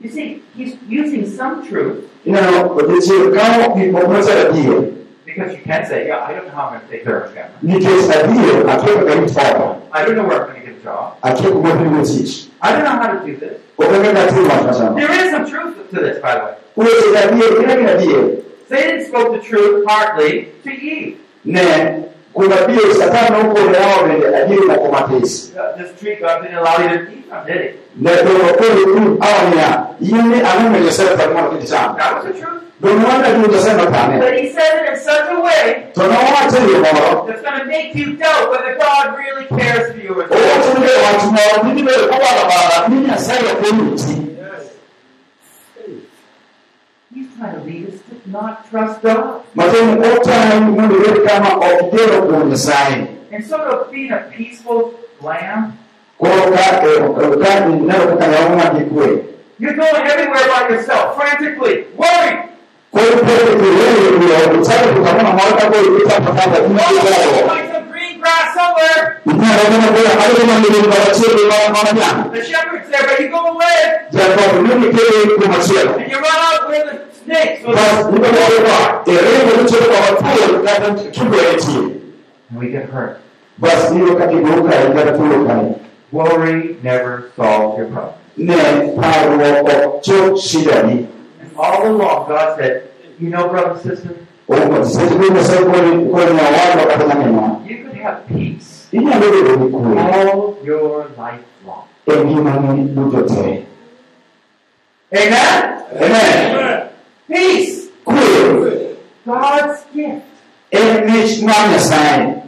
You 0.00 0.10
see, 0.10 0.42
he's 0.56 0.76
using 0.88 1.24
some 1.28 1.66
truth 1.66 2.10
ina 2.26 2.40
no 2.40 2.68
ko 2.72 2.86
te 2.88 3.00
se 3.00 3.14
ka 3.36 3.44
mo 3.58 3.74
ki 3.76 3.92
ko 3.92 4.08
mo 4.08 4.20
sa 4.20 4.48
die 4.48 4.92
because 5.24 5.52
you 5.52 5.62
can 5.64 5.84
say, 5.86 6.06
yeah, 6.06 6.24
I 6.24 6.32
don't 6.32 6.46
know 6.46 6.54
how 6.54 6.68
I'm 6.68 6.78
going 6.78 6.84
to 6.84 6.92
take 6.92 7.04
care 7.04 7.20
of 7.20 7.34
my 7.34 7.42
family. 7.42 7.60
ni 7.60 7.76
ke 7.84 7.92
sa 8.08 8.24
die 8.24 8.64
a 8.64 8.74
ke 8.80 8.90
ko 8.96 9.20
ni 9.20 9.28
fa 9.28 9.44
I 9.92 10.04
don't 10.04 10.16
know 10.16 10.24
where 10.24 10.40
I'm 10.44 10.52
going 10.52 10.60
to 10.60 10.66
get 10.72 10.80
a 10.80 10.84
job. 10.84 11.20
ke 11.20 11.44
ko 11.44 11.60
mo 11.60 11.72
ni 11.76 12.04
ti 12.08 12.48
I 12.60 12.72
don't 12.72 12.84
know 12.84 12.96
how 12.96 13.08
to 13.12 13.20
do 13.26 13.36
this. 13.36 13.60
o 13.76 13.82
ke 13.84 13.98
ka 14.16 14.24
ti 14.32 14.40
ma 14.48 14.56
sa 14.72 14.92
There 14.96 15.12
is 15.12 15.28
some 15.36 15.44
truth 15.44 15.76
to 15.92 16.00
this, 16.00 16.20
by 16.24 16.32
the 16.40 16.44
way. 16.48 16.54
ko 16.76 16.88
se 16.88 17.08
da 17.12 17.22
die 17.28 17.48
ke 17.60 18.44
Satan 18.68 19.04
spoke 19.04 19.36
the 19.36 19.42
truth 19.44 19.84
partly 19.84 20.48
to 20.64 20.70
Eve. 20.72 21.20
Kuna 22.34 22.56
pia 22.56 22.94
satani 22.98 23.42
huko 23.42 23.60
ni 23.60 23.76
ajili 24.36 24.66
na 24.68 24.74
kumatesi 24.74 25.52
this 25.78 26.00
tree 26.00 26.16
God 26.16 26.42
didn't 26.42 26.58
allow 26.58 26.82
you 26.82 26.88
to 26.88 27.12
eat 27.12 27.24
from, 27.28 27.46
did 27.46 27.56
he? 27.56 27.74
na 27.96 28.10
ndio 28.22 28.54
kweli 28.54 28.84
tu 28.84 29.18
awanya 29.20 29.86
yeye 30.00 30.46
anamelesema 30.46 31.10
kwa 31.10 31.26
mwana 31.32 31.48
kitana 31.58 31.94
That 31.94 32.14
was 32.14 32.24
the 32.24 32.32
truth. 32.40 32.62
ndio 32.80 32.94
mwana 32.94 33.28
ndio 33.28 33.48
tunasema 33.48 33.86
pale 33.86 34.18
But 34.18 34.34
he 34.40 34.52
says 34.52 34.74
it 34.82 34.90
in 34.92 34.96
such 35.00 35.28
a 35.30 35.40
way 35.40 35.74
tunawacha 35.94 36.60
hiyo 36.66 36.78
bora 36.78 37.22
that's 37.26 37.42
going 37.42 37.58
to 37.60 37.66
make 37.66 37.90
you 37.94 38.06
doubt 38.06 38.50
whether 38.52 38.74
God 38.76 39.18
really 39.18 39.46
cares 39.62 39.92
for 39.92 40.00
you 40.04 40.12
or 40.12 40.24
o 40.24 40.34
not. 40.34 40.74
tunge 40.74 40.88
watu 41.06 41.66
nini 41.66 41.82
kwa 41.82 42.88
nini 42.88 43.10
asaya 43.14 43.54
kwa 43.54 43.68
He's 47.14 47.28
trying 47.38 47.54
to 47.54 47.60
lead 47.64 47.88
us 47.94 48.00
to 48.10 48.13
not 48.26 48.70
trust 48.70 49.02
God. 49.02 49.24
matendo 49.54 50.08
ota 50.16 50.60
mundu 50.60 50.94
wewe 51.02 51.20
kama 51.28 51.48
okidero 51.56 52.22
kwa 52.22 52.44
msai 52.44 53.06
And 53.34 53.44
sort 53.44 53.62
of 53.72 53.90
being 53.90 54.12
a 54.12 54.16
peaceful 54.36 54.90
lamb, 55.24 55.72
kwa 56.18 56.30
ka 56.30 56.80
ka 57.44 57.60
ndio 57.66 57.98
kutanya 58.06 58.46
uma 58.46 58.70
kikwe 58.70 59.24
you're 59.58 59.76
going 59.76 60.06
everywhere 60.12 60.46
by 60.50 60.74
yourself, 60.74 61.16
frantically, 61.16 61.84
worried. 61.96 62.38
Kwa 62.90 63.00
hiyo 63.02 63.16
pete 63.16 63.56
kiwewe 63.56 64.10
ndio 64.16 64.60
utaka 64.62 64.88
kukamana 64.88 65.30
mwaka 65.30 65.66
kwa 65.70 65.78
hiyo 65.80 65.92
utapata 65.96 66.40
Oh, 66.40 66.68
kwa 66.68 67.56
find 67.56 67.72
some 67.72 67.86
green 67.92 68.20
grass 68.20 68.46
somewhere. 68.54 69.02
Itaona 69.26 69.88
kwa 69.92 70.22
hayo 70.22 70.46
mambo 70.46 70.68
ni 70.68 70.88
kwa 70.88 71.14
chini 71.14 71.42
kwa. 71.48 72.30
The 72.32 72.44
shepherd's 72.44 72.88
there, 72.90 73.06
but 73.08 73.20
you 73.20 73.28
go 73.28 73.38
away 73.48 73.78
Japo 74.10 74.62
mimi 74.62 74.86
kile 74.94 75.36
kwa 75.36 75.48
macheo. 75.48 75.94
and 75.98 76.10
you 76.12 76.18
run 76.18 76.40
out 76.52 76.68
where 76.70 76.84
the 76.90 76.96
snakes. 77.24 77.66
Basi 77.66 78.12
ndio 78.12 78.30
kwa 78.30 79.02
dereva 79.06 79.62
mtu 79.62 79.74
kwa 79.74 79.96
watu 80.00 80.64
kama 80.64 80.94
kibweti. 81.10 81.76
And 82.50 82.58
we 82.60 82.66
get 82.66 82.90
hurt. 82.92 83.16
Basi 83.58 83.94
ndio 83.94 84.16
kakibuka 84.16 84.72
ile 84.84 85.12
tulo. 85.12 85.74
Worry 86.12 86.76
never 86.82 87.22
solves 87.36 87.78
your 87.78 87.88
problem. 87.88 88.14
Ne 88.36 88.56
paro 89.00 89.98
cho 90.00 90.36
shida 90.36 90.82
ni. 90.82 90.92
And 90.92 91.50
all 91.58 91.82
along, 91.86 92.26
God 92.28 92.56
said, 92.58 92.82
you 93.20 93.30
know, 93.30 93.48
brother 93.48 93.70
and 93.70 93.80
sister, 93.80 94.10
Omo 94.48 94.84
sisi 94.84 95.14
kwa 95.32 95.44
sababu 95.44 96.06
kwa 96.06 96.20
kwa 96.24 96.34
na 96.34 96.42
watu 96.42 96.88
katika 96.88 97.14
mema. 97.14 97.60
you 97.68 97.76
could 97.84 98.00
have 98.02 98.16
peace 98.28 98.66
Ina 98.92 99.14
ndio 99.16 99.56
ni 99.56 99.68
kuu. 99.70 99.98
all 99.98 100.54
your 100.64 101.04
life 101.18 101.44
long. 101.66 101.84
Engine 102.06 102.72
ni 102.72 103.00
mtote. 103.00 103.64
Amen? 105.12 105.34
Amen. 106.02 106.80
Peace. 107.28 107.88
Kuu. 108.04 108.96
God's 109.26 109.84
gift. 109.94 110.22
Mwana 111.42 111.78
sai. 111.78 112.42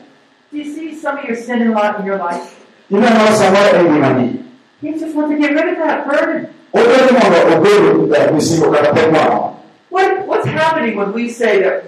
Do 0.52 0.58
you 0.58 0.64
see 0.74 0.94
some 0.94 1.18
of 1.18 1.24
your 1.24 1.36
sin 1.36 1.62
in 1.62 1.72
lot 1.72 2.00
in 2.00 2.06
your 2.06 2.18
life? 2.18 2.56
Sama 2.90 3.58
engine 3.74 4.18
ni. 4.18 4.42
He 4.82 4.98
just 4.98 5.14
wants 5.16 5.30
to 5.32 5.38
get 5.38 5.52
rid 5.54 5.72
of 5.72 5.78
that 5.78 6.06
burden. 6.06 6.48
Obe 6.74 7.12
mo 7.12 7.18
obe 7.56 8.08
da 8.12 8.30
misigo 8.32 8.70
kata 8.72 8.92
pekwa. 8.92 9.56
What, 9.90 10.26
what's 10.26 10.46
happening 10.46 10.96
when 10.96 11.12
we 11.12 11.30
say 11.30 11.62
that 11.62 11.84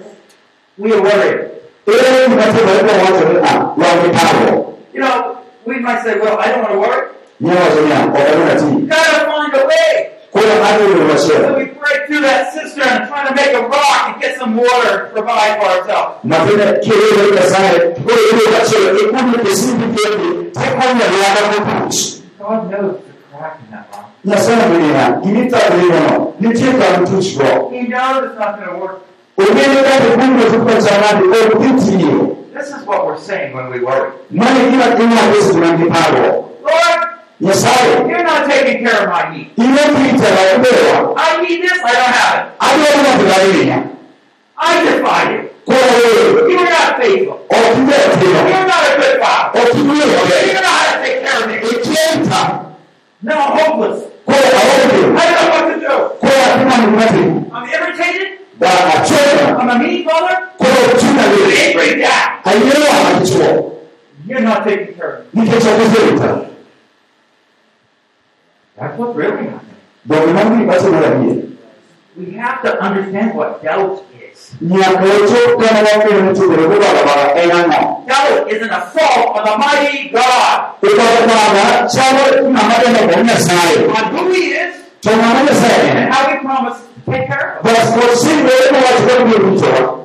we 0.79 0.93
are 0.93 1.03
worried? 1.03 1.51
Ele 1.87 2.29
mnataka 2.29 2.85
kwa 2.85 2.99
watu 2.99 3.33
na 3.33 3.87
wa 3.87 4.03
mitaro. 4.03 4.79
You 4.95 5.01
know, 5.01 5.39
we 5.67 5.79
might 5.79 6.03
say, 6.03 6.19
well, 6.19 6.39
I 6.39 6.49
don't 6.51 6.63
want 6.63 6.73
to 6.75 6.81
worry. 6.81 7.09
Ni 7.41 7.51
wazo 7.51 7.89
ya 7.89 8.07
kwa 8.07 8.21
ti. 8.57 8.65
We've 8.65 8.89
got 8.89 9.05
to 9.07 9.27
find 9.27 9.55
a 9.55 9.67
way. 9.67 10.18
Kwa 10.33 10.43
hadi 10.43 10.85
ni 10.85 11.19
So 11.19 11.35
we 11.57 11.65
break 11.65 12.07
through 12.07 12.21
that 12.21 12.53
cistern 12.53 13.09
trying 13.09 13.29
to 13.29 13.35
make 13.35 13.53
a 13.55 13.63
rock 13.63 14.09
and 14.09 14.21
get 14.21 14.39
some 14.39 14.57
water 14.57 15.09
to 15.09 15.13
provide 15.13 15.57
for 15.61 15.69
ourselves. 15.73 16.21
Na 16.25 16.37
tena 16.47 16.73
kile 16.73 17.09
ile 17.29 17.43
sai 17.43 17.79
kwa 18.05 18.15
ile 18.33 18.59
wasio 18.59 18.99
ikundi 18.99 19.39
kisindi 19.39 19.85
kile. 19.95 20.45
Tekwa 20.53 20.85
ya 20.85 20.93
ya 20.93 21.37
kwa 21.49 22.59
God 22.59 22.71
knows 22.71 22.97
the 22.97 23.37
crack 23.37 23.59
in 23.65 23.71
that 23.71 23.87
rock. 23.93 24.07
Na 24.25 24.37
sana 24.37 24.69
dunia 24.69 25.19
imita 25.25 25.59
dunia 25.71 26.21
ni 26.41 26.55
tika 26.55 27.01
mtuchwa. 27.01 27.45
He 27.71 27.87
knows 27.87 28.25
it's 28.25 28.39
not 28.39 28.57
going 28.59 28.71
to 28.71 28.77
work. 28.81 29.01
Ugeni 29.39 29.77
kati 29.77 30.19
kungo 30.19 30.45
tuko 30.45 30.81
zamani 30.81 31.29
kwa 31.29 31.59
kuti 31.59 31.91
hiyo. 31.97 32.37
This 32.59 32.69
is 32.69 32.87
what 32.87 33.07
we're 33.07 33.21
saying 33.21 33.55
when 33.55 33.71
we 33.71 33.81
worry. 33.81 34.11
Mali 37.41 37.57
kila 37.79 37.99
kina 37.99 37.99
hizo 37.99 37.99
tunajiparo. 37.99 37.99
Lord, 37.99 38.03
Yesaye. 38.03 38.09
you're 38.09 38.25
not 38.25 38.51
taking 38.51 38.85
care 38.85 39.03
of 39.03 39.11
my 39.11 39.37
need. 39.37 39.51
Ile 39.57 39.79
kita 39.79 40.29
la 40.31 40.43
kubewa. 40.55 41.15
I 41.17 41.43
need 41.43 41.63
this, 41.63 41.79
I 41.85 41.93
don't 41.93 42.15
have 42.15 42.39
it. 42.39 42.53
Adiyo 42.59 43.03
na 43.03 43.11
kudainia. 43.19 43.79
I 44.59 44.83
defy 44.85 45.23
you. 45.33 45.43
You're 46.49 46.71
not 46.71 46.97
faithful. 46.99 47.39
Tena. 47.49 47.89
You're 48.49 48.67
not 48.67 48.83
a 48.83 48.97
good 48.99 49.17
father. 49.21 49.61
You 49.69 49.85
don't 49.85 49.99
know 49.99 50.67
how 50.67 50.85
to 50.93 51.03
take 51.05 51.21
care 51.23 51.39
of 51.39 51.49
me. 51.49 51.55
Ikienta. 51.63 52.43
No, 53.23 53.33
I'm 53.35 53.59
hopeless. 53.59 53.99
I 54.27 54.31
don't 54.35 55.15
know 55.15 55.51
what 55.55 55.65
to 55.69 55.81
do. 55.81 55.95
Kwa 56.21 56.31
hakuna 56.31 56.77
mkati. 56.87 57.23
I'm 57.55 57.67
irritated. 57.69 58.29
I'm 58.61 59.69
a 59.69 59.79
mean 59.79 60.05
mother. 60.05 60.37
I'm 60.61 60.67
vile. 60.67 60.99
an 61.19 61.53
angry 61.53 62.01
dad. 62.01 62.43
You're 64.27 64.41
not 64.41 64.65
taking 64.65 64.95
care 64.95 65.13
of 65.19 65.35
me. 65.35 66.48
That's 68.81 68.99
what's 68.99 69.17
really 69.17 69.45
happening. 69.51 69.77
Ndio 70.07 70.27
mambo 70.27 70.73
basi 70.73 70.87
mara 70.87 71.19
hii. 71.19 71.45
We 72.17 72.39
have 72.39 72.63
to 72.71 72.79
understand 72.87 73.35
what 73.35 73.63
doubt 73.65 74.03
is. 74.33 74.53
Nyakocho 74.61 75.57
kama 75.59 75.81
wako 75.81 76.15
mtu 76.31 76.53
ndio 76.53 76.69
kwa 76.69 76.79
baba 76.79 77.43
enano. 77.43 78.05
Doubt 78.07 78.53
is 78.53 78.63
an 78.63 78.71
assault 78.71 79.37
on 79.37 79.45
the 79.45 79.57
mighty 79.59 80.09
God, 80.09 80.59
Ukababa 80.83 81.89
chawe 81.89 82.41
na 82.41 82.63
madana 82.63 83.13
kwa 83.13 83.23
Nyasaye. 83.23 83.87
on 83.87 84.17
who 84.17 84.33
He 84.33 84.41
is, 84.41 84.75
and 85.07 86.15
how 86.15 86.31
He 86.31 86.37
promised 86.39 86.81
to 87.05 87.13
take 87.13 87.27
care 87.29 87.59
of 87.61 87.67
us. 87.67 87.73
Basi 87.73 87.99
kwa 87.99 88.17
sisi 88.17 88.35
ndio 88.35 88.79
watu 88.79 89.25
wengi 89.25 89.39
mtoa. 89.57 89.99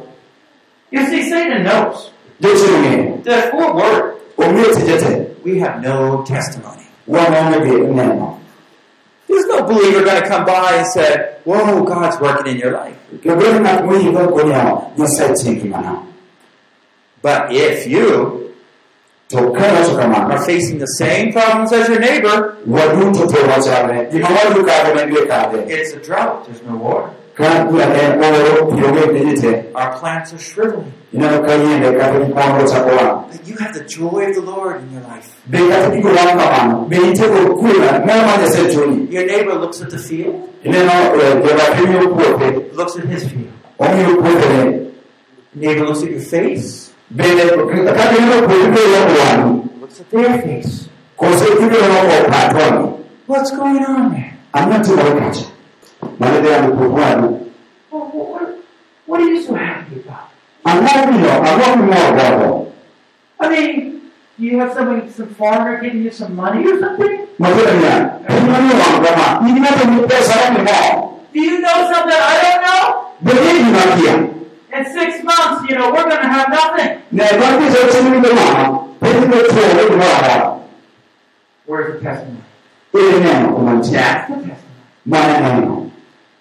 You 0.91 1.05
see, 1.05 1.24
Satan 1.30 1.63
knows 1.63 2.11
Jeshi 2.39 2.71
ni 2.82 3.17
that 3.24 3.45
if 3.45 3.53
we're 3.53 3.74
worried, 3.74 4.13
umeti 4.38 4.82
jete. 4.82 5.26
we 5.45 5.59
have 5.59 5.88
no 5.88 6.24
testimony. 6.28 6.84
There's 9.34 9.48
no 9.48 9.64
believer 9.64 10.04
going 10.06 10.22
to 10.22 10.28
come 10.28 10.46
by 10.46 10.76
and 10.76 10.88
say, 10.88 11.38
Whoa, 11.44 11.84
God's 11.84 12.20
working 12.22 12.54
in 12.54 12.60
your 12.60 12.72
life. 12.72 12.96
Kebele 13.24 13.60
na 13.60 13.78
kuiva 13.78 14.28
kwa 14.28 14.44
Nyasaye 14.98 15.34
tingi 15.34 15.70
mana. 15.70 16.04
But 17.22 17.52
if 17.52 17.88
you 17.88 18.54
are 19.32 20.46
facing 20.46 20.78
the 20.78 20.86
same 20.86 21.34
problems 21.34 21.74
as 21.74 21.90
your 21.90 22.00
neighbor, 22.00 22.58
Waduto 22.68 23.28
to 23.28 23.38
wachane. 23.48 24.12
Imawadu 24.12 24.66
kabe 24.66 24.94
na 24.96 25.06
ndiye 25.06 25.26
kabe. 25.26 25.68
it's 25.68 25.94
a 25.94 26.00
drought, 26.00 26.46
there's 26.46 26.62
no 26.62 26.76
water. 26.76 27.10
Kana 27.36 27.66
kula 27.66 27.86
ne 27.86 28.28
oro 28.28 28.72
yoge 28.78 29.20
nijite. 29.20 29.64
Our 29.76 30.00
plants 30.00 30.34
are 30.34 30.38
shriveling. 30.40 30.94
Ina 31.14 31.40
kayende 31.40 31.92
kabe 32.00 32.20
mpango 32.26 32.68
cha 32.68 32.80
kwa. 32.84 33.26
But 33.32 33.48
you 33.48 33.56
have 33.58 33.74
the 33.74 33.84
joy 33.86 34.26
of 34.30 34.36
the 34.36 34.42
Lord 34.42 34.82
in 34.84 34.92
your 34.94 35.02
life. 35.02 35.30
Beka 35.50 35.90
tiko 35.92 36.08
wanga 36.08 36.36
mano. 36.36 36.86
Beite 36.90 37.24
ko 37.28 37.56
kula 37.56 38.00
na 38.06 38.16
manya 38.26 38.48
setuni. 38.48 39.12
Your 39.12 39.26
neighbor 39.26 39.56
looks 39.56 39.82
at 39.82 39.90
the 39.90 39.98
field, 39.98 40.50
Ineno 40.64 40.92
ya 40.92 41.76
kimi 41.76 42.06
ukuote. 42.06 42.76
looks 42.76 42.96
at 42.98 43.06
his 43.06 43.24
field. 43.30 43.52
Neighbor 45.56 45.86
looks 45.86 46.04
at 46.04 46.12
your 46.12 46.20
face, 46.22 46.92
Bele 47.12 47.44
kati 47.94 48.22
neno 48.22 48.48
kuipe 48.48 48.82
ya 48.94 49.02
wanu. 49.06 49.70
looks 49.82 50.00
at 50.02 50.10
their 50.10 50.42
face. 50.42 50.90
Kose 51.18 51.46
kibe 51.46 51.76
ya 51.78 52.04
kwa 52.06 52.30
patoni. 52.32 52.94
What's 53.28 53.52
going 53.52 53.86
on 53.86 54.12
there? 54.12 54.34
Amna 54.54 54.80
tuwakacha. 54.80 55.14
Malede 55.14 55.40
ya 55.40 55.53
what, 57.91 58.56
what 59.06 59.22
are 59.22 59.30
you 59.30 59.41
so 59.41 59.54
happy 59.56 59.99
about? 59.99 60.30
Amabino, 60.66 61.30
amabi 61.43 61.84
mwagabo. 61.84 62.72
I 63.39 63.49
mean, 63.49 64.01
do 64.39 64.45
you 64.45 64.60
have 64.60 64.74
somebody, 64.74 65.10
some 65.12 65.28
foreigner 65.36 65.82
giving 65.82 66.04
you 66.04 66.12
some 66.12 66.36
money 66.36 66.66
or 66.66 66.80
something? 66.80 67.28
Matuna 67.39 67.72
niya. 67.74 68.20
Imani 68.30 68.74
wangama. 68.74 69.49
Inata 69.49 69.86
mpesa 69.86 70.34
wani 70.43 70.60
mwao. 70.64 71.20
Do 71.34 71.39
you 71.39 71.60
know 71.62 71.91
something 71.93 72.18
I 72.18 72.41
don't 72.41 72.62
know? 72.62 73.04
In 74.74 74.86
six 74.86 75.24
months, 75.24 75.70
you 75.70 75.76
know, 75.76 75.91
we're 75.91 76.04
going 76.10 76.22
to 76.22 76.28
have 76.28 76.49
nothing. 76.49 76.99
Na 77.12 77.24
ibaki 77.32 77.70
za 77.70 77.88
chini 77.91 78.10
ni 78.10 78.18
mama. 78.20 78.80
Peti 78.99 79.20
ni 79.28 79.36
tuwa 79.43 79.89
ni 79.89 79.95
mwao. 79.95 80.62
Where's 81.68 81.93
the 81.93 81.99
testimony? 81.99 82.43
Ile 82.93 83.20
neno 83.20 83.54
kumantia. 83.54 83.99
That's 84.01 84.28
the 84.28 84.36
testimony. 84.36 85.91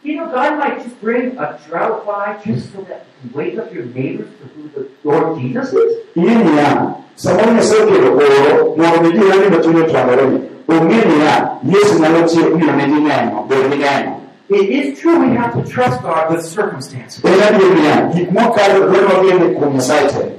Mana 0.04 0.10
neno. 0.10 0.12
You 0.12 0.16
know, 0.16 0.30
God 0.32 0.58
might 0.58 0.82
just 0.82 1.00
bring 1.00 1.38
a 1.38 1.58
drought 1.68 2.06
by 2.06 2.40
just 2.44 2.72
so 2.72 2.82
that 2.82 3.06
you 3.24 3.30
can 3.30 3.38
wake 3.38 3.58
up 3.58 3.72
your 3.72 3.84
neighbors 3.86 4.28
to 4.40 4.44
who 4.48 4.68
the 4.68 4.88
Lord 5.04 5.40
Jesus 5.40 5.72
is. 5.72 5.96
Iye 6.16 6.34
ni 6.44 6.56
ya. 6.56 6.94
Samani 7.16 7.56
ya 7.56 7.62
soke 7.62 7.90
lo 7.90 8.16
oro. 8.16 8.76
Na 8.76 8.92
umiji 8.94 9.24
wani 9.24 9.50
batune 9.50 9.84
tuangaloni. 9.84 10.40
Umini 10.68 11.20
ya. 11.24 11.58
Yesu 11.64 11.98
na 11.98 12.08
lochi 12.08 12.38
umini 12.40 12.86
ni 12.86 13.00
neno. 13.00 13.46
Bele 13.48 13.68
ni 13.68 13.76
neno. 13.76 14.18
It 14.48 14.68
is 14.70 15.00
true 15.00 15.18
we 15.18 15.36
have 15.36 15.54
to 15.54 15.70
trust 15.70 16.02
God 16.02 16.30
with 16.30 16.44
circumstances. 16.44 17.24
Ela 17.24 17.50
ni 17.58 17.86
ya. 17.86 18.08
Hikmoka 18.10 18.68
lwema 18.68 19.20
vile. 19.20 20.38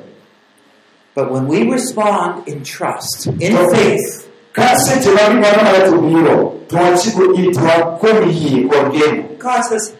But 1.15 1.31
when 1.31 1.47
we 1.47 1.69
respond 1.69 2.47
in 2.47 2.63
trust, 2.63 3.27
in 3.27 3.55
faith, 3.69 4.27
Kasi 4.53 4.99
tebali 4.99 5.35
mwana 5.35 5.63
na 5.63 5.89
tubiro. 5.89 6.53
Tuwachiko 6.67 7.33
itwa 7.33 7.97
komi 7.99 8.33
hii 8.33 8.61
kwa 8.61 8.83
geni. 8.83 9.23
God 9.39 9.63
says, 9.63 9.93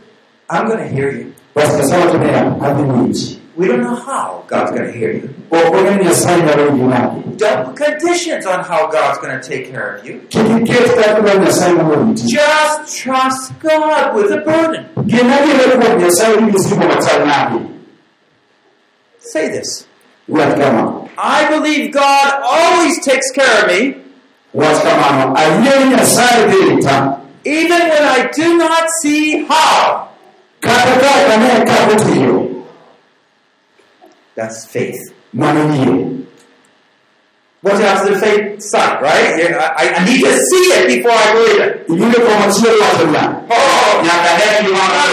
I'm 0.50 0.68
going 0.68 0.78
to 0.78 0.96
hear 0.96 1.12
you. 1.12 1.34
Basi 1.56 1.78
kasema 1.78 2.06
tumea 2.12 2.56
hadi 2.62 2.84
mwinchi. 2.84 3.40
We 3.58 3.68
don't 3.68 3.84
know 3.84 3.96
how 3.96 4.44
God's 4.48 4.72
going 4.72 4.92
to 4.92 4.98
hear 5.00 5.12
you. 5.12 5.30
Okone 5.52 5.96
ni 5.96 6.08
asali 6.08 6.42
na 6.42 6.56
roho 6.56 6.78
yunagi. 6.78 7.22
Don't 7.38 7.66
put 7.66 7.76
conditions 7.78 8.46
on 8.46 8.60
how 8.64 8.88
God's 8.88 9.20
going 9.20 9.40
to 9.42 9.48
take 9.50 9.72
care 9.72 9.96
of 9.96 10.06
you. 10.06 10.20
Kikiketi 10.30 10.90
kakula 10.90 11.34
ni 11.34 11.48
asali 11.48 11.78
na 11.78 11.84
roho 11.84 11.94
yunagi. 11.94 12.24
Just 12.28 13.04
trust 13.04 13.52
God 13.60 14.16
with 14.16 14.32
a 14.32 14.38
burden. 14.38 14.86
Genagi 15.06 15.52
ile 15.52 15.96
ni 15.98 16.04
asali 16.06 16.42
ni 16.42 16.60
sipo 16.60 16.76
matali 16.88 17.26
nagi. 17.26 17.60
Say 19.20 19.50
this. 19.50 19.88
I 21.18 21.48
believe 21.50 21.92
God 21.92 22.34
always 22.44 23.06
takes 23.06 23.32
care 23.32 23.64
of 23.64 23.68
me, 23.68 23.96
even 27.46 27.82
when 27.90 28.04
I 28.04 28.30
do 28.32 28.58
not 28.58 28.86
see 29.02 29.44
how. 29.46 30.10
kata 30.64 30.94
ka 31.04 31.12
ka 31.28 31.36
ne 31.44 31.52
ka 31.68 31.76
kutiyo 31.90 32.36
That's 34.36 34.66
faith. 34.66 35.02
What's 37.64 37.80
the 37.80 37.88
opposite 37.88 38.14
of 38.14 38.20
faith? 38.20 38.62
Sight, 38.62 39.02
right? 39.02 39.40
I, 39.56 39.96
I 39.96 40.06
need 40.06 40.20
to 40.20 40.34
see 40.36 40.66
it 40.76 40.84
before 40.98 41.16
I 41.16 41.32
believe 41.34 41.60
it. 41.64 41.88
yule 41.90 42.20
kwa 42.20 42.34
machio 42.40 42.70
wacho 42.72 43.06
ya 43.16 43.24
Oh, 43.50 44.04
nyaka 44.04 44.32
ne 44.38 44.68
ki 44.68 44.72
wana 44.74 45.04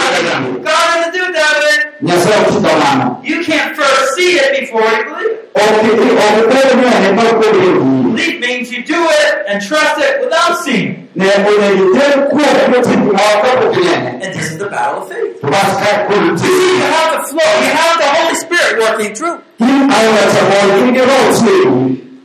God 0.59 0.65
doesn't 0.65 1.13
do 1.15 1.33
that. 1.33 1.57
It. 1.71 2.03
nyasaye 2.03 2.45
kutamana 2.45 3.17
You 3.25 3.45
can't 3.45 3.77
first 3.77 4.15
see 4.17 4.33
it 4.43 4.61
before 4.61 4.83
you 4.83 5.05
believe 5.05 5.31
it. 5.31 5.55
okiti 5.55 6.11
okitero 6.27 6.75
ne 6.75 6.91
ne 7.01 7.17
pa 7.17 7.23
ko 7.39 7.53
de 7.53 7.71
Belief 8.11 8.41
means 8.41 8.73
you 8.73 8.83
do 8.83 8.99
it 8.99 9.35
and 9.47 9.63
trust 9.63 9.99
it 9.99 10.21
without 10.25 10.59
seeing. 10.65 11.09
ne 11.15 11.27
one 11.27 11.71
ite 11.71 12.07
ko 12.31 12.37
ko 12.73 12.83
ti 12.83 12.97
ma 12.97 13.27
ko 13.43 13.51
ko 13.63 13.81
And 14.23 14.35
this 14.35 14.51
is 14.53 14.59
the 14.59 14.67
battle 14.69 15.03
of 15.03 15.09
faith. 15.09 15.41
bas 15.43 15.71
ka 15.83 15.91
ko 16.09 16.15
You 16.25 16.37
ti 16.37 16.47
see, 16.47 16.77
you 16.79 16.83
have 16.83 17.11
the 17.15 17.29
flow. 17.31 17.53
You 17.63 17.73
have 17.79 17.97
the 18.03 18.09
Holy 18.17 18.35
Spirit 18.35 18.75
working 18.83 19.15
through. 19.15 19.39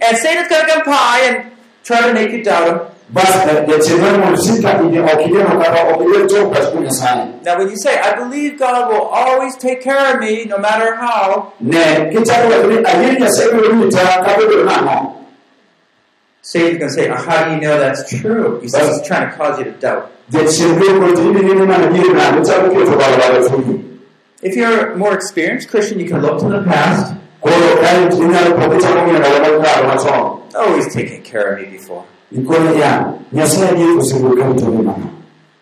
In 0.02 0.12
ayo 0.12 0.12
ta 0.12 0.12
mo 0.12 0.12
ki 0.12 0.12
de 0.12 0.12
ro 0.12 0.12
And 0.12 0.18
Satan's 0.18 0.50
going 0.50 0.66
to 0.66 0.74
come 0.74 0.84
by 0.86 1.20
and 1.24 1.52
try 1.84 2.08
to 2.08 2.14
make 2.14 2.32
you 2.32 2.44
doubt 2.44 2.68
him. 2.68 2.80
bas 3.10 3.46
de 3.46 3.80
ti 3.80 3.94
mo 3.98 4.18
mo 4.18 4.36
si 4.36 4.62
ka 4.62 4.82
ide 4.82 4.98
okide 4.98 5.40
no 5.48 5.60
ka 5.62 5.94
okide 5.94 6.28
to 6.28 6.50
pas 6.52 6.66
ko 6.72 6.78
nyasaye 6.82 7.44
Now, 7.44 7.58
when 7.60 7.70
you 7.70 7.78
say, 7.78 8.00
I 8.00 8.16
believe 8.16 8.58
God 8.60 8.90
will 8.92 9.06
always 9.06 9.56
take 9.58 9.82
care 9.82 10.16
of 10.16 10.20
me 10.20 10.46
no 10.46 10.58
matter 10.58 10.96
how, 10.96 11.54
ne 11.60 12.10
ki 12.12 12.24
ta 12.24 12.42
ko 12.50 12.68
ni 12.68 12.78
ayi 12.82 13.18
nyasaye 13.20 13.50
ko 13.52 13.58
ni 13.76 13.92
ta 13.92 14.24
ka 14.26 14.38
do 14.40 14.64
na 14.66 14.82
no 14.82 14.98
Satan's 16.42 16.78
going 16.78 16.90
to 16.90 16.94
say, 16.94 17.10
"Oh, 17.10 17.16
How 17.16 17.46
do 17.46 17.56
you 17.56 17.62
know 17.62 17.80
that's 17.80 18.08
true? 18.08 18.60
He 18.62 18.68
says 18.68 19.00
he's 19.00 19.08
trying 19.08 19.32
to 19.32 19.36
cause 19.36 19.58
you 19.58 19.66
to 19.66 19.72
doubt. 19.72 20.12
If 24.44 24.56
you're 24.56 24.92
a 24.92 24.98
more 24.98 25.14
experienced 25.16 25.70
Christian, 25.70 26.00
you 26.00 26.08
can 26.08 26.22
look 26.22 26.40
to 26.42 26.50
the 26.50 26.62
past. 26.64 27.16
Ko 27.46 27.76
ka 27.82 27.90
ni 28.20 28.26
na 28.34 28.40
ko 28.58 28.78
ta 28.84 28.90
ko 28.96 29.02
ni 29.06 29.14
na 29.14 29.30
ba 29.44 29.50
ka 29.64 29.88
ma 29.88 29.96
so 29.98 30.16
Oh, 30.58 30.76
he's 30.76 30.88
taken 30.94 31.22
care 31.22 31.48
of 31.54 31.60
me 31.62 31.66
before. 31.78 32.04
ikono 32.32 32.72
ya 32.80 32.92
nyasaye 33.34 33.72
ni 33.78 33.86
ko 33.96 34.02
se 34.10 34.16
ko 34.22 34.30
ka 34.40 34.46
to 34.62 34.68
ni 34.76 34.82
na 34.88 34.96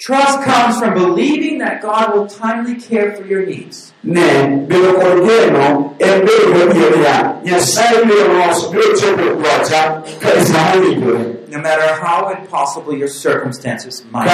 Trust 0.03 0.41
comes 0.43 0.79
from 0.79 0.93
believing 0.95 1.59
that 1.59 1.81
God 1.81 2.11
will 2.13 2.27
timely 2.27 2.75
care 2.75 3.15
for 3.15 3.23
your 3.25 3.45
needs. 3.45 3.93
ne 4.03 4.27
belo 4.69 4.91
korgeno 4.99 5.95
belo 5.99 6.43
wadiyo 6.59 6.89
ya 7.03 7.15
nyasaye 7.45 8.03
belo 8.09 8.27
noso 8.38 8.71
belo 8.71 8.89
chebe 8.99 9.25
kwacha 9.41 9.81
ka 10.21 10.29
isamani 10.41 10.95
gore 11.03 11.23
No 11.53 11.59
matter 11.61 11.89
how 12.03 12.29
impossible 12.34 12.93
your 12.97 13.07
circumstances 13.07 14.03
might 14.11 14.25
be. 14.25 14.34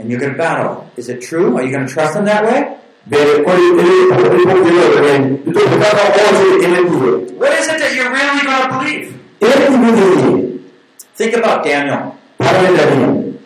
And 0.00 0.10
you're 0.10 0.18
going 0.18 0.32
to 0.32 0.38
battle. 0.38 0.90
Is 0.96 1.08
it 1.10 1.20
true? 1.20 1.56
Are 1.56 1.62
you 1.62 1.70
going 1.70 1.86
to 1.86 1.92
trust 1.92 2.16
him 2.16 2.24
that 2.24 2.42
way? 2.44 2.76
belo 3.08 3.44
kori 3.44 3.64
ele 3.80 3.94
ko 4.12 4.16
ko 4.20 4.54
belo 4.64 4.84
re 5.00 5.12
to 5.52 5.60
ka 5.80 5.88
ka 5.96 6.04
oje 6.28 6.46
ele 6.64 6.80
duro 6.88 7.12
What 7.40 7.52
is 7.58 7.66
it 7.68 7.78
that 7.80 7.92
you're 7.96 8.12
really 8.12 8.44
going 8.44 8.60
to 8.60 8.68
believe? 8.76 9.06
Think 11.16 11.32
about 11.36 11.64
Daniel. 11.64 12.16
pare 12.38 12.68
da 12.76 12.84
ni 12.96 13.36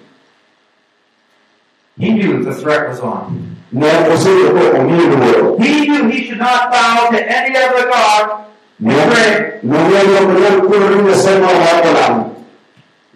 He 1.99 2.11
knew 2.15 2.43
the 2.43 2.55
threat 2.55 2.89
was 2.91 3.01
on. 3.01 3.57
ne 3.71 3.91
ko 4.07 4.17
se 4.17 4.31
ko 4.55 4.63
omi 4.79 4.99
duro 5.11 5.57
He 5.59 5.87
knew 5.87 6.09
he 6.11 6.25
should 6.27 6.39
not 6.39 6.71
bow 6.75 7.11
to 7.15 7.19
any 7.23 7.57
other 7.57 7.87
God. 7.91 8.47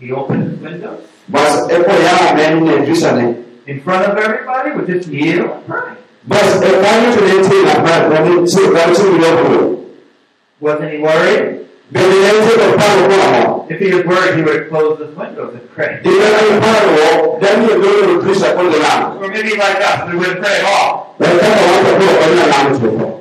He 0.00 0.12
opened 0.12 0.50
his 0.50 0.60
windows 0.60 1.04
bas 1.28 1.68
e 1.68 1.76
ko 1.84 1.92
ya 1.92 2.34
men 2.34 2.64
ne 2.64 2.74
jusane 2.88 3.36
in 3.66 3.80
front 3.80 4.04
of 4.08 4.16
everybody 4.16 4.72
with 4.72 4.86
just 4.88 5.08
kneel 5.08 5.52
and 5.52 5.66
pray. 5.68 5.92
bas 6.24 6.48
e 6.64 6.70
ka 6.82 6.90
ni 7.00 7.08
to 7.14 7.20
ne 7.28 7.36
te 7.48 7.56
na 7.68 7.74
ba 7.84 8.18
ni 8.24 8.46
se 8.48 8.62
ka 8.72 8.92
se 8.94 9.04
ni 9.12 9.18
Wasn't 10.58 10.90
he 10.90 10.98
worried? 10.98 11.68
belo 11.92 12.16
ne 12.24 12.30
te 12.44 12.52
ko 12.56 12.66
pa 12.76 12.88
ko 12.96 13.16
la 13.16 13.28
If 13.68 13.78
he 13.80 13.92
was 13.92 14.04
worried, 14.08 14.34
he 14.36 14.42
would 14.42 14.56
have 14.56 14.68
closed 14.72 15.00
his 15.04 15.12
windows 15.12 15.52
and 15.52 15.68
prayed. 15.76 16.00
Dia 16.00 16.24
akan 16.24 16.56
paro 16.64 17.36
dan 17.36 17.68
dia 17.68 17.76
boleh 17.76 18.16
berusaha 18.16 18.56
pun 18.56 18.72
dalam. 18.72 19.20
Or 19.20 19.28
maybe 19.28 19.52
like 19.60 19.84
us, 19.84 20.08
we 20.08 20.16
wouldn't 20.16 20.40
pray 20.40 20.56
at 20.56 20.64
all. 20.64 21.12
Mereka 21.20 21.44
orang 21.44 21.80
tak 21.84 21.94
boleh 22.00 22.14
orang 22.16 22.32
dalam 22.40 22.64
itu. 22.72 23.17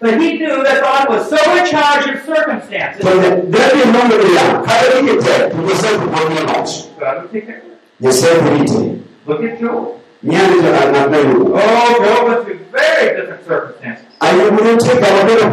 But 0.00 0.16
he 0.16 0.38
knew 0.40 0.64
that 0.64 0.80
God 0.80 1.12
was 1.12 1.28
so 1.28 1.36
in 1.56 1.68
charge 1.68 2.08
of 2.08 2.24
circumstances, 2.24 3.04
Jadi 3.04 3.46
dia 3.52 3.86
nombor 3.92 4.16
dia. 4.24 4.64
Kalau 4.64 4.86
dia 5.04 5.12
kita, 5.12 5.34
kita 5.52 5.74
sebut 5.76 6.08
boleh 6.08 6.40
mas. 6.48 6.88
God 6.96 7.14
would 7.20 7.28
take 7.28 7.44
care 7.44 7.60
of 7.60 7.68
it. 7.68 7.78
Dia 8.00 8.12
sebut 8.16 8.52
itu. 8.64 8.80
Look 9.28 9.44
at 9.44 9.60
Job. 9.60 10.00
Jangan 10.24 10.88
nak 10.92 11.06
tahu. 11.12 11.52
Oh, 11.52 11.90
Job 12.00 12.20
went 12.28 12.40
through 12.48 12.64
very 12.72 13.12
different 13.12 13.44
circumstances. 13.44 14.08
Ayo 14.24 14.52
boleh 14.52 14.76
cek 14.80 14.96
kalau 15.04 15.20
dia. 15.28 15.44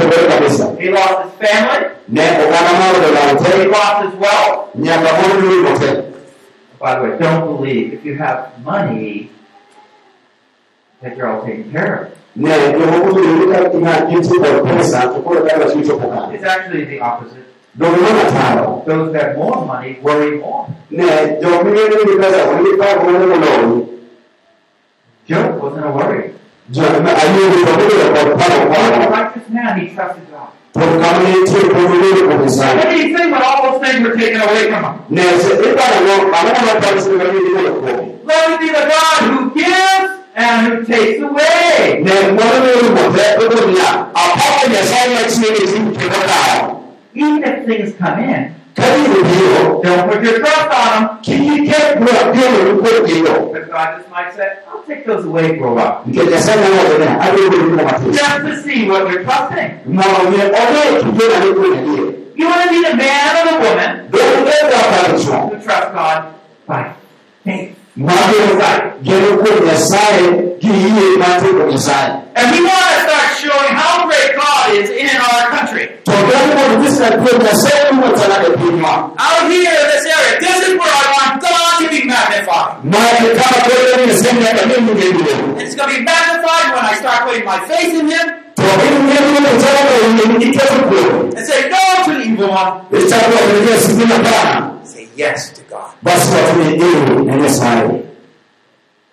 He 0.79 0.87
lost 0.95 1.17
his 1.27 1.33
family, 1.39 1.83
Ne 2.07 2.23
orang 2.39 2.75
mau 2.79 2.93
dalam 3.03 3.35
he 3.43 3.67
lost 3.67 3.97
his 4.07 4.15
wealth. 4.15 4.71
Nyata 4.79 5.09
boleh 5.11 5.35
dulu 5.43 5.57
macam. 5.67 5.95
By 6.79 6.91
the 6.95 6.99
way, 7.03 7.11
don't 7.19 7.43
believe 7.51 7.99
if 7.99 8.01
you 8.07 8.15
have 8.15 8.55
money 8.63 9.27
that 11.01 11.17
you're 11.17 11.29
all 11.29 11.45
taken 11.45 11.71
care 11.71 11.93
of. 11.95 12.17
Ne 12.37 12.53
dia 12.53 12.85
mau 12.85 13.01
dulu 13.01 13.49
kita 13.49 13.73
tinggal 13.73 13.99
kita 14.13 14.35
berpesa. 14.37 15.09
Kita 15.09 15.39
kalau 15.41 15.67
sudah 15.73 15.95
bukan. 15.97 16.25
It's 16.37 16.45
actually 16.45 16.85
the 16.85 17.01
opposite. 17.01 17.49
Dulu 17.73 17.97
mana 17.97 18.25
tahu. 18.29 18.85
Those 18.85 19.09
that 19.09 19.33
have 19.33 19.41
more 19.41 19.65
money 19.65 19.97
worry 20.05 20.37
more. 20.37 20.69
Ne 20.93 21.41
jauh 21.41 21.65
ni 21.65 21.81
ni 21.81 21.97
kita 22.13 22.27
dah 22.29 22.43
boleh 22.53 22.73
tahu 22.77 22.93
boleh 23.09 23.25
boleh. 23.25 23.61
Job 25.25 25.57
wasn't 25.57 25.85
a 25.85 25.89
worry. 25.89 26.37
Jangan 26.69 27.09
ayo 27.09 27.43
kita 27.57 27.71
boleh 27.73 27.97
He 27.97 28.69
was 28.69 28.91
a 29.01 29.09
righteous 29.09 29.47
man, 29.49 29.73
he 29.81 29.85
trusted 29.97 30.29
God. 30.29 30.53
Por 30.77 30.93
kami 30.93 31.41
itu 31.41 31.57
boleh 31.73 32.21
berpesa. 32.21 32.69
What 32.77 32.93
do 32.93 33.01
you 33.01 33.17
think 33.17 33.33
when 33.33 33.41
all 33.41 33.65
those 33.65 33.81
things 33.81 34.05
were 34.05 34.13
taken 34.13 34.45
away 34.45 34.69
from 34.69 34.85
him? 34.85 34.95
Ne 35.09 35.25
sekitar 35.41 36.05
orang 36.05 36.29
kamu 36.29 36.49
orang 36.53 36.77
pada 36.85 36.99
sebenarnya 37.01 37.39
itu 37.41 37.51
loh. 37.65 37.75
Blessed 38.21 38.61
be 38.61 38.69
the 38.69 38.83
God 38.85 39.17
who 39.25 39.37
gives 39.57 40.16
and 40.37 40.67
who 40.67 40.85
takes 40.85 41.19
away. 41.19 42.05
Ne 42.05 42.15
mana 42.37 42.69
ni 42.69 42.87
boleh 42.93 43.29
berpunya. 43.41 43.89
Apa 44.13 44.69
yang 44.69 44.85
saya 44.85 45.25
sini 45.25 45.65
ini 45.65 45.97
kita 45.97 46.19
tahu. 46.29 46.85
Even 47.17 47.41
if 47.41 47.65
things 47.65 47.97
come 47.97 48.21
in, 48.21 48.53
don't 48.77 50.05
put 50.05 50.21
your 50.21 50.37
trust 50.37 50.69
on 50.69 50.85
them. 50.93 51.03
kini 51.25 51.65
kita 51.65 51.97
buat 51.97 52.25
dia 52.37 52.47
berbuat 52.53 53.09
itu. 53.09 53.33
Because 53.49 53.67
God 53.73 53.87
just 53.97 54.07
might 54.13 54.29
say, 54.37 54.61
I'll 54.69 54.85
take 54.85 55.01
those 55.09 55.25
away 55.25 55.57
for 55.57 55.73
a 55.73 55.73
while. 55.73 56.05
Kita 56.05 56.37
saya 56.37 56.61
nak 56.61 56.85
ada 56.85 57.09
ada 57.33 57.39
berbuat 57.49 57.81
mati. 57.81 58.13
Just 58.13 58.37
to 58.45 58.53
see 58.61 58.85
what 58.85 59.09
you're 59.09 59.25
trusting. 59.25 59.81
Mau 59.89 60.29
ni 60.29 60.37
orang 60.37 61.09
kita 61.09 61.25
ada 61.25 61.49
berbuat 61.49 61.73
dia. 61.81 62.05
You 62.37 62.45
want 62.45 62.61
to 62.61 62.69
be 62.69 62.85
the 62.85 62.93
man 62.93 63.33
or 63.33 63.43
the 63.49 63.55
woman 63.65 63.91
Dia 64.13 64.25
dia 64.45 64.69
apa 64.69 65.09
itu? 65.09 65.25
who 65.25 65.57
trusts 65.57 65.89
God 65.89 66.37
by 66.69 66.93
faith. 67.41 67.73
Kita 67.97 69.29
berbuat 69.41 69.79
saya 69.81 70.29
kini 70.61 71.17
mati 71.17 71.49
berbuat 71.49 71.81
saya. 71.81 72.21
And 72.37 72.53
we 72.53 72.61
want 72.61 72.77
to 72.93 72.97
start 73.09 73.27
showing 73.41 73.73
how 73.73 74.05
great 74.05 74.37
God 74.37 74.77
is 74.77 74.93
in 74.93 75.17
our 75.17 75.49
country. 75.49 75.97
Todang 76.05 76.45
pun 76.53 76.85
bisa 76.85 77.17
berbuat 77.17 77.57
saya 77.57 77.89
pun 77.89 78.13
tak 78.13 78.29
ada 78.29 78.53
firman. 78.53 79.17
Out 79.17 79.49
here 79.49 79.73
in 79.73 79.87
this 79.89 80.05
area, 80.05 80.37
this 80.37 80.57
is 80.69 80.71
where 80.77 80.93
I 80.93 81.05
want 81.09 81.31
God 81.41 81.71
to 81.81 81.85
be 81.89 82.05
magnified. 82.05 82.85
Mari 82.85 83.33
kita 83.33 83.45
boleh 83.65 84.05
ni 84.05 84.13
sebenarnya 84.13 84.51
kami 84.61 84.75
mungkin 84.85 85.09
dulu. 85.17 85.33
It's 85.57 85.73
going 85.73 85.89
to 85.89 85.97
be 85.97 86.05
magnified 86.05 86.67
when 86.77 86.85
I 86.85 86.93
start 87.01 87.25
putting 87.25 87.49
my 87.49 87.65
faith 87.65 87.97
in 87.97 88.05
Him 88.05 88.27
Todang 88.53 88.93
ni 89.09 89.17
ni 89.41 89.51
cara 89.57 89.81
ini 90.05 90.45
kita 90.53 90.63
berbuat. 90.69 91.33
and 91.33 91.45
say 91.49 91.65
no 91.65 91.81
to 92.05 92.11
the 92.13 92.25
evil 92.29 92.53
one. 92.53 92.77
Kita 95.17 95.25
boleh 95.25 95.25
dia 95.25 95.25
sebenarnya 95.25 95.25
Say 95.25 95.25
yes 95.25 95.49
to 95.57 95.61
God. 95.65 95.91
bas 96.05 96.21
waktu 96.29 96.77
ini 96.77 96.91
ini 97.33 97.49
saya. 97.49 97.89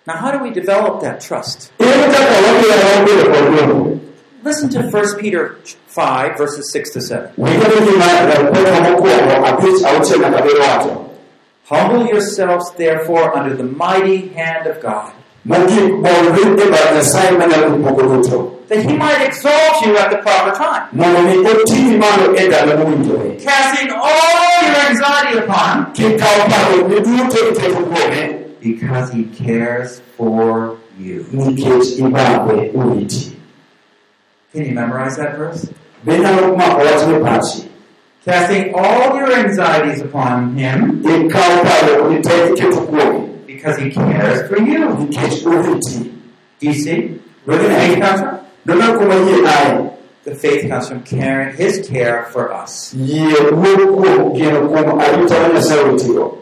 Now, 0.05 0.21
how 0.21 0.29
do 0.29 0.37
we 0.45 0.53
develop 0.53 1.01
that 1.01 1.17
trust? 1.17 1.73
Ini 1.81 1.89
kita 1.89 2.19
kalau 2.21 2.51
kita 2.61 2.75
orang 2.77 3.01
berbuat. 3.09 3.97
Listen 4.45 4.69
to 4.69 4.85
1 4.85 5.17
Peter 5.17 5.57
5, 5.89 6.37
verses 6.37 6.69
6 6.69 6.93
to 6.93 7.01
7. 7.01 7.33
Wengine 7.41 7.81
ni 7.81 7.97
mara 7.97 8.37
kwa 8.45 8.61
kama 8.61 8.91
kwa 9.01 9.49
approach 9.49 9.81
au 9.81 9.97
chema 10.05 10.29
kabisa 10.29 10.61
watu. 10.61 10.91
Humble 11.65 12.05
yourselves, 12.05 12.69
therefore, 12.77 13.33
under 13.33 13.57
the 13.57 13.65
mighty 13.65 14.29
hand 14.37 14.69
of 14.69 14.77
God, 14.85 15.09
Mungkin 15.45 16.01
boleh 16.01 16.33
kita 16.33 16.65
pada 16.73 17.01
saya 17.05 17.37
mana 17.37 17.69
kupokoto. 17.69 18.51
that 18.65 18.81
He 18.81 18.97
might 18.97 19.21
exalt 19.21 19.77
you 19.85 19.93
at 19.93 20.09
the 20.09 20.17
proper 20.25 20.49
time, 20.57 20.89
Mama 20.89 21.21
ni 21.29 21.37
oti 21.45 21.93
malo 22.01 22.33
eda 22.33 22.65
na 22.65 22.73
mwingi. 22.81 23.37
casting 23.45 23.93
all 23.93 24.41
your 24.65 24.73
anxiety 24.89 25.37
upon 25.45 25.93
Him, 25.93 26.17
Kita 26.17 26.25
upalo 26.25 26.89
ni 26.89 26.97
dute 26.97 27.39
kupokoto. 27.53 28.21
because 28.59 29.13
He 29.13 29.29
cares 29.37 30.01
for 30.17 30.77
you. 30.97 31.25
Ni 31.29 31.53
kech 31.61 32.01
ibakwe 32.01 32.73
uiti. 32.73 33.37
Can 34.51 34.65
you 34.65 34.73
memorize 34.73 35.13
that 35.21 35.37
verse? 35.37 35.69
Bena 36.03 36.33
rukma 36.41 36.73
kwa 36.73 36.83
watu 36.89 37.21
pachi. 37.21 37.69
casting 38.25 38.73
all 38.73 39.13
your 39.13 39.29
anxieties 39.29 40.01
upon 40.01 40.57
him 40.57 41.05
ikawo 43.69 43.73
palo 43.73 43.73
uliteke 43.73 43.73
kuoge 43.73 43.73
because 43.73 43.77
he 43.79 43.89
cares 43.91 44.49
for 44.49 44.57
you. 44.61 46.11
Do 46.59 46.67
you 46.67 46.73
see 46.73 47.19
where 47.45 47.57
the 47.57 47.69
faith 47.69 47.99
comes 47.99 48.21
from? 48.21 48.39
dona 48.65 48.97
kuma 48.97 49.15
yie 49.15 49.45
aye 49.45 49.91
The 50.23 50.33
faith 50.35 50.67
comes 50.69 50.87
from 50.89 51.03
caring 51.03 51.55
his 51.55 51.87
care 51.87 52.25
for 52.33 52.51
us. 52.53 52.93
yie 52.93 53.33
wuok 53.51 53.95
kuom 53.95 54.35
geno 54.35 54.67
kuom 54.67 54.99
arita 55.01 55.39
ma 55.41 55.47
nyasaye 55.53 55.83
otiyo 55.83 56.37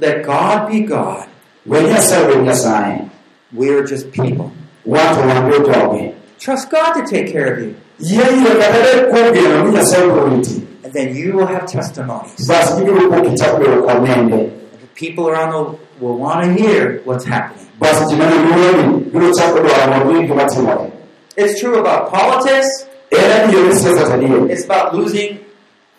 Let 0.00 0.24
God 0.26 0.68
be 0.70 0.80
God. 0.80 1.28
we 1.66 1.78
nyasaye 1.80 2.26
bed 2.28 2.44
nyasaye 2.44 3.10
We 3.52 3.70
are 3.70 3.84
just 3.84 4.10
people. 4.12 4.50
wan 4.84 5.14
to 5.14 5.20
wan 5.26 5.96
be 5.98 6.14
Trust 6.38 6.70
God 6.70 6.92
to 6.94 7.06
take 7.06 7.32
care 7.32 7.54
of 7.54 7.58
you. 7.62 7.74
yie 7.98 8.18
yie 8.18 8.50
kata 8.58 8.78
dek 8.82 9.10
kuom 9.10 9.32
geno 9.34 9.64
ni 9.64 9.70
nyasaye 9.78 10.02
biro 10.10 10.28
riti 10.30 10.60
And 10.84 10.92
then 10.92 11.16
you 11.16 11.32
will 11.36 11.46
have 11.46 11.66
testimonies. 11.66 12.46
bas 12.48 12.70
ibiro 12.80 13.08
kuom 13.10 13.22
kichak 13.30 13.58
bedo 13.60 13.82
kod 13.86 14.02
nende 14.02 14.50
The 14.80 14.86
people 14.94 15.28
around 15.28 15.50
the 15.52 15.83
will 16.00 16.16
want 16.18 16.44
to 16.44 16.52
hear 16.62 17.00
what's 17.04 17.24
happening. 17.24 17.66
bas 17.78 17.98
ji 18.10 18.16
mane 18.16 18.34
luoroni 18.46 19.04
biro 19.12 19.30
chako 19.38 19.58
dwaro 19.66 19.86
mondo 19.92 20.12
winj 20.12 20.28
gima 20.30 20.44
timore 20.48 20.90
It's 21.36 21.60
true 21.60 21.78
about 21.80 22.10
politics. 22.10 22.68
en 23.10 23.30
adier 23.36 23.62
ni 23.68 23.74
siasa 23.80 24.04
tadier 24.10 24.50
It's 24.50 24.64
about 24.64 24.94
losing 24.94 25.40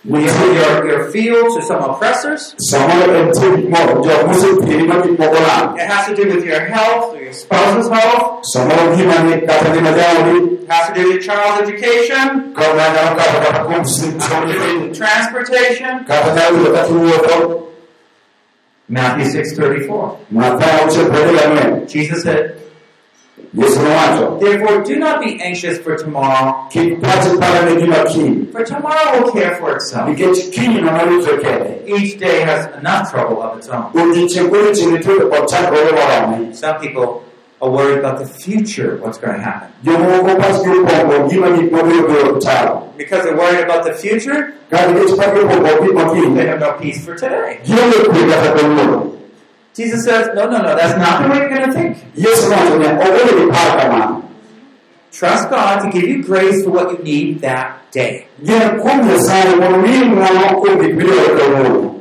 your, 0.06 0.22
your, 0.22 0.88
your 0.88 1.12
field 1.12 1.48
to 1.56 1.62
some 1.70 1.82
oppressors. 1.90 2.56
samoro 2.72 3.16
en 3.20 3.32
tie 3.38 3.50
gik 3.56 3.68
moko 3.74 3.94
jok 4.08 4.22
mosepiri 4.30 4.84
ma 4.88 4.96
gik 5.04 5.18
moko 5.20 5.40
lal 5.48 5.76
It 5.76 5.88
has 5.92 6.08
to 6.08 6.14
do 6.20 6.24
with 6.34 6.44
your 6.46 6.62
health 6.76 7.16
or 7.16 7.22
your 7.26 7.34
spouse's 7.34 7.90
health. 7.98 8.44
samoro 8.54 8.84
ngimani 8.96 9.42
kata 9.48 9.70
ngima 9.74 9.92
jaodi 10.00 10.38
It 10.66 10.72
has 10.72 10.88
to 10.90 10.94
do 10.98 11.02
with 11.08 11.14
your 11.16 11.24
child's 11.28 11.58
education. 11.66 12.54
kama 12.58 12.84
nyalo 12.96 13.12
kata 13.20 13.38
kata 13.46 13.60
kuom 13.68 13.82
It 13.82 13.88
has 13.88 14.30
to 14.30 14.48
do 14.48 14.54
sim 14.64 14.82
with 14.88 14.98
transportation. 15.02 15.94
kata 16.12 16.30
nyalo 16.38 16.58
yudo 16.58 16.72
kata 16.78 16.90
iwuotho 16.96 17.38
Matthew 18.88 19.26
6.34. 19.42 20.18
Mathayo 20.32 20.88
auchiel 20.88 21.90
Jesus 21.90 22.24
said, 22.24 22.62
Therefore 23.54 24.84
do 24.84 24.96
not 24.98 25.22
be 25.22 25.42
anxious 25.42 25.80
for 25.80 25.98
tomorrow, 25.98 26.68
kik 26.70 27.00
pachi 27.02 27.40
para 27.40 27.66
ne 27.66 27.80
gima 27.82 28.06
kiny 28.08 28.46
for 28.52 28.64
tomorrow 28.64 29.22
will 29.22 29.32
care 29.32 29.56
for 29.58 29.76
itself. 29.76 30.08
nikech 30.10 30.52
kiny 30.54 30.82
no 30.82 30.92
maritre 30.92 31.38
kende 31.42 31.88
Each 31.88 32.18
day 32.20 32.42
has 32.42 32.68
enough 32.78 33.12
trouble 33.12 33.42
of 33.42 33.58
its 33.58 33.68
own. 33.70 33.92
odiochieng' 33.94 34.50
kodiochieng' 34.50 34.94
nitiere 34.98 35.30
kod 35.30 35.48
chandruoge 35.50 35.92
morome 35.96 36.54
Some 36.54 36.80
people 36.80 37.25
are 37.66 37.72
worried 37.72 38.00
about 38.00 38.20
the 38.20 38.26
future, 38.28 38.98
what's 38.98 39.18
going 39.18 39.36
to 39.36 39.42
happen. 39.42 39.72
jomoko 39.84 40.36
pachgi 40.38 40.72
opong'o 40.86 41.30
gima 41.30 41.50
gik 41.58 41.70
mabiro 41.72 42.06
biro 42.10 42.40
chalo 42.42 42.96
Because 42.98 43.24
they're 43.26 43.36
worried 43.38 43.64
about 43.66 43.84
the 43.84 43.94
future, 43.94 44.54
ka 44.70 44.78
nikech 44.88 45.18
pachgi 45.20 45.42
opong'o 45.44 46.14
gik 46.16 46.36
they 46.36 46.46
have 46.48 46.60
no 46.60 46.74
peace 46.80 47.04
for 47.06 47.16
today. 47.16 47.60
gionge 47.66 47.98
kwe 48.12 48.22
kata 48.32 48.50
kawuono 48.60 49.12
Jesus 49.76 50.06
says, 50.06 50.30
no, 50.34 50.48
no, 50.50 50.62
no, 50.62 50.72
that's 50.74 50.96
not 50.98 51.24
the 51.24 51.28
way 51.30 51.40
you're 51.40 51.50
going 51.50 51.68
to 51.68 51.74
think. 51.74 51.98
Yesu 52.16 52.48
nowacho 52.52 52.80
ne 52.80 52.88
obedo 53.06 53.34
gi 53.40 53.46
paro 53.52 53.74
kamano 53.82 54.22
Trust 55.12 55.50
God 55.50 55.80
to 55.84 55.92
give 55.92 56.08
you 56.10 56.24
grace 56.24 56.64
for 56.64 56.72
what 56.72 56.92
you 56.92 57.00
need 57.04 57.40
that 57.42 57.92
day. 57.92 58.28
gen 58.44 58.80
kuom 58.80 59.04
Nyasaye 59.08 59.56
mondo 59.60 59.80
miyi 59.84 60.02
ng'wono 60.12 60.60
kuom 60.62 60.80
gik 60.82 60.94
midwaro 61.00 61.32
kawuono 61.40 61.92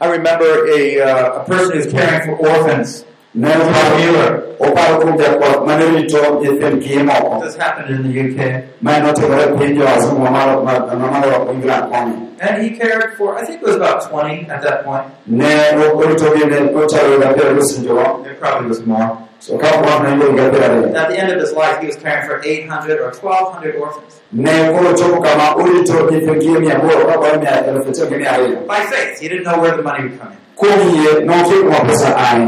I 0.00 0.06
remember 0.10 0.66
a, 0.68 1.00
uh, 1.00 1.40
a 1.40 1.44
person 1.46 1.72
who's 1.78 1.86
caring 1.92 2.26
for 2.26 2.34
orphans. 2.48 3.04
Ne 3.34 3.48
oparo 3.48 4.42
oparo 4.60 4.94
kuom 5.00 5.18
jakwath 5.18 5.66
mane 5.66 5.84
rito 5.96 6.18
nyithind 6.40 6.82
kiye 6.82 7.02
moko 7.02 7.40
This 7.44 7.56
happened 7.56 7.90
in 7.94 8.02
the 8.06 8.12
UK. 8.24 8.62
ma 8.82 8.98
notimore 8.98 9.46
piny 9.58 9.74
jowasungu 9.78 10.20
mamalo 10.20 11.50
England 11.52 11.84
koni 11.92 12.14
And 12.40 12.62
he 12.62 12.70
cared 12.76 13.14
for, 13.16 13.38
I 13.38 13.44
think 13.46 13.62
it 13.62 13.66
was 13.66 13.76
about 13.76 14.10
20 14.10 14.46
at 14.50 14.60
that 14.62 14.84
point. 14.84 15.04
ne 15.26 15.46
oritogi 15.94 16.44
ne 16.46 16.56
ochalo 16.80 17.08
higa 17.14 17.32
piero 17.34 17.50
ariyo 17.50 18.22
There 18.24 18.34
probably 18.34 18.68
was 18.68 18.86
more. 18.86 19.18
so 19.40 19.58
ka 19.58 19.66
kwano 19.66 20.16
ne 20.16 20.24
en 20.26 20.32
higa 20.32 20.50
piero 20.50 20.94
At 21.02 21.08
the 21.10 21.18
end 21.18 21.32
of 21.32 21.40
his 21.40 21.52
life, 21.52 21.78
he 21.80 21.86
was 21.86 21.96
caring 21.96 22.26
for 22.28 22.40
800 22.44 23.00
or 23.00 23.10
1,200 23.12 23.76
orphans. 23.76 24.20
ne 24.32 24.52
koro 24.74 24.92
chopo 24.94 25.20
kama 25.22 25.54
orito 25.54 26.10
nyithind 26.10 26.38
kiye 26.42 26.58
mia 26.58 26.76
aboro 26.76 27.06
ka 27.10 27.18
bayo 27.22 27.38
mia 27.40 27.66
elfu 27.66 27.88
achiel 27.90 28.08
gi 28.08 28.16
mia 28.16 28.30
ariyo 28.32 28.58
By 28.66 28.80
faith, 28.92 29.20
he 29.20 29.28
didn't 29.28 29.44
know 29.44 29.58
where 29.62 29.76
the 29.76 29.82
money 29.82 30.02
would 30.08 30.18
come 30.20 30.32
in. 30.32 30.38
kuom 30.56 30.80
yie 30.94 31.12
nokia 31.24 31.58
kuma 31.62 31.80
pesa 31.88 32.16
ae 32.16 32.46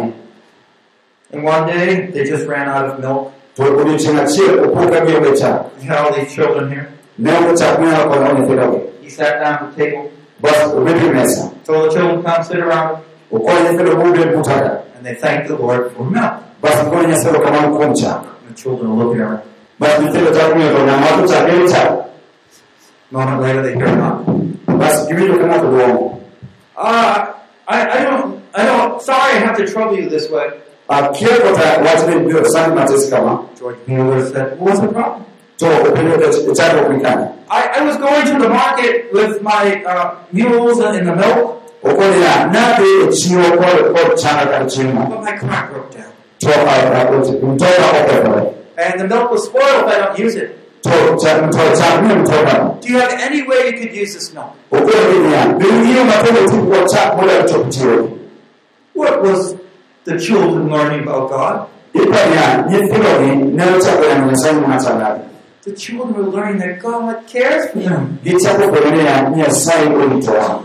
And 1.33 1.43
one 1.45 1.67
day, 1.67 2.07
they 2.13 2.25
just 2.25 2.47
ran 2.47 2.69
out 2.69 2.85
of 2.91 3.01
milk. 3.01 3.33
to 3.57 3.63
odiochieng' 3.63 4.21
achiel 4.21 4.61
opo 4.69 4.85
ka 4.93 5.01
gionge 5.07 5.33
chak 5.41 5.57
We 5.81 5.85
had 5.89 5.99
all 6.05 6.13
these 6.15 6.29
children 6.35 6.69
here. 6.71 6.87
ne 7.19 7.31
onge 7.33 7.57
chak 7.59 7.79
minyalo 7.81 8.05
konyo 8.13 8.33
nyithindogi 8.37 8.81
He 9.03 9.09
sat 9.11 9.41
down 9.41 9.55
at 9.55 9.77
the 9.77 9.85
table, 9.85 10.11
bas 10.41 10.59
obet 10.77 11.01
mesa 11.15 11.51
told 11.65 11.89
the 11.89 11.95
children, 11.95 12.23
come 12.23 12.43
sit 12.45 12.61
around, 12.61 13.01
okonyo 13.33 13.61
nyithindo 13.65 13.93
mobet 13.97 14.29
butaka 14.37 14.83
and 14.97 15.03
they 15.07 15.15
thanked 15.15 15.49
the 15.49 15.57
Lord 15.57 15.91
for 15.97 16.05
milk. 16.05 16.35
bas 16.61 16.77
gikono 16.85 17.03
nyasaye 17.09 17.39
kamano 17.45 17.69
kuom 17.77 17.93
chak 17.97 18.21
And 18.45 18.53
the 18.53 18.55
children 18.61 18.91
are 18.93 18.97
looking 19.01 19.21
around. 19.25 19.43
bas 19.81 19.93
nyithindo 20.01 20.31
chako 20.37 20.53
ng'iyo 20.57 20.71
to 20.77 20.81
ng'ama 20.87 21.07
wacho 21.09 21.25
chak 21.33 21.45
en 21.49 21.65
chak 21.73 21.89
A 23.09 23.15
moment 23.15 23.41
later, 23.41 23.63
they 23.63 23.75
hear 23.75 23.87
a 23.89 23.97
knock. 23.97 24.19
bas 24.81 24.95
giwinjo 25.09 25.37
ka 25.41 25.47
ng'ato 25.49 25.69
duomo 25.73 26.21
Uh, 26.77 27.33
I, 27.67 27.79
I 27.89 28.05
don't, 28.05 28.45
I 28.55 28.63
don't, 28.69 29.01
sorry 29.01 29.33
I 29.33 29.39
have 29.49 29.57
to 29.57 29.65
trouble 29.67 29.97
you 29.97 30.11
this 30.11 30.29
way. 30.31 30.47
Akia 30.89 31.29
kota 31.29 31.67
wachne 31.85 32.19
biro 32.27 32.45
sani 32.45 32.75
matis 32.75 33.11
kama 33.11 33.41
George 33.59 33.79
Mueller 33.87 34.27
said, 34.33 34.59
what's 34.61 34.81
the 34.81 34.89
problem? 34.89 35.25
to 35.59 35.67
openjo 35.67 36.55
chandruok 36.55 36.91
ni 36.93 37.01
kanye 37.03 37.29
I, 37.49 37.63
I 37.79 37.81
was 37.85 37.97
going 37.97 38.27
to 38.27 38.39
the 38.43 38.49
market 38.49 39.13
with 39.13 39.41
my 39.43 39.83
uh, 39.85 40.17
mules 40.33 40.81
and 40.81 41.07
the 41.07 41.15
milk, 41.15 41.63
okoni 41.83 42.23
ya 42.23 42.47
nadhi 42.47 42.91
e 43.05 43.07
chiro 43.19 43.49
kod 43.57 43.95
kod 43.95 44.19
chana 44.19 44.45
kar 44.51 44.65
chiemo 44.67 45.09
but 45.09 45.23
my 45.23 45.37
car 45.37 45.69
broke 45.71 45.91
down. 45.91 46.13
to 46.39 46.49
mtoka 47.47 47.87
okethore 48.01 48.53
And 48.79 49.01
the 49.01 49.09
milk 49.09 49.31
was 49.31 49.45
spoiled 49.47 49.87
if 49.87 49.95
I 49.95 49.99
don't 50.05 50.19
use 50.19 50.35
it. 50.37 50.59
to 50.83 50.91
cha- 51.23 51.49
to 51.51 51.77
chak 51.79 52.03
ni 52.03 52.15
Do 52.81 52.89
you 52.93 52.99
have 53.01 53.13
any 53.13 53.43
way 53.43 53.67
you 53.71 53.73
could 53.81 53.95
use 53.97 54.15
this 54.15 54.35
milk? 54.35 54.53
okoni 54.71 55.19
niya 55.19 55.43
bing'iyo 55.59 56.05
matendo 56.05 56.43
ti 56.51 56.57
kod 56.71 56.89
chak 56.93 57.17
modar 57.17 57.49
chop 57.49 57.65
chiro 57.71 58.19
What 58.95 59.23
was 59.23 59.55
the 60.07 60.17
children 60.27 60.69
learning 60.71 61.03
about 61.09 61.31
God? 61.31 61.57
ipanya 61.95 62.65
nyithindogi 62.71 63.31
ne 63.57 63.65
ochako 63.77 64.05
yango 64.05 64.27
nyasaye 64.31 64.53
machangadi 64.55 65.21
The 65.65 65.73
children 65.73 66.15
were 66.15 66.31
learning 66.37 66.59
that 66.61 66.79
God 66.83 67.27
cares 67.27 67.71
for 67.73 67.79
them. 67.81 68.19
gichako 68.25 68.63
fwenyo 68.73 68.91
niya 69.03 70.63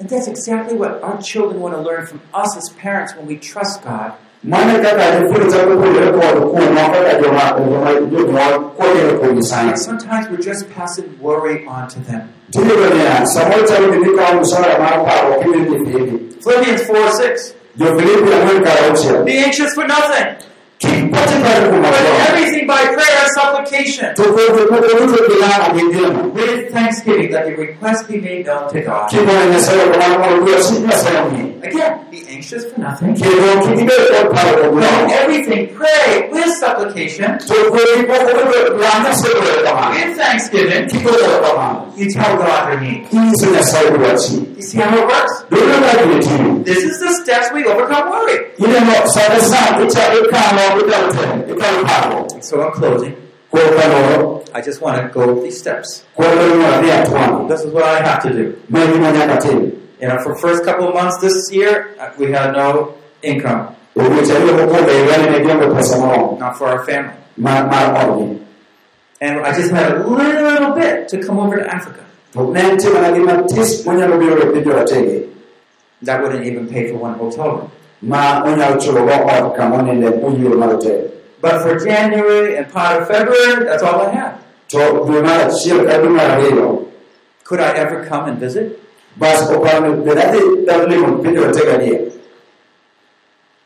And 0.00 0.08
that's 0.10 0.26
exactly 0.28 0.76
what 0.76 1.02
our 1.02 1.16
children 1.22 1.60
want 1.60 1.74
to 1.76 1.80
learn 1.80 2.06
from 2.06 2.20
us 2.34 2.50
as 2.56 2.68
parents 2.82 3.14
when 3.16 3.26
we 3.26 3.36
trust 3.36 3.82
God. 3.84 4.12
mane 4.42 4.82
kaka 4.82 5.04
nyithindo 5.20 5.50
chako 5.52 5.72
puonjore 5.80 6.12
kod 6.12 6.36
kuomwa 6.52 6.84
kaka 6.94 7.12
joma 7.22 7.44
joma 7.58 7.90
jonyuol 8.12 8.54
kogeno 8.76 9.68
And 9.70 9.78
sometimes 9.78 10.28
we're 10.30 10.44
just 10.50 10.68
passing 10.76 11.06
worry 11.20 11.66
on 11.66 11.88
to 11.88 12.00
them. 12.00 12.22
tiyudo 12.50 12.86
niya 12.94 13.26
samoro 13.26 13.62
chalo 13.68 13.86
ni 13.94 14.12
ikawo 14.12 14.40
msara 14.40 14.78
mar 14.78 15.04
paro 15.06 15.40
kidhi 15.42 15.58
nyithindi 15.70 16.18
Philippians 16.44 16.82
4 16.90 17.10
6. 17.10 17.54
Jo-filipi 17.78 18.30
ang'wen 18.38 18.62
kar 18.64 18.76
auchiel 18.90 19.24
Be 19.24 19.38
anxious 19.38 19.72
for 19.74 19.86
nothing, 19.86 20.28
kik 20.78 21.10
pachi 21.12 21.36
par 21.44 21.60
but 21.84 21.94
in 22.10 22.16
everything 22.28 22.66
by 22.66 22.82
prayer 22.96 23.18
and 23.24 23.30
supplication. 23.38 24.14
to 24.14 24.22
koko 24.36 24.66
koko 24.72 24.88
duto 24.98 25.18
gi 25.28 25.36
lamo 25.42 25.66
gi 25.78 25.82
ngima 25.90 26.22
With 26.34 26.72
thanksgiving, 26.72 27.30
that 27.32 27.46
your 27.48 27.58
request 27.58 28.08
be 28.08 28.16
made 28.20 28.46
known 28.46 28.68
to 28.72 28.80
God. 28.82 29.10
Kigoyo 30.44 30.56
nyasaye 30.56 30.68
kamano 30.68 30.80
mondo 30.80 30.84
dwach 30.84 30.86
nyasaye 30.86 31.18
ong'e 31.26 31.44
Again, 31.64 31.92
be 32.10 32.18
anxious 32.28 32.64
for 32.70 32.78
nothing. 32.80 33.14
kendo 33.16 33.50
kik 33.64 33.78
ibed 33.82 34.02
kod 34.12 34.26
paro 34.36 34.52
kuom 34.60 34.74
But 34.74 34.84
in 34.84 35.00
lamo 35.00 35.14
everything, 35.22 35.62
pray 35.80 36.28
with 36.32 36.50
supplication, 36.60 37.38
to 37.48 37.54
koro 37.72 37.92
koko 38.08 38.30
duto 38.36 38.78
lam 38.82 38.98
nyasaye 39.04 39.34
goyo 39.40 39.60
kamano 39.64 39.94
with 39.96 40.16
thanksgiving. 40.20 40.84
You 41.96 42.06
tell 42.12 42.36
God 42.36 42.62
your 42.72 42.80
need. 42.80 43.00
kinyiso 43.10 43.46
nyasaye 43.54 43.90
dwachi 43.96 44.34
You 44.56 44.62
see 44.62 44.78
how 44.78 44.92
it 44.98 45.06
works? 45.08 45.34
dono 45.50 45.74
kaka 45.80 46.04
itimo 46.16 46.64
This 46.64 46.82
is 46.84 47.00
the 47.00 47.10
steps 47.22 47.46
we 47.54 47.64
overcome 47.64 48.10
worry. 48.10 48.36
ineno 48.58 48.94
sane 49.14 49.40
sa 49.40 49.60
ikalo 49.80 50.18
ikalo 50.84 51.06
temo 51.16 51.34
ikalo 51.54 51.78
paro 51.88 52.18
So 52.42 52.60
I'm 52.60 52.72
closing. 52.72 53.14
I 54.54 54.60
just 54.60 54.80
want 54.82 54.96
to 55.00 55.08
go 55.14 55.40
these 55.42 55.58
steps. 55.58 56.04
kuom 56.16 56.58
mar 56.60 56.72
adhi 56.82 57.48
This 57.48 57.60
is 57.64 57.72
what 57.72 57.84
I 57.84 58.02
have 58.02 58.22
to 58.24 58.30
do. 58.32 59.80
Ma 60.00 60.02
gima 60.02 60.02
nyaka 60.02 60.02
tim 60.02 60.02
You 60.02 60.08
know, 60.08 60.18
for 60.22 60.34
first 60.36 60.64
couple 60.64 60.88
of 60.88 60.94
months 60.94 61.18
this 61.20 61.50
year, 61.52 61.94
uh, 62.00 62.10
we 62.18 62.32
had 62.32 62.52
no 62.52 62.94
income, 63.22 63.74
Owuoche 63.96 64.32
ariyo 64.34 64.56
mokwongo 64.56 64.90
higani 64.90 65.30
ne 65.30 65.44
gionge 65.44 65.74
pesa 65.74 65.96
moromo 65.98 66.38
not 66.38 66.58
for 66.58 66.66
our 66.68 66.84
family. 66.84 67.14
mar 67.36 67.66
mar 67.66 67.94
odgi 67.94 68.40
And 69.20 69.40
I 69.46 69.52
just 69.54 69.70
had 69.72 69.92
a 69.92 70.06
little 70.06 70.74
bit 70.74 71.08
to 71.08 71.22
come 71.22 71.38
over 71.38 71.56
to 71.56 71.74
Africa. 71.74 72.04
to 72.32 72.52
ne 72.52 72.62
nitie 72.62 72.92
mana 72.92 73.12
gima 73.16 73.46
tis 73.48 73.84
monyalo 73.86 74.18
biro 74.18 74.52
piny 74.52 74.64
joratege 74.64 75.28
That 76.02 76.22
wouldn't 76.22 76.44
even 76.44 76.68
pay 76.68 76.88
for 76.90 76.98
one 76.98 77.14
hotel 77.14 77.48
room. 77.56 77.70
ma 78.02 78.42
onyalo 78.44 78.76
chulogo 78.80 79.14
ot 79.26 79.56
kama 79.56 79.76
oninde 79.78 80.10
moyiero 80.20 80.58
mar 80.58 80.70
hotel 80.70 81.10
But 81.40 81.62
for 81.62 81.78
January 81.78 82.56
and 82.56 82.72
part 82.72 83.02
of 83.02 83.08
February, 83.08 83.64
that's 83.64 83.82
all 83.82 84.00
I 84.06 84.10
had. 84.10 84.34
to 84.70 84.78
dwe 84.78 85.22
mar 85.22 85.48
achiel 85.48 85.86
ka 85.86 85.98
dwe 86.02 86.10
mar 86.10 86.26
ariyo 86.36 86.86
Could 87.44 87.60
I 87.60 87.70
ever 87.76 88.04
come 88.06 88.24
and 88.28 88.38
visit? 88.38 88.80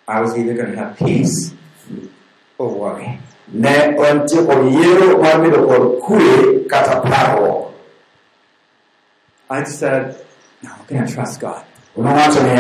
I 0.09 0.21
was 0.21 0.39
either 0.39 0.55
going 0.55 0.73
to 0.73 0.77
have 0.77 0.97
peace 0.97 1.55
or 2.59 2.75
worry. 2.75 3.21
ne 3.53 3.97
ontie 3.97 4.45
kod 4.47 4.59
yiero 4.73 5.19
mar 5.23 5.41
bedo 5.41 5.67
kod 5.69 5.83
kwe 6.05 6.69
kata 6.69 7.01
paro 7.01 7.73
I 9.51 9.65
said, 9.65 10.15
no, 10.63 10.71
I'm 10.71 10.85
going 10.87 11.07
to 11.07 11.13
trust 11.15 11.41
God. 11.41 11.65
nyasaye 11.97 12.59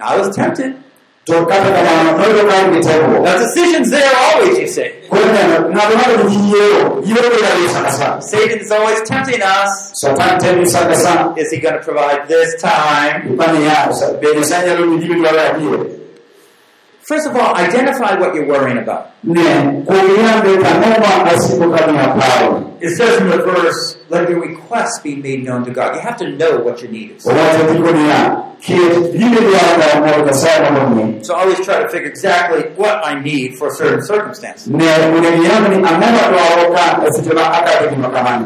I 0.00 0.18
was 0.18 0.34
tempted. 0.34 0.82
To 1.30 1.38
kata 1.50 1.68
kamano 1.76 2.10
noyudo 2.18 2.42
ka 2.50 2.54
an 2.60 2.66
gi 2.74 2.80
teko 2.88 3.06
The 3.26 3.32
decision's 3.44 3.90
there 3.90 4.12
always, 4.24 4.58
you 4.58 4.68
say. 4.76 4.88
koro 5.10 5.26
neno 5.34 5.56
ng'ato 5.74 5.92
ng'ato 5.98 6.14
nigi 6.24 6.38
yiero 6.50 6.80
yiero 7.08 7.28
bedalie 7.34 7.68
sana 7.74 7.90
sana 7.98 8.20
Satan's 8.30 8.70
always 8.70 9.00
tempting 9.10 9.42
us. 9.42 9.72
satan 10.02 10.38
temi 10.42 10.66
sana 10.66 10.94
sana 11.04 11.34
Is 11.36 11.50
he 11.52 11.58
going 11.60 11.74
to 11.78 11.82
provide 11.88 12.28
this 12.28 12.50
time? 12.60 13.36
First 17.02 17.26
of 17.26 17.34
all, 17.34 17.54
identify 17.56 18.18
what 18.20 18.34
you're 18.34 18.46
worrying 18.46 18.78
about. 18.78 19.10
ne 19.24 19.42
kuom 19.86 20.06
yambe 20.16 20.50
ang'o 20.70 20.90
ma 21.00 21.30
asiko 21.30 21.66
ka 21.76 21.86
miya 21.92 22.08
paro 22.16 22.66
It 22.80 22.96
says 22.96 23.20
in 23.20 23.28
the 23.28 23.36
verse, 23.38 23.98
let 24.08 24.28
your 24.30 24.40
requests 24.40 25.00
be 25.00 25.14
made 25.16 25.44
known 25.44 25.64
to 25.66 25.70
God. 25.70 25.94
You 25.96 26.00
have 26.00 26.16
to 26.18 26.28
know 26.36 26.58
what 26.60 26.80
your 26.82 26.90
need 26.90 27.10
is. 27.16 27.24
owacho 27.26 27.62
ndiko 27.68 27.90
niya 27.92 28.20
ket 28.60 29.12
gimi 29.12 29.36
dwaro 29.36 30.00
mondo 30.00 30.24
nyasaye 30.26 30.70
mondo 30.70 30.94
mi 30.96 31.24
So 31.24 31.34
I 31.34 31.40
always 31.42 31.60
try 31.64 31.82
to 31.82 31.88
figure 31.88 32.08
exactly 32.08 32.62
what 32.76 33.00
I 33.04 33.20
need 33.20 33.56
for 33.58 33.68
a 33.68 33.74
certain 33.74 34.02
circumstance. 34.02 34.66
ne 34.66 34.84
onego 34.84 35.28
iyang 35.42 35.68
ni 35.68 35.76
ang'o 35.76 36.08
madwaro 36.16 36.64
ka 36.76 37.10
seche 37.16 37.32
ma 37.34 37.44
akadho 37.58 37.96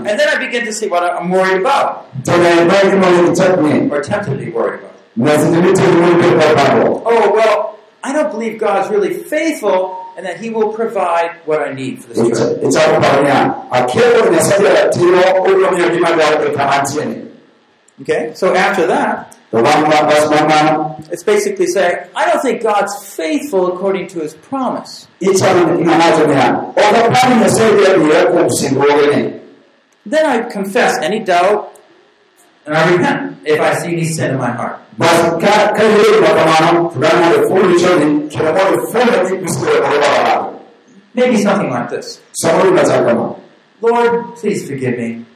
And 0.09 0.19
then 0.19 0.29
I 0.29 0.39
begin 0.39 0.65
to 0.65 0.73
see 0.73 0.89
what 0.89 1.03
I'm 1.03 1.31
worried 1.31 1.61
about 1.61 2.07
to 2.25 2.33
ne 2.39 2.65
ma 2.65 2.75
gima 2.91 3.07
onego 3.07 3.31
ichak 3.35 3.59
ng'e 3.59 3.91
or 3.93 4.01
tempted 4.03 4.39
to 4.39 4.45
be 4.45 4.51
worried 4.51 4.81
about. 4.81 4.95
ne 5.17 5.31
seche 5.43 5.59
mitere 5.63 5.95
wuoyi 6.01 6.15
bed 6.23 6.33
kod 6.41 6.57
parruok 6.59 7.03
Oh, 7.07 7.31
well, 7.37 7.79
I 8.07 8.13
don't 8.13 8.31
believe 8.31 8.59
God's 8.61 8.91
really 8.91 9.15
faithful 9.15 9.81
and 10.17 10.27
that 10.27 10.37
He 10.43 10.51
will 10.51 10.73
provide 10.73 11.31
what 11.47 11.61
I 11.67 11.73
need 11.73 12.03
for 12.05 12.13
this 12.13 12.29
trip. 12.39 12.63
ichako 12.63 13.01
paro 13.05 13.23
niya 13.25 13.41
akia 13.71 14.03
kod 14.13 14.33
nyasaye 14.33 14.69
ratiro 14.79 15.21
obiro 15.41 15.71
miyo 15.71 15.89
gima 15.95 16.11
dwaro 16.13 16.51
kama 16.57 16.73
antieni 16.73 17.17
Okay? 18.03 18.33
So 18.35 18.53
after 18.55 18.87
that, 18.89 19.37
to 19.53 19.63
bang' 19.63 19.83
ma 19.83 20.03
bas 20.11 20.29
bang' 20.29 20.49
mano 20.49 20.97
it's 21.13 21.23
basically 21.23 21.67
saying, 21.67 21.97
I 22.17 22.29
don't 22.31 22.43
think 22.43 22.63
God's 22.63 22.93
faithful 23.17 23.73
according 23.73 24.09
to 24.09 24.21
His 24.21 24.35
promise. 24.35 25.07
ichako 25.21 25.79
ng'amacho 25.81 26.27
niya 26.27 26.47
ok 26.77 26.97
apar 27.09 27.29
ni 27.31 27.37
nyasaye 27.43 27.71
dhi 27.79 27.85
adiera 27.93 28.27
kuom 28.31 28.49
singruogene 28.51 29.41
Then 30.07 30.27
I 30.27 30.43
confess 30.51 30.99
any 31.01 31.21
doubt 31.21 31.73
and 32.67 32.75
I 32.77 32.93
repent 32.93 33.39
if 33.45 33.61
I 33.61 33.75
see 33.75 33.93
any 33.93 34.05
sin 34.05 34.33
in 34.33 34.39
my 34.39 34.51
heart. 34.51 34.81
bas 34.99 35.21
ka 35.43 35.73
ka 35.77 35.83
yie 35.83 36.05
gima 36.17 36.31
kamano 36.39 36.93
to 36.93 37.01
dang' 37.03 37.21
mondo 37.21 37.39
iful 37.45 37.63
richoni 37.71 38.09
kendo 38.33 38.51
mondo 38.57 38.73
iful 38.83 39.07
gik 39.29 39.41
misiro 39.45 39.73
e 39.75 39.81
kod 39.83 40.03
waro 40.03 40.37
Maybe 41.15 41.37
something 41.39 41.71
like 41.71 41.91
this 41.91 42.21
samoro 42.43 42.71
gimachal 42.71 43.03
kama 43.07 43.27
Lord, 43.81 44.37
please 44.37 44.67
forgive 44.69 44.97
me. 44.99 45.27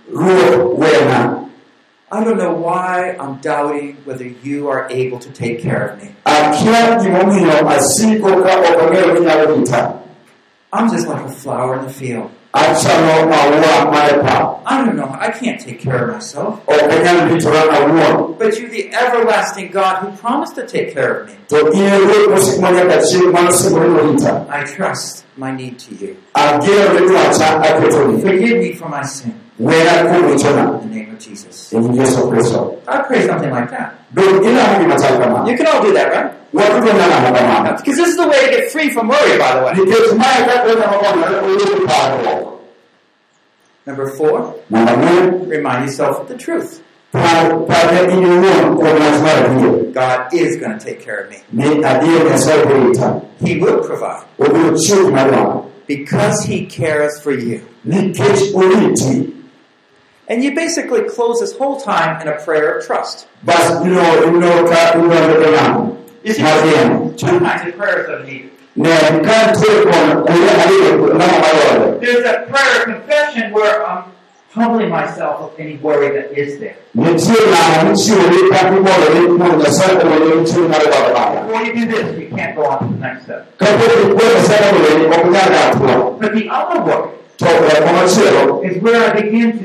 I 2.10 2.24
don't 2.24 2.38
know 2.38 2.54
why 2.54 3.14
I'm 3.20 3.36
doubting 3.44 3.96
whether 4.06 4.24
you 4.24 4.68
are 4.68 4.88
able 4.90 5.18
to 5.18 5.30
take 5.30 5.60
care 5.60 5.88
of 5.88 6.02
me. 6.02 6.14
akia 6.24 6.96
gimomiyo 7.02 7.68
asiko 7.68 8.30
ka 8.46 8.52
ok 8.62 8.78
ang'eyo 8.84 9.08
ni 9.14 9.20
nyalo 9.26 9.44
rita 9.58 9.80
I'm 10.72 10.88
just 10.90 11.08
like 11.08 11.24
a 11.24 11.32
flower 11.32 11.78
in 11.78 11.84
the 11.84 11.92
field. 11.92 12.30
Achalo 12.52 13.26
maua 13.28 13.84
ma 13.92 14.02
pap 14.24 14.58
I 14.70 14.84
don't 14.84 14.96
know. 14.96 15.08
I 15.18 15.30
can't 15.30 15.58
take 15.60 15.80
care 15.80 16.08
of 16.08 16.14
myself. 16.16 16.60
ok 16.68 16.80
anyal 16.92 17.28
ritora 17.28 17.62
awuon 17.76 18.38
But 18.38 18.58
you're 18.58 18.68
the 18.70 18.92
everlasting 18.94 19.70
God 19.70 20.02
who 20.02 20.10
promised 20.16 20.54
to 20.56 20.66
take 20.66 20.92
care 20.94 21.20
of 21.20 21.28
me. 21.28 21.34
to 21.48 21.56
in 21.72 21.88
ruoth 22.08 22.28
mosik 22.32 22.60
manyaka 22.60 22.96
chieng' 23.08 23.32
manosingore 23.32 23.88
ni 23.88 24.12
rita 24.12 24.46
I 24.50 24.64
trust 24.64 25.24
my 25.36 25.50
need 25.52 25.78
to 25.78 25.94
you. 25.94 26.16
agero 26.34 26.92
ni 27.00 27.06
dwacha 27.08 27.60
aketoni 27.64 28.20
Forgive 28.22 28.58
me 28.58 28.72
for 28.74 28.88
my 28.88 29.02
sin. 29.04 29.32
wena 29.60 30.04
kuom 30.08 30.22
richona 30.32 30.64
In 30.82 30.88
the 30.90 30.96
name 30.96 31.10
of 31.12 31.18
Jesus. 31.18 31.72
I 31.74 33.02
pray 33.08 33.26
something 33.26 33.50
like 33.50 33.70
that. 33.70 33.94
bed 34.14 34.40
ilamo 34.44 34.74
gimachal 34.80 35.18
kama 35.20 35.50
You 35.50 35.56
can 35.56 35.66
all 35.66 35.82
do 35.82 35.92
that, 35.92 36.08
right? 36.12 36.32
Watudo 36.52 36.92
nyalamo 36.92 37.28
kamano 37.36 37.76
Because 37.76 37.96
this 37.96 38.08
is 38.08 38.16
the 38.16 38.26
way 38.28 38.40
to 38.46 38.50
get 38.56 38.70
free 38.72 38.90
from 38.90 39.08
worry, 39.08 39.38
by 39.38 39.52
the 39.58 39.62
way. 39.66 39.72
nikech 39.72 40.12
mae 40.18 40.44
kaka 40.48 40.68
onyalo 40.72 40.98
konore 41.02 41.38
oyud 41.48 41.86
parruok 41.86 42.54
Number 43.86 44.06
four, 44.10 44.54
remind 44.70 45.84
yourself 45.86 46.20
of 46.20 46.28
the 46.28 46.36
truth. 46.36 46.82
par 47.12 47.48
parne 47.68 47.98
in 48.12 48.20
iwuon 48.20 48.76
kuom 48.76 48.98
wach 49.00 49.20
mar 49.26 49.36
adier 49.48 49.92
God 49.94 50.34
is 50.34 50.56
going 50.60 50.78
to 50.78 50.84
take 50.84 51.00
care 51.00 51.20
of 51.24 51.30
me. 51.30 51.38
ni 51.52 51.64
adier 51.92 52.20
nyasaye 52.28 52.64
biro 52.66 52.88
rita 52.88 53.08
He 53.46 53.56
will 53.62 53.80
provide 53.86 54.24
obiro 54.38 54.76
chiwo 54.84 55.04
gima 55.08 55.24
dwaro 55.30 55.70
because 55.86 56.44
He 56.44 56.66
cares 56.66 57.18
for 57.20 57.32
you. 57.32 57.64
And 60.30 60.44
you 60.44 60.54
basically 60.54 61.04
close 61.08 61.40
this 61.40 61.56
whole 61.56 61.80
time 61.80 62.20
in 62.20 62.28
a 62.28 62.36
prayer 62.44 62.76
of 62.76 62.84
trust. 62.86 63.26
Bas 66.28 66.36
ino 66.36 66.36
ino 66.36 66.36
ka 66.36 66.36
idonjo 66.36 66.36
lamo 66.36 66.36
You 66.36 66.36
see, 66.36 66.42
mar 66.42 66.58
riemo 66.62 67.16
two 67.16 67.40
kinds 67.40 67.62
of 67.68 67.76
prayers 67.78 68.06
that 68.06 68.20
are 68.20 68.24
needed. 68.24 68.50
ne 68.76 68.90
ka 69.26 69.36
nitiere 69.48 69.82
kuom 69.88 70.08
kuonde 70.26 70.50
ariyo 70.62 70.90
lamo 71.20 71.36
madwarore 71.44 72.00
There's 72.00 72.24
a 72.24 72.36
prayer 72.50 72.74
of 72.78 72.84
confession 72.92 73.52
where 73.52 73.76
I'm 73.86 74.02
humbling 74.54 74.90
myself 74.90 75.36
of 75.46 75.50
any 75.60 75.76
worry 75.76 76.08
that 76.16 76.28
is 76.42 76.58
there. 76.60 76.76
nitie 76.94 77.40
lamo 77.54 77.90
michiwore 77.90 78.40
ka 78.52 78.58
ibolore 78.68 79.20
mondo 79.38 79.56
nyasaye 79.62 79.94
owene 80.04 80.34
nitie 80.40 80.62
mar 80.72 80.82
dwaro 80.90 81.08
mara 81.16 81.40
Before 81.46 81.62
you 81.66 81.72
do 81.74 81.84
this, 81.92 82.06
you 82.20 82.28
can't 82.36 82.54
go 82.56 82.62
on 82.66 82.78
to 82.78 82.84
the 82.94 83.00
next 83.06 83.22
step. 83.24 83.42
kapok 83.58 83.92
ikwe 84.04 84.24
nyasaye 84.34 84.66
owene 84.76 85.04
ok 85.16 85.24
nyal 85.34 85.48
dak 85.54 85.72
tuo 85.78 86.16
But 86.20 86.32
the 86.34 86.44
other 86.50 86.80
worry 86.82 87.16
is 88.68 88.82
where 88.82 89.00
I 89.10 89.20
begin 89.20 89.52
to 89.58 89.64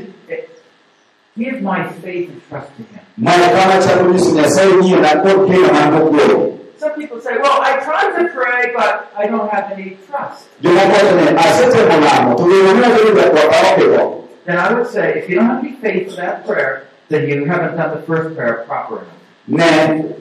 give 1.37 1.61
my 1.61 1.87
faith 2.01 2.29
and 2.29 2.41
trust 2.49 2.69
to 2.77 2.83
Him. 2.83 2.99
mana 3.17 3.47
kama 3.49 3.75
chalo 3.83 4.09
nyiso 4.13 4.31
nyasaye 4.35 4.73
ng'iyona 4.77 5.21
kod 5.23 5.47
keno 5.47 5.67
man 5.73 5.87
mokwero 5.93 6.39
Some 6.83 6.95
people 6.99 7.21
say, 7.21 7.37
well, 7.39 7.61
I 7.63 7.79
tried 7.79 8.11
to 8.19 8.27
pray, 8.35 8.73
but 8.75 9.07
I 9.15 9.27
don't 9.27 9.47
have 9.49 9.71
any 9.71 9.97
trust. 10.07 10.49
jomoko 10.61 10.91
wacho 10.93 11.15
ni 11.15 11.37
asetemo 11.37 11.95
lamo 12.05 12.35
to 12.37 12.43
geno 12.49 12.73
ni 12.73 12.83
abedo 12.85 13.11
jakwath 13.15 13.53
aokego 13.63 14.19
Then 14.45 14.57
I 14.57 14.73
would 14.73 14.87
say, 14.91 15.19
if 15.19 15.29
you 15.29 15.35
don't 15.35 15.45
have 15.47 15.63
any 15.63 15.71
faith 15.79 16.09
for 16.09 16.15
that 16.17 16.45
prayer, 16.45 16.87
then 17.07 17.29
you 17.29 17.45
haven't 17.45 17.77
done 17.77 17.95
the 17.95 18.01
first 18.03 18.35
prayer 18.35 18.65
proper 18.67 18.97
enough. 18.97 19.19
ne 19.47 19.67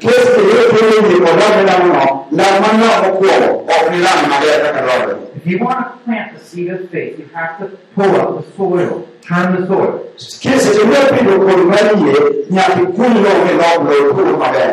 kes 0.03 0.23
kiyudo 0.35 0.63
thuolo 0.71 0.95
yie 1.11 1.19
kod 1.19 1.37
lamo 1.43 1.61
lamono 1.69 2.27
lam 2.39 2.55
mano 2.63 2.87
mokwongo 3.03 3.51
ok 3.75 3.91
ni 3.91 3.99
lam 4.07 4.19
maber 4.31 4.59
kaka 4.67 4.81
dwarore 4.87 5.15
If 5.37 5.47
you 5.47 5.59
want 5.59 5.81
to 5.87 6.05
plant 6.05 6.39
the 6.39 6.41
seed 6.45 6.71
of 6.71 6.89
faith, 6.91 7.19
you 7.19 7.27
have 7.35 7.59
to 7.59 7.67
pull 7.95 8.15
up 8.23 8.29
the 8.39 8.43
soil, 8.57 9.07
turn 9.27 9.47
the 9.57 9.66
soil. 9.66 9.93
seche 10.16 10.85
midwa 10.85 11.01
pidho 11.14 11.35
kodhi 11.47 11.64
mar 11.73 11.87
yie 12.03 12.14
nyaka 12.51 12.81
ikuny 12.83 13.14
lowo 13.25 13.41
milok 13.47 13.75
lowo 13.85 13.93
ipur 14.11 14.27
maber 14.39 14.70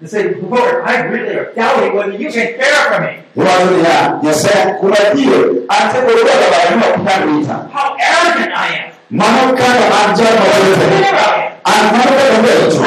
And 0.00 0.08
say, 0.08 0.32
Lord, 0.40 0.80
I 0.82 0.96
really 1.12 1.36
am 1.38 1.44
doubting 1.54 1.92
whether 1.94 2.16
you 2.16 2.30
can 2.32 2.48
care 2.56 2.84
for 2.88 3.00
me. 3.04 3.12
iwacho 3.36 3.70
niya 3.76 3.96
nyasaye 4.22 4.62
kuom 4.80 4.92
adier 4.96 5.40
an 5.68 5.82
sekoro 5.92 6.20
dwaro 6.24 6.46
bare 6.52 6.70
ni 6.76 6.82
ok 6.88 6.96
nyal 7.04 7.20
rita 7.28 7.56
How 7.74 7.88
arrogant 8.00 8.52
I 8.56 8.68
am. 8.80 8.88
mano 9.10 9.52
kaka 9.52 9.84
an 10.00 10.08
jal 10.16 10.34
mawaletene 10.40 10.96
There 11.04 11.20
I 11.20 11.36
am. 11.36 11.52
an 11.68 11.82
mano 11.92 12.10
kaka 12.16 12.36
mbecho 12.40 12.80
I 12.80 12.84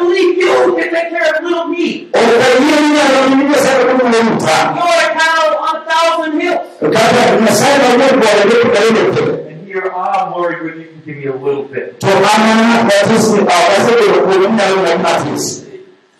believe 0.00 0.32
you 0.42 0.74
can 0.76 0.88
take 0.90 1.10
care 1.14 1.28
of 1.30 1.44
little 1.46 1.66
me. 1.70 1.86
ok 2.10 2.30
ayie 2.46 2.76
ni 2.82 2.88
nyalo 2.98 3.18
ni 3.30 3.34
nyasaye 3.46 3.84
maduong' 3.86 4.30
ruta 4.34 4.58
You're 4.74 5.02
a 5.06 5.08
cow 5.14 5.44
on 5.66 5.74
a 5.76 5.82
thousand 5.86 6.32
hills. 6.40 6.66
Kaka 9.82 9.96
nyasaye 9.96 10.30
mawuon 10.30 10.32
bore 10.32 10.54
ne 10.54 10.60
kukaine 10.60 10.60
pe 10.62 10.62
And 10.62 10.62
here 10.62 10.62
I'm 10.62 10.62
worried 10.62 10.62
whether 10.62 10.80
you 10.80 10.88
can 10.88 11.02
give 11.04 11.16
me 11.16 11.26
a 11.26 11.34
little 11.36 11.64
bit. 11.64 12.00
to 12.00 12.06
an 12.06 12.40
mana 12.46 12.88
batis 12.90 13.24
ni 13.32 13.40
ok 13.40 13.52
asebedo 13.76 14.20
kuodo 14.26 14.48
nyalo 14.48 14.76
neno 14.82 14.98
matis 15.06 15.44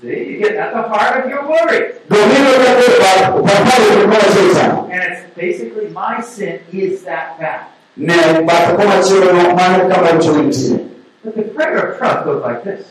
See, 0.02 0.30
you 0.30 0.38
get 0.38 0.54
at 0.56 0.72
the 0.74 0.82
heart 0.92 1.24
of 1.24 1.30
your 1.30 1.42
worry. 1.48 1.80
domino 2.08 2.50
kaka 2.62 3.32
papalo 3.46 3.86
kumawachocha 4.02 4.66
And 4.92 5.02
it's 5.12 5.22
basically 5.34 5.88
my 5.88 6.20
sin 6.20 6.60
is 6.72 7.02
that 7.04 7.38
bad. 7.40 7.60
ne 7.96 8.16
bath 8.48 8.76
komachielo 8.76 9.32
no 9.32 9.54
mano 9.58 9.88
kama 9.88 10.08
richo 10.16 10.32
nitie 10.42 10.78
But 11.24 11.34
the 11.34 11.42
prayer 11.42 11.78
of 11.90 11.98
trust 11.98 12.24
goes 12.24 12.42
like 12.42 12.62
this. 12.62 12.86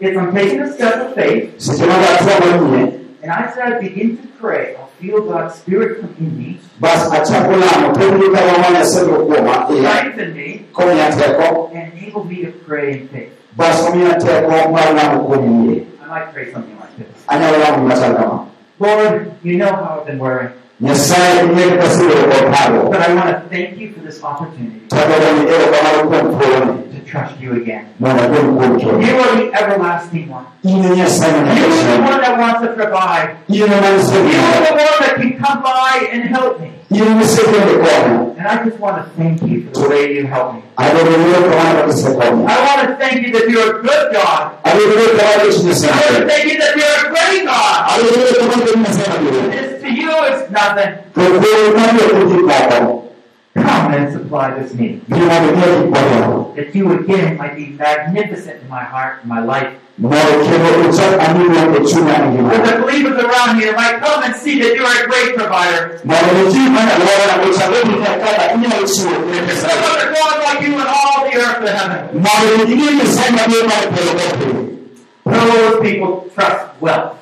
If 0.00 0.16
I'm 0.18 0.34
taking 0.34 0.60
a 0.60 0.72
step 0.72 0.94
of 1.06 1.14
faith, 1.14 1.54
seche 1.62 1.86
ma 1.86 1.94
atuomo 1.94 2.74
nyie 2.74 2.98
and 3.22 3.30
I 3.30 3.78
begin 3.78 4.16
to 4.18 4.26
pray, 4.40 4.74
I'll 4.74 4.90
feel 5.02 5.26
God's 5.26 5.54
Spirit 5.58 6.00
come 6.00 6.14
in 6.18 6.38
me, 6.38 6.60
bas 6.78 7.10
achako 7.10 7.58
lamo 7.58 7.90
to 7.94 8.00
winjo 8.06 8.28
ka 8.34 8.40
wama 8.46 8.68
nyasaye 8.70 9.04
biro 9.04 9.26
kuoma 9.26 9.54
iya. 9.74 9.90
strengthen 9.90 10.30
me, 10.34 10.46
komiya 10.72 11.10
teko. 11.10 11.74
And 11.74 11.92
enable 11.92 12.24
me 12.24 12.36
to 12.46 12.52
pray 12.62 12.92
in 12.92 13.08
faith. 13.08 13.34
bas 13.58 13.82
omiya 13.82 14.14
teko 14.22 14.70
mar 14.70 14.94
lamo 14.94 15.26
kuom 15.26 15.42
yie 15.66 15.86
I 15.98 16.06
might 16.06 16.32
pray 16.32 16.52
something 16.54 16.78
like 16.78 16.94
this. 16.96 17.26
anyalo 17.26 17.58
lamo 17.58 17.76
gima 17.82 17.96
kama 17.98 18.38
Lord, 18.78 19.34
you 19.42 19.58
know 19.58 19.74
how 19.74 19.98
I've 20.00 20.06
been 20.06 20.18
worrying. 20.22 20.54
nyasaye 20.80 21.50
ne 21.50 21.62
kaka 21.74 21.88
siro 21.90 22.14
ko 22.30 22.38
paro. 22.54 22.90
But 22.90 23.02
I 23.02 23.14
want 23.14 23.42
to 27.12 27.18
thank 27.18 27.42
you 27.42 27.48
for 27.48 27.60
this 27.60 27.78
opportunity 27.78 27.92
tagara 27.92 28.66
ni 28.66 28.68
ero 28.68 28.68
kamaro 28.68 28.78
kuom 28.78 28.78
thuoloni 28.78 28.82
to 28.82 28.82
trust 28.82 28.82
you 28.82 28.82
again. 28.82 28.82
mondo 28.82 28.82
abed 28.82 28.82
kuom 28.82 29.02
You 29.02 29.16
are 29.18 29.36
the 29.36 29.48
everlasting 29.60 30.28
one. 30.28 30.46
You 30.62 30.78
are 30.78 30.96
the 30.96 31.10
one 32.02 32.20
that 32.20 32.38
wants 32.38 32.60
to 32.60 32.68
provide. 32.74 33.36
You 33.48 33.64
are 33.64 33.68
the 33.68 34.72
one 34.72 34.98
that 35.00 35.14
can 35.16 35.32
come 35.38 35.58
by 35.62 36.08
and 36.12 36.22
help 36.24 36.60
me. 36.60 36.70
in 36.90 37.18
nisebiro 37.18 37.80
kono 37.84 38.36
And 38.38 38.46
I 38.48 38.64
just 38.64 38.78
want 38.78 38.96
to 39.00 39.04
thank 39.16 39.42
you 39.42 39.70
for 39.72 39.80
the 39.82 39.88
way 39.88 40.14
you 40.16 40.26
help 40.26 40.54
me. 40.54 40.62
adoro 40.76 41.12
yiro 41.22 41.40
kamano 41.48 41.80
kaka 41.80 41.92
isekonya 41.92 42.48
I 42.48 42.56
want 42.66 42.80
to 42.88 42.96
thank 43.02 43.16
you 43.26 43.30
that 43.32 43.46
you're 43.48 43.70
a 43.78 43.82
good 43.82 44.06
God. 44.12 44.42
adoro 44.64 44.92
yiro 44.92 45.16
kamano 45.16 45.48
kaka 45.48 45.88
I 45.88 46.00
want 46.04 46.16
to 46.20 46.26
thank 46.28 46.44
you 46.52 46.58
that 46.60 46.74
you're 46.76 46.98
a 47.00 47.08
great 47.12 47.44
God. 47.48 47.78
adoro 47.92 48.16
yiro 48.20 48.34
kamano 48.40 48.64
kaka 48.64 48.78
nyasaye 48.82 49.08
mabiro 49.08 49.40
It's 49.52 49.82
to 49.82 49.88
you, 49.90 50.10
it's 50.30 50.44
nothing. 50.50 50.92
Come 53.62 53.94
and 53.94 54.12
supply 54.12 54.50
this 54.58 54.74
need. 54.74 54.94
biro 55.08 55.26
mondo 55.26 55.52
miyo 55.56 55.68
gikwayo 55.82 56.54
That 56.56 56.74
you 56.74 56.84
again 56.98 57.36
might 57.38 57.54
be 57.56 57.66
magnificent 57.78 58.56
in 58.62 58.68
my 58.68 58.82
heart, 58.92 59.22
in 59.22 59.28
my 59.28 59.40
life. 59.52 59.70
mondo 59.98 60.32
kendo 60.46 60.70
ichak 60.88 61.20
animo 61.26 61.60
e 61.76 61.80
chunya 61.90 62.16
e 62.26 62.42
That 62.50 62.62
the 62.66 62.74
believers 62.82 63.18
around 63.24 63.60
here 63.60 63.72
might 63.76 63.96
come 64.04 64.20
and 64.26 64.34
see 64.34 64.54
that 64.62 64.72
you 64.76 64.82
are 64.84 64.96
a 65.04 65.06
great 65.10 65.30
provider. 65.36 66.00
mondo 66.04 66.50
ji 66.50 66.62
mana 66.74 66.92
alwora 66.96 67.34
ochageni 67.46 67.94
kaka 68.04 68.52
inyalo 68.54 68.86
chiwo 68.94 69.16
ne 69.30 69.38
There's 69.46 69.62
no 69.64 69.74
other 69.92 70.08
God 70.16 70.34
like 70.46 70.60
you 70.66 70.72
in 70.74 70.86
all 70.96 71.16
the 71.28 71.34
earth 71.44 71.60
and 71.68 71.76
heaven. 71.78 72.00
mondo 72.26 72.64
ing'e 72.72 72.90
nyasaye 72.98 73.30
mabiro 73.38 73.64
mar 73.70 73.82
polo 73.94 74.12
ka 74.18 74.26
piny 74.38 74.60
Those 75.24 75.76
people 75.86 76.12
trust 76.34 76.60
wealth. 76.80 77.14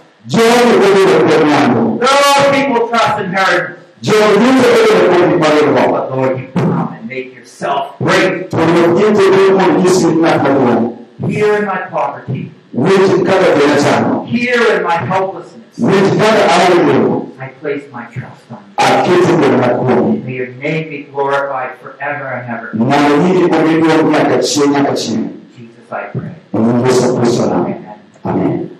Those 2.00 2.46
people 2.56 2.88
trust 2.88 3.20
inheritance. 3.20 3.79
Jogi 4.02 4.36
duto 4.40 4.68
obedo 4.68 5.02
kod 5.12 5.22
gik 5.28 5.38
magirgo 5.40 5.82
But 5.92 6.04
Lord, 6.16 6.32
you 6.40 6.48
come 6.54 6.88
and 6.96 7.04
make 7.08 7.34
yourself 7.34 7.98
great. 7.98 8.50
to 8.50 8.56
gite 8.56 9.12
duto 9.14 9.42
mondo 9.58 9.78
nyisgi 9.80 10.10
ng'at 10.20 10.38
maduong' 10.44 10.96
Here 11.28 11.52
in 11.60 11.66
my 11.68 11.80
poverty, 11.92 12.48
winj 12.72 13.26
kaka 13.28 13.48
jona 13.60 13.76
chano 13.84 14.24
here 14.26 14.64
in 14.76 14.82
my 14.82 14.96
helplessness, 14.96 15.76
winj 15.76 16.08
kaka 16.16 16.42
aonge 16.48 16.96
I 17.40 17.48
place 17.60 17.84
my 17.92 18.04
trust 18.08 18.48
on 18.52 18.64
aketo 18.80 19.32
gena 19.40 19.68
kuomi 19.76 20.16
you. 20.16 20.24
May 20.24 20.34
your 20.40 20.52
name 20.56 20.88
be 20.88 20.98
glorified 21.12 21.76
forever 21.80 22.26
and 22.40 22.44
ever. 22.48 22.68
mondo 22.72 23.12
nyingi 23.20 23.44
omi 23.52 23.72
duong' 23.84 24.08
nyaka 24.12 24.36
chieng' 24.40 24.72
nyaka 24.72 24.92
chieng' 24.96 25.28
Jesus, 25.52 25.84
I 25.92 26.08
pray. 26.08 26.34
nying 26.56 26.80
Yesu 26.88 27.06
Kristo 27.20 27.44
nam 27.52 27.68
Amen. 27.68 28.00
amen. 28.24 28.78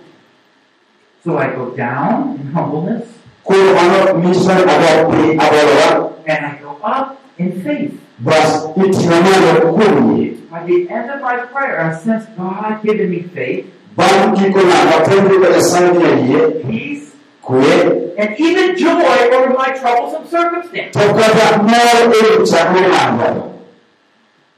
So 1.23 1.37
I 1.37 1.53
go 1.53 1.69
down 1.77 2.41
in 2.41 2.49
humbleness 2.57 3.05
mano 3.49 4.19
nyiso 4.19 4.53
ni 4.55 5.37
adok 5.37 6.13
and 6.27 6.45
I 6.45 6.57
go 6.61 6.77
up 6.83 7.19
in 7.37 7.61
faith. 7.63 7.93
bas 8.19 8.65
iting'o 8.77 9.17
malo 9.21 9.73
kuom 9.73 10.17
yie 10.17 10.37
By 10.51 10.63
the 10.67 10.89
end 10.91 11.09
of 11.09 11.21
my 11.21 11.37
prayer, 11.47 11.77
and 11.79 11.95
since 12.01 12.25
God 12.37 12.83
given 12.83 13.09
me 13.09 13.21
faith, 13.23 13.71
bang' 13.95 14.35
gikona 14.35 14.75
wapenjo 14.91 15.39
ka 15.41 15.47
Nyasaye 15.47 15.89
miya 15.95 16.41
peace, 16.67 17.15
kwe 17.41 18.13
and 18.19 18.35
even 18.39 18.75
joy 18.77 19.01
over 19.31 19.53
my 19.57 19.71
troublesome 19.79 20.27
circumstance. 20.27 20.91
to 20.93 20.99
kata 20.99 21.63
mor 21.63 22.11
wi 22.11 23.47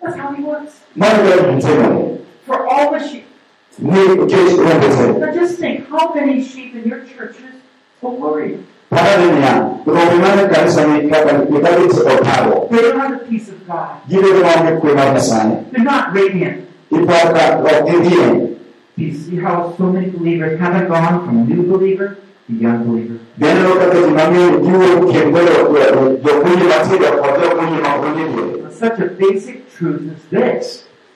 That's 0.01 0.17
how 0.17 0.33
He 0.33 0.43
works. 0.43 0.81
mano 0.95 1.23
ber 1.23 1.37
gitimore 1.55 2.19
For 2.45 2.67
all 2.67 2.91
the 2.91 2.99
sheep. 3.07 3.25
ni 3.79 4.01
nikech 4.17 4.57
rombe 4.59 4.89
te 4.89 5.19
Now 5.19 5.31
just 5.33 5.59
think, 5.59 5.87
how 5.89 6.11
many 6.13 6.43
sheep 6.43 6.75
in 6.75 6.89
your 6.89 7.05
churches 7.05 7.53
are 8.03 8.09
worried? 8.11 8.65
Parani 8.95 9.27
niya 9.35 9.53
rombe 9.85 10.15
mane 10.23 10.43
kanisa 10.53 10.81
ni 10.87 11.09
kaka 11.09 11.31
nikagiti 11.49 11.99
oparo 12.13 12.67
They 12.71 12.81
don't 12.81 12.99
have 12.99 13.11
the 13.19 13.25
peace 13.29 13.47
of 13.49 13.59
God. 13.67 13.89
gibedo 14.09 14.39
maonge 14.45 14.71
kwe 14.81 14.93
mar 14.93 15.07
Nyasaye 15.13 15.55
They're 15.71 15.83
not 15.83 16.13
radiant. 16.13 16.57
iparo 16.91 17.29
ka 17.35 17.43
ok 17.59 17.91
gidhie 17.91 18.27
Do 18.95 19.01
you 19.03 19.13
see 19.17 19.37
how 19.41 19.73
so 19.77 19.89
many 19.89 20.09
believers 20.13 20.59
haven't 20.59 20.87
gone 20.87 21.25
from 21.25 21.49
new 21.49 21.63
believer 21.65 22.09
to 22.47 22.51
young 22.53 22.83
believer? 22.85 23.17
Beneno 23.41 23.73
kaka 23.81 23.97
ji 24.05 24.11
mang'eny 24.13 24.61
giwuok 24.61 25.01
kendo 25.11 25.41
jopuonje 26.23 26.65
matindo 26.71 27.09
kod 27.21 27.33
jopuonje 27.41 27.77
ma 27.81 27.89
ong'eye 27.97 28.27
But 28.63 28.73
such 28.73 28.99
a 29.01 29.07
basic 29.21 29.57
truth 29.75 30.01
is 30.13 30.21
this. 30.29 30.65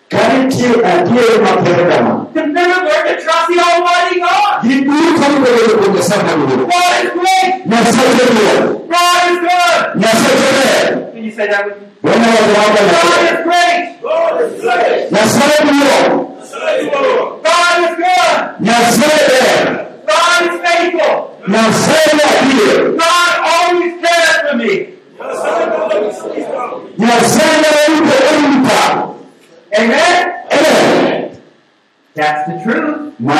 ka 0.10 0.18
nitie 0.34 0.72
adier 0.82 1.38
mapere 1.46 1.84
kama 1.92 2.14
To 2.34 2.42
never 2.48 2.80
learn 2.88 3.04
to 3.12 3.16
trust 3.22 3.46
the. 3.52 3.60
Giduto 5.30 5.50
gibedo 5.56 5.74
kuom 5.80 5.94
Nyasaye 5.96 6.24
maduong' 6.24 6.68
God 6.68 6.96
is 7.04 7.12
great. 7.18 7.52
Nyasaye 7.68 8.12
maduong' 8.18 8.88
God 8.88 9.24
is 9.32 9.40
good. 9.44 9.76
Nyasaye 10.02 10.36
ber 10.40 11.12
Can 11.14 11.24
you 11.24 11.32
say 11.32 11.48
that 11.48 11.62
with 11.66 11.78
me? 11.82 11.88
Wena 12.04 12.28
wacho 12.34 12.54
God 12.56 12.72
maber 12.88 13.22
is 13.34 13.40
great. 13.48 13.82
God 14.02 14.42
is 14.42 14.52
good. 14.62 15.12
God 20.08 20.42
is 20.46 20.56
faithful. 20.66 21.16
Nyasaye 21.48 22.12
ma 22.18 22.26
adier 22.40 22.80
God 22.98 23.32
always 23.52 23.94
cares 24.04 24.38
for 24.46 24.56
me. 24.58 24.72
Nyasaye 26.98 27.56
ma 27.62 27.70
orito 27.84 28.16
orita 28.32 28.80
Amen? 29.78 30.16
Amen 30.52 31.42
That's 32.16 32.42
the 32.50 32.56
truth. 32.64 33.14
We 33.20 33.34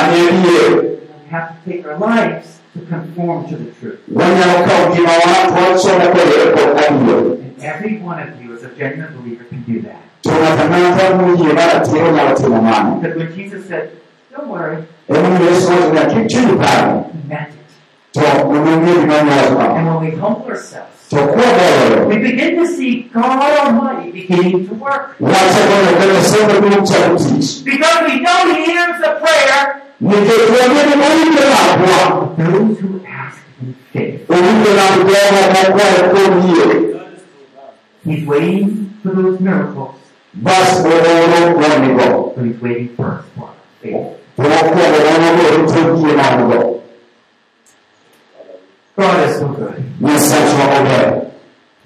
have 1.30 1.48
to 1.54 1.70
take 1.70 1.86
our 1.86 1.98
lives 1.98 2.58
to 2.74 2.80
conform 2.86 3.48
to 3.48 3.56
the 3.56 3.70
truth. 3.80 4.00
wanyalo 4.12 4.64
kawo 4.66 4.82
ngimawa 4.90 5.34
to 5.48 5.54
wachomo 5.54 6.06
kode 6.14 6.36
kod 6.54 6.70
adier 6.78 7.18
And 7.58 7.64
every 7.64 7.98
one 7.98 8.18
of 8.22 8.30
you, 8.42 8.54
as 8.54 8.62
a 8.62 8.70
genuine 8.78 9.12
believer, 9.16 9.44
can 9.50 9.62
do 9.66 9.80
that. 9.82 10.02
to 10.22 10.30
ng'ato 10.30 10.62
ang'ata 10.66 11.04
moyie 11.18 11.52
mar 11.54 11.70
atiro 11.76 12.10
nyalo 12.14 12.32
timo 12.36 12.60
mano 12.62 12.90
Because 13.00 13.16
when 13.18 13.30
Jesus 13.34 13.66
said, 13.68 13.90
Don't 14.30 14.48
worry, 14.48 14.84
emomiyo 15.08 15.50
Yesu 15.50 15.72
wacho 15.72 15.94
ni 15.94 16.14
kik 16.14 16.28
chunyi 16.30 16.54
paro 16.62 17.10
he 17.12 17.28
meant 17.28 17.50
it. 17.50 17.68
to 18.14 18.20
onge 18.46 18.72
gima 19.00 19.16
nyalo 19.22 19.60
And 19.78 19.86
when 19.86 19.98
we 20.04 20.10
humble 20.18 20.46
ourselves, 20.50 20.94
we 22.08 22.16
begin 22.18 22.56
to 22.60 22.66
see 22.66 23.08
God 23.12 23.40
Almighty 23.40 24.10
beginning 24.12 24.68
to 24.68 24.74
work. 24.74 25.16
wachako 25.20 25.74
neno 25.74 25.92
ka 25.98 26.04
Nyasaye 26.06 26.44
maduong' 26.46 26.86
chako 26.86 27.16
tich 27.18 27.64
Because 27.64 27.98
we 28.06 28.20
know 28.20 28.38
He 28.54 28.64
hears 28.70 28.96
the 29.00 29.12
prayer 29.24 29.82
nikech 30.00 30.46
wang'e 30.54 30.82
ni 30.88 30.94
owinjo 31.06 31.44
lambwa 31.52 31.98
of 32.22 32.36
those 32.36 32.80
who 32.80 33.00
ask 33.06 33.38
in 33.62 33.74
faith. 33.92 34.30
owinjo 34.30 34.70
lamb 34.78 34.98
jogo 35.08 35.40
makwayo 35.54 36.02
kuom 36.12 36.34
yie 36.48 36.88
He's 38.04 38.24
waiting 38.26 38.90
for 39.02 39.10
those 39.12 39.40
miracles, 39.40 39.94
bas 40.34 40.84
ooro 40.84 41.12
wang'ego 41.60 42.32
but 42.36 42.44
He's 42.46 42.60
waiting 42.62 42.88
first 42.96 43.28
for 43.36 43.50
faith. 43.82 44.06
to 44.36 44.42
mokwongo 44.42 44.98
wang'ego 45.08 45.44
rito 45.56 45.80
yie 46.06 46.14
mango 46.16 46.74
God 48.96 49.28
is 49.28 49.36
so 49.38 49.46
good. 49.48 49.84
Nyasachwa 50.00 50.64
ober 50.80 51.30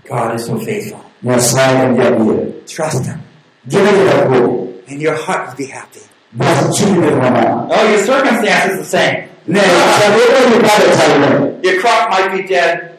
God 0.09 0.35
is 0.35 0.47
so 0.47 0.59
faithful. 0.59 1.05
Nyasaye 1.23 1.77
en 1.85 1.97
jadier 1.97 2.67
Trust 2.67 3.05
Him, 3.07 3.21
gine 3.69 3.91
gita 3.97 4.27
kuom 4.29 4.73
and 4.89 5.01
your 5.01 5.15
heart 5.15 5.49
will 5.49 5.57
be 5.57 5.67
happy. 5.67 6.01
Bas 6.35 6.79
chunyi 6.79 7.01
bed 7.01 7.15
mamor 7.23 7.69
Oh, 7.71 7.91
your 7.91 7.99
circumstance 8.05 8.73
is 8.73 8.79
the 8.79 8.85
same. 8.97 9.17
ne 9.47 9.61
chandruok 9.61 11.63
ni 11.63 11.69
Your 11.69 11.81
crop 11.81 12.11
might 12.11 12.31
be 12.37 12.43
dead. 12.49 12.91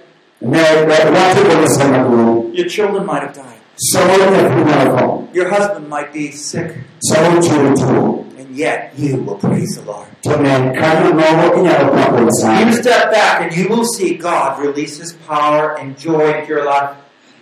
ne 0.42 0.60
watiko 0.60 1.54
Nyasaye 1.62 1.92
maduong' 1.92 2.58
Your 2.58 2.68
children 2.68 3.06
might 3.06 3.24
have 3.24 3.34
died. 3.34 3.60
samoro 3.92 4.26
nyathi 4.34 4.62
nyalo 4.70 4.98
tho 5.00 5.28
Your 5.34 5.50
husband 5.50 5.90
might 5.90 6.14
be 6.14 6.32
sick, 6.32 6.70
samoro 7.10 7.42
chuori 7.42 7.74
tuo 7.82 8.26
and 8.40 8.50
yet 8.56 8.92
you 8.98 9.18
will 9.26 9.36
praise 9.46 9.72
the 9.78 9.84
Lord. 9.92 10.08
to 10.22 10.30
ne 10.42 10.50
kanyo 10.82 11.10
nogo 11.20 11.46
inyalo 11.60 11.86
pako 11.96 12.20
You 12.66 12.74
step 12.74 13.12
back 13.12 13.42
and 13.42 13.52
you 13.58 13.64
You 13.64 13.70
will 13.70 13.86
see 13.98 14.14
God 14.16 14.60
release 14.60 14.98
His 15.00 15.14
power 15.28 15.76
and 15.80 15.98
joy 15.98 16.34
into 16.38 16.50
your 16.54 16.66
life. 16.66 16.90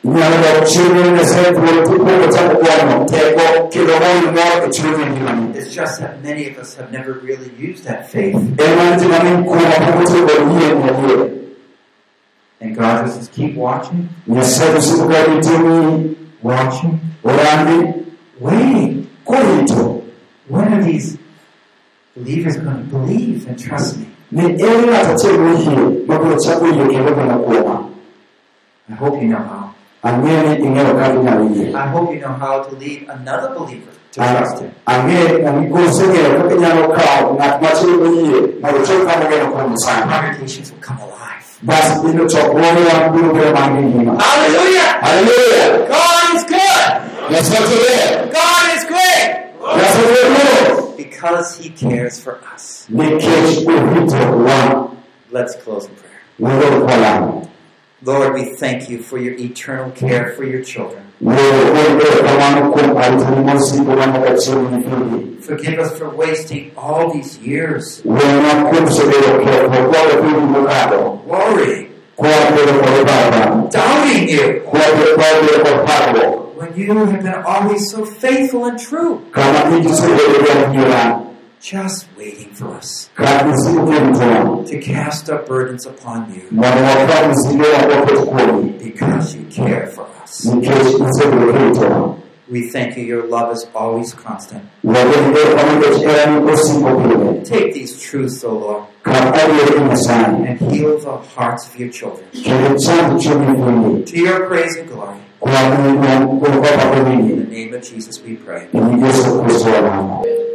Inyalo 0.03 0.35
dok 0.43 0.65
chien 0.67 0.93
ne 0.93 1.11
Nyasaye 1.11 1.51
thuolo 1.53 1.81
tikwongo 1.87 2.27
chako 2.33 2.55
gwamo 2.61 3.05
teko 3.05 3.67
kendo 3.71 3.93
moyo 3.99 4.31
mor 4.31 4.65
e 4.65 4.69
chuny 4.69 5.05
ngimani 5.11 5.55
It's 5.57 5.75
just 5.75 5.99
that 6.01 6.23
many 6.23 6.47
of 6.49 6.57
us 6.57 6.75
have 6.75 6.91
never 6.91 7.13
really 7.13 7.51
used 7.69 7.83
that 7.85 8.09
faith. 8.11 8.35
ema 8.35 8.97
ji 8.99 9.05
mang'eny 9.07 9.43
kuomwa 9.43 9.71
pok 9.71 9.95
otieko 10.01 10.31
yie 10.31 10.73
ni 10.75 10.83
adier 10.89 11.29
And 12.63 12.75
God 12.75 13.09
says, 13.09 13.27
keep 13.29 13.55
watching, 13.55 14.07
Nyasaye 14.27 14.75
osiko 14.77 15.07
ka 15.07 15.25
itimi 15.37 16.15
watching, 16.43 16.99
waiting. 17.23 19.07
When 20.47 20.73
are 20.73 20.83
these 20.83 21.17
believers 22.15 22.57
going 22.57 22.77
to 22.77 22.83
believe 22.83 23.47
and 23.47 23.57
trust 23.59 23.97
me? 23.97 24.05
ni 24.31 24.43
ere 24.63 24.85
ng'ato 24.87 25.11
achiel 25.13 25.37
moyie 25.39 26.05
mabiro 26.07 26.37
chako 26.39 26.65
yie 26.67 26.85
kendo 26.87 27.11
geno 27.15 27.39
kuoma 27.39 27.89
I 28.89 28.93
hope 28.93 29.21
you 29.21 29.27
know 29.29 29.37
how. 29.39 29.73
Ang'e 30.03 30.33
ni 30.43 30.65
ing'eyo 30.65 30.93
kaka 30.97 31.13
inyalo 31.19 31.43
yie 31.55 31.67
I 31.75 31.87
hope 31.93 32.13
you 32.13 32.19
know 32.19 32.33
how 32.33 32.63
to 32.63 32.71
lead 32.81 33.05
another 33.09 33.49
believer 33.57 33.91
to 34.11 34.17
trust 34.19 34.61
Him. 34.61 34.71
ang'e 34.85 35.19
koseng'eyo 35.73 36.29
kaka 36.41 36.53
inyalo 36.55 36.83
kawo 36.97 37.35
ng'at 37.37 37.53
machielo 37.61 37.95
moyie 38.01 38.39
mondo 38.61 38.79
chop 38.87 39.01
kama 39.07 39.25
geno 39.29 39.45
kuom 39.53 39.71
Nyasaye 39.71 40.01
Congregations 40.09 40.67
will 40.71 40.81
come 40.81 40.99
alive. 41.05 41.45
basi 41.63 41.93
ilichokuolewa 42.09 42.95
kuruke 43.13 43.45
mangingima 43.53 44.13
Hallelujah! 44.23 44.89
haleluya 45.05 45.63
God 45.93 46.25
is 46.35 46.43
good! 46.49 46.87
yasotolea 47.33 48.25
God 48.33 48.63
is 48.75 48.83
great! 48.89 49.29
yasotolea 49.77 50.97
Because 50.97 51.57
He 51.61 51.69
cares 51.69 52.17
for 52.23 52.35
us. 52.55 52.85
nikech 52.89 53.67
uhito 53.67 54.17
wa 54.45 54.87
Let's 55.31 55.55
close 55.63 55.85
in 55.87 55.95
prayer. 55.95 56.19
Lord, 58.03 58.33
we 58.33 58.55
thank 58.55 58.89
you 58.89 58.99
for 58.99 59.17
your 59.19 59.33
eternal 59.35 59.91
care 59.91 60.33
for 60.33 60.43
your 60.43 60.63
children. 60.63 61.03
Forgive 65.41 65.79
us 65.79 65.97
for 65.97 66.09
wasting 66.09 66.71
all 66.75 67.13
these 67.13 67.37
years. 67.39 68.01
Worrying, 71.25 71.91
doubting 73.69 74.29
you, 74.29 74.61
when 76.55 76.75
you 76.75 76.93
have 76.93 77.23
been 77.23 77.43
always 77.45 77.89
so 77.91 78.05
faithful 78.05 78.65
and 78.65 78.79
true, 78.79 79.21
just 81.61 82.07
waiting 82.17 82.53
for 82.53 82.69
us 82.69 83.09
to 83.15 84.79
cast 84.81 85.29
our 85.29 85.43
burdens 85.43 85.85
upon 85.85 86.33
you 86.33 86.47
because 88.79 89.35
you 89.35 89.45
care 89.45 89.87
for 89.87 90.07
us. 90.21 90.45
We 92.49 92.69
thank 92.69 92.97
you, 92.97 93.03
your 93.03 93.27
love 93.27 93.53
is 93.53 93.65
always 93.73 94.13
constant. 94.13 94.67
Take 97.45 97.73
these 97.73 98.01
truths, 98.01 98.43
O 98.43 98.53
Lord, 98.57 98.87
and 99.05 100.59
heal 100.59 100.99
the 100.99 101.17
hearts 101.17 101.67
of 101.69 101.79
your 101.79 101.89
children. 101.89 102.27
To 102.31 104.17
your 104.17 104.47
praise 104.47 104.75
and 104.75 104.89
glory. 104.89 105.19
In 105.43 105.51
the 107.39 107.45
name 107.49 107.73
of 107.73 107.81
Jesus 107.83 108.21
we 108.21 108.35
pray. 108.35 108.67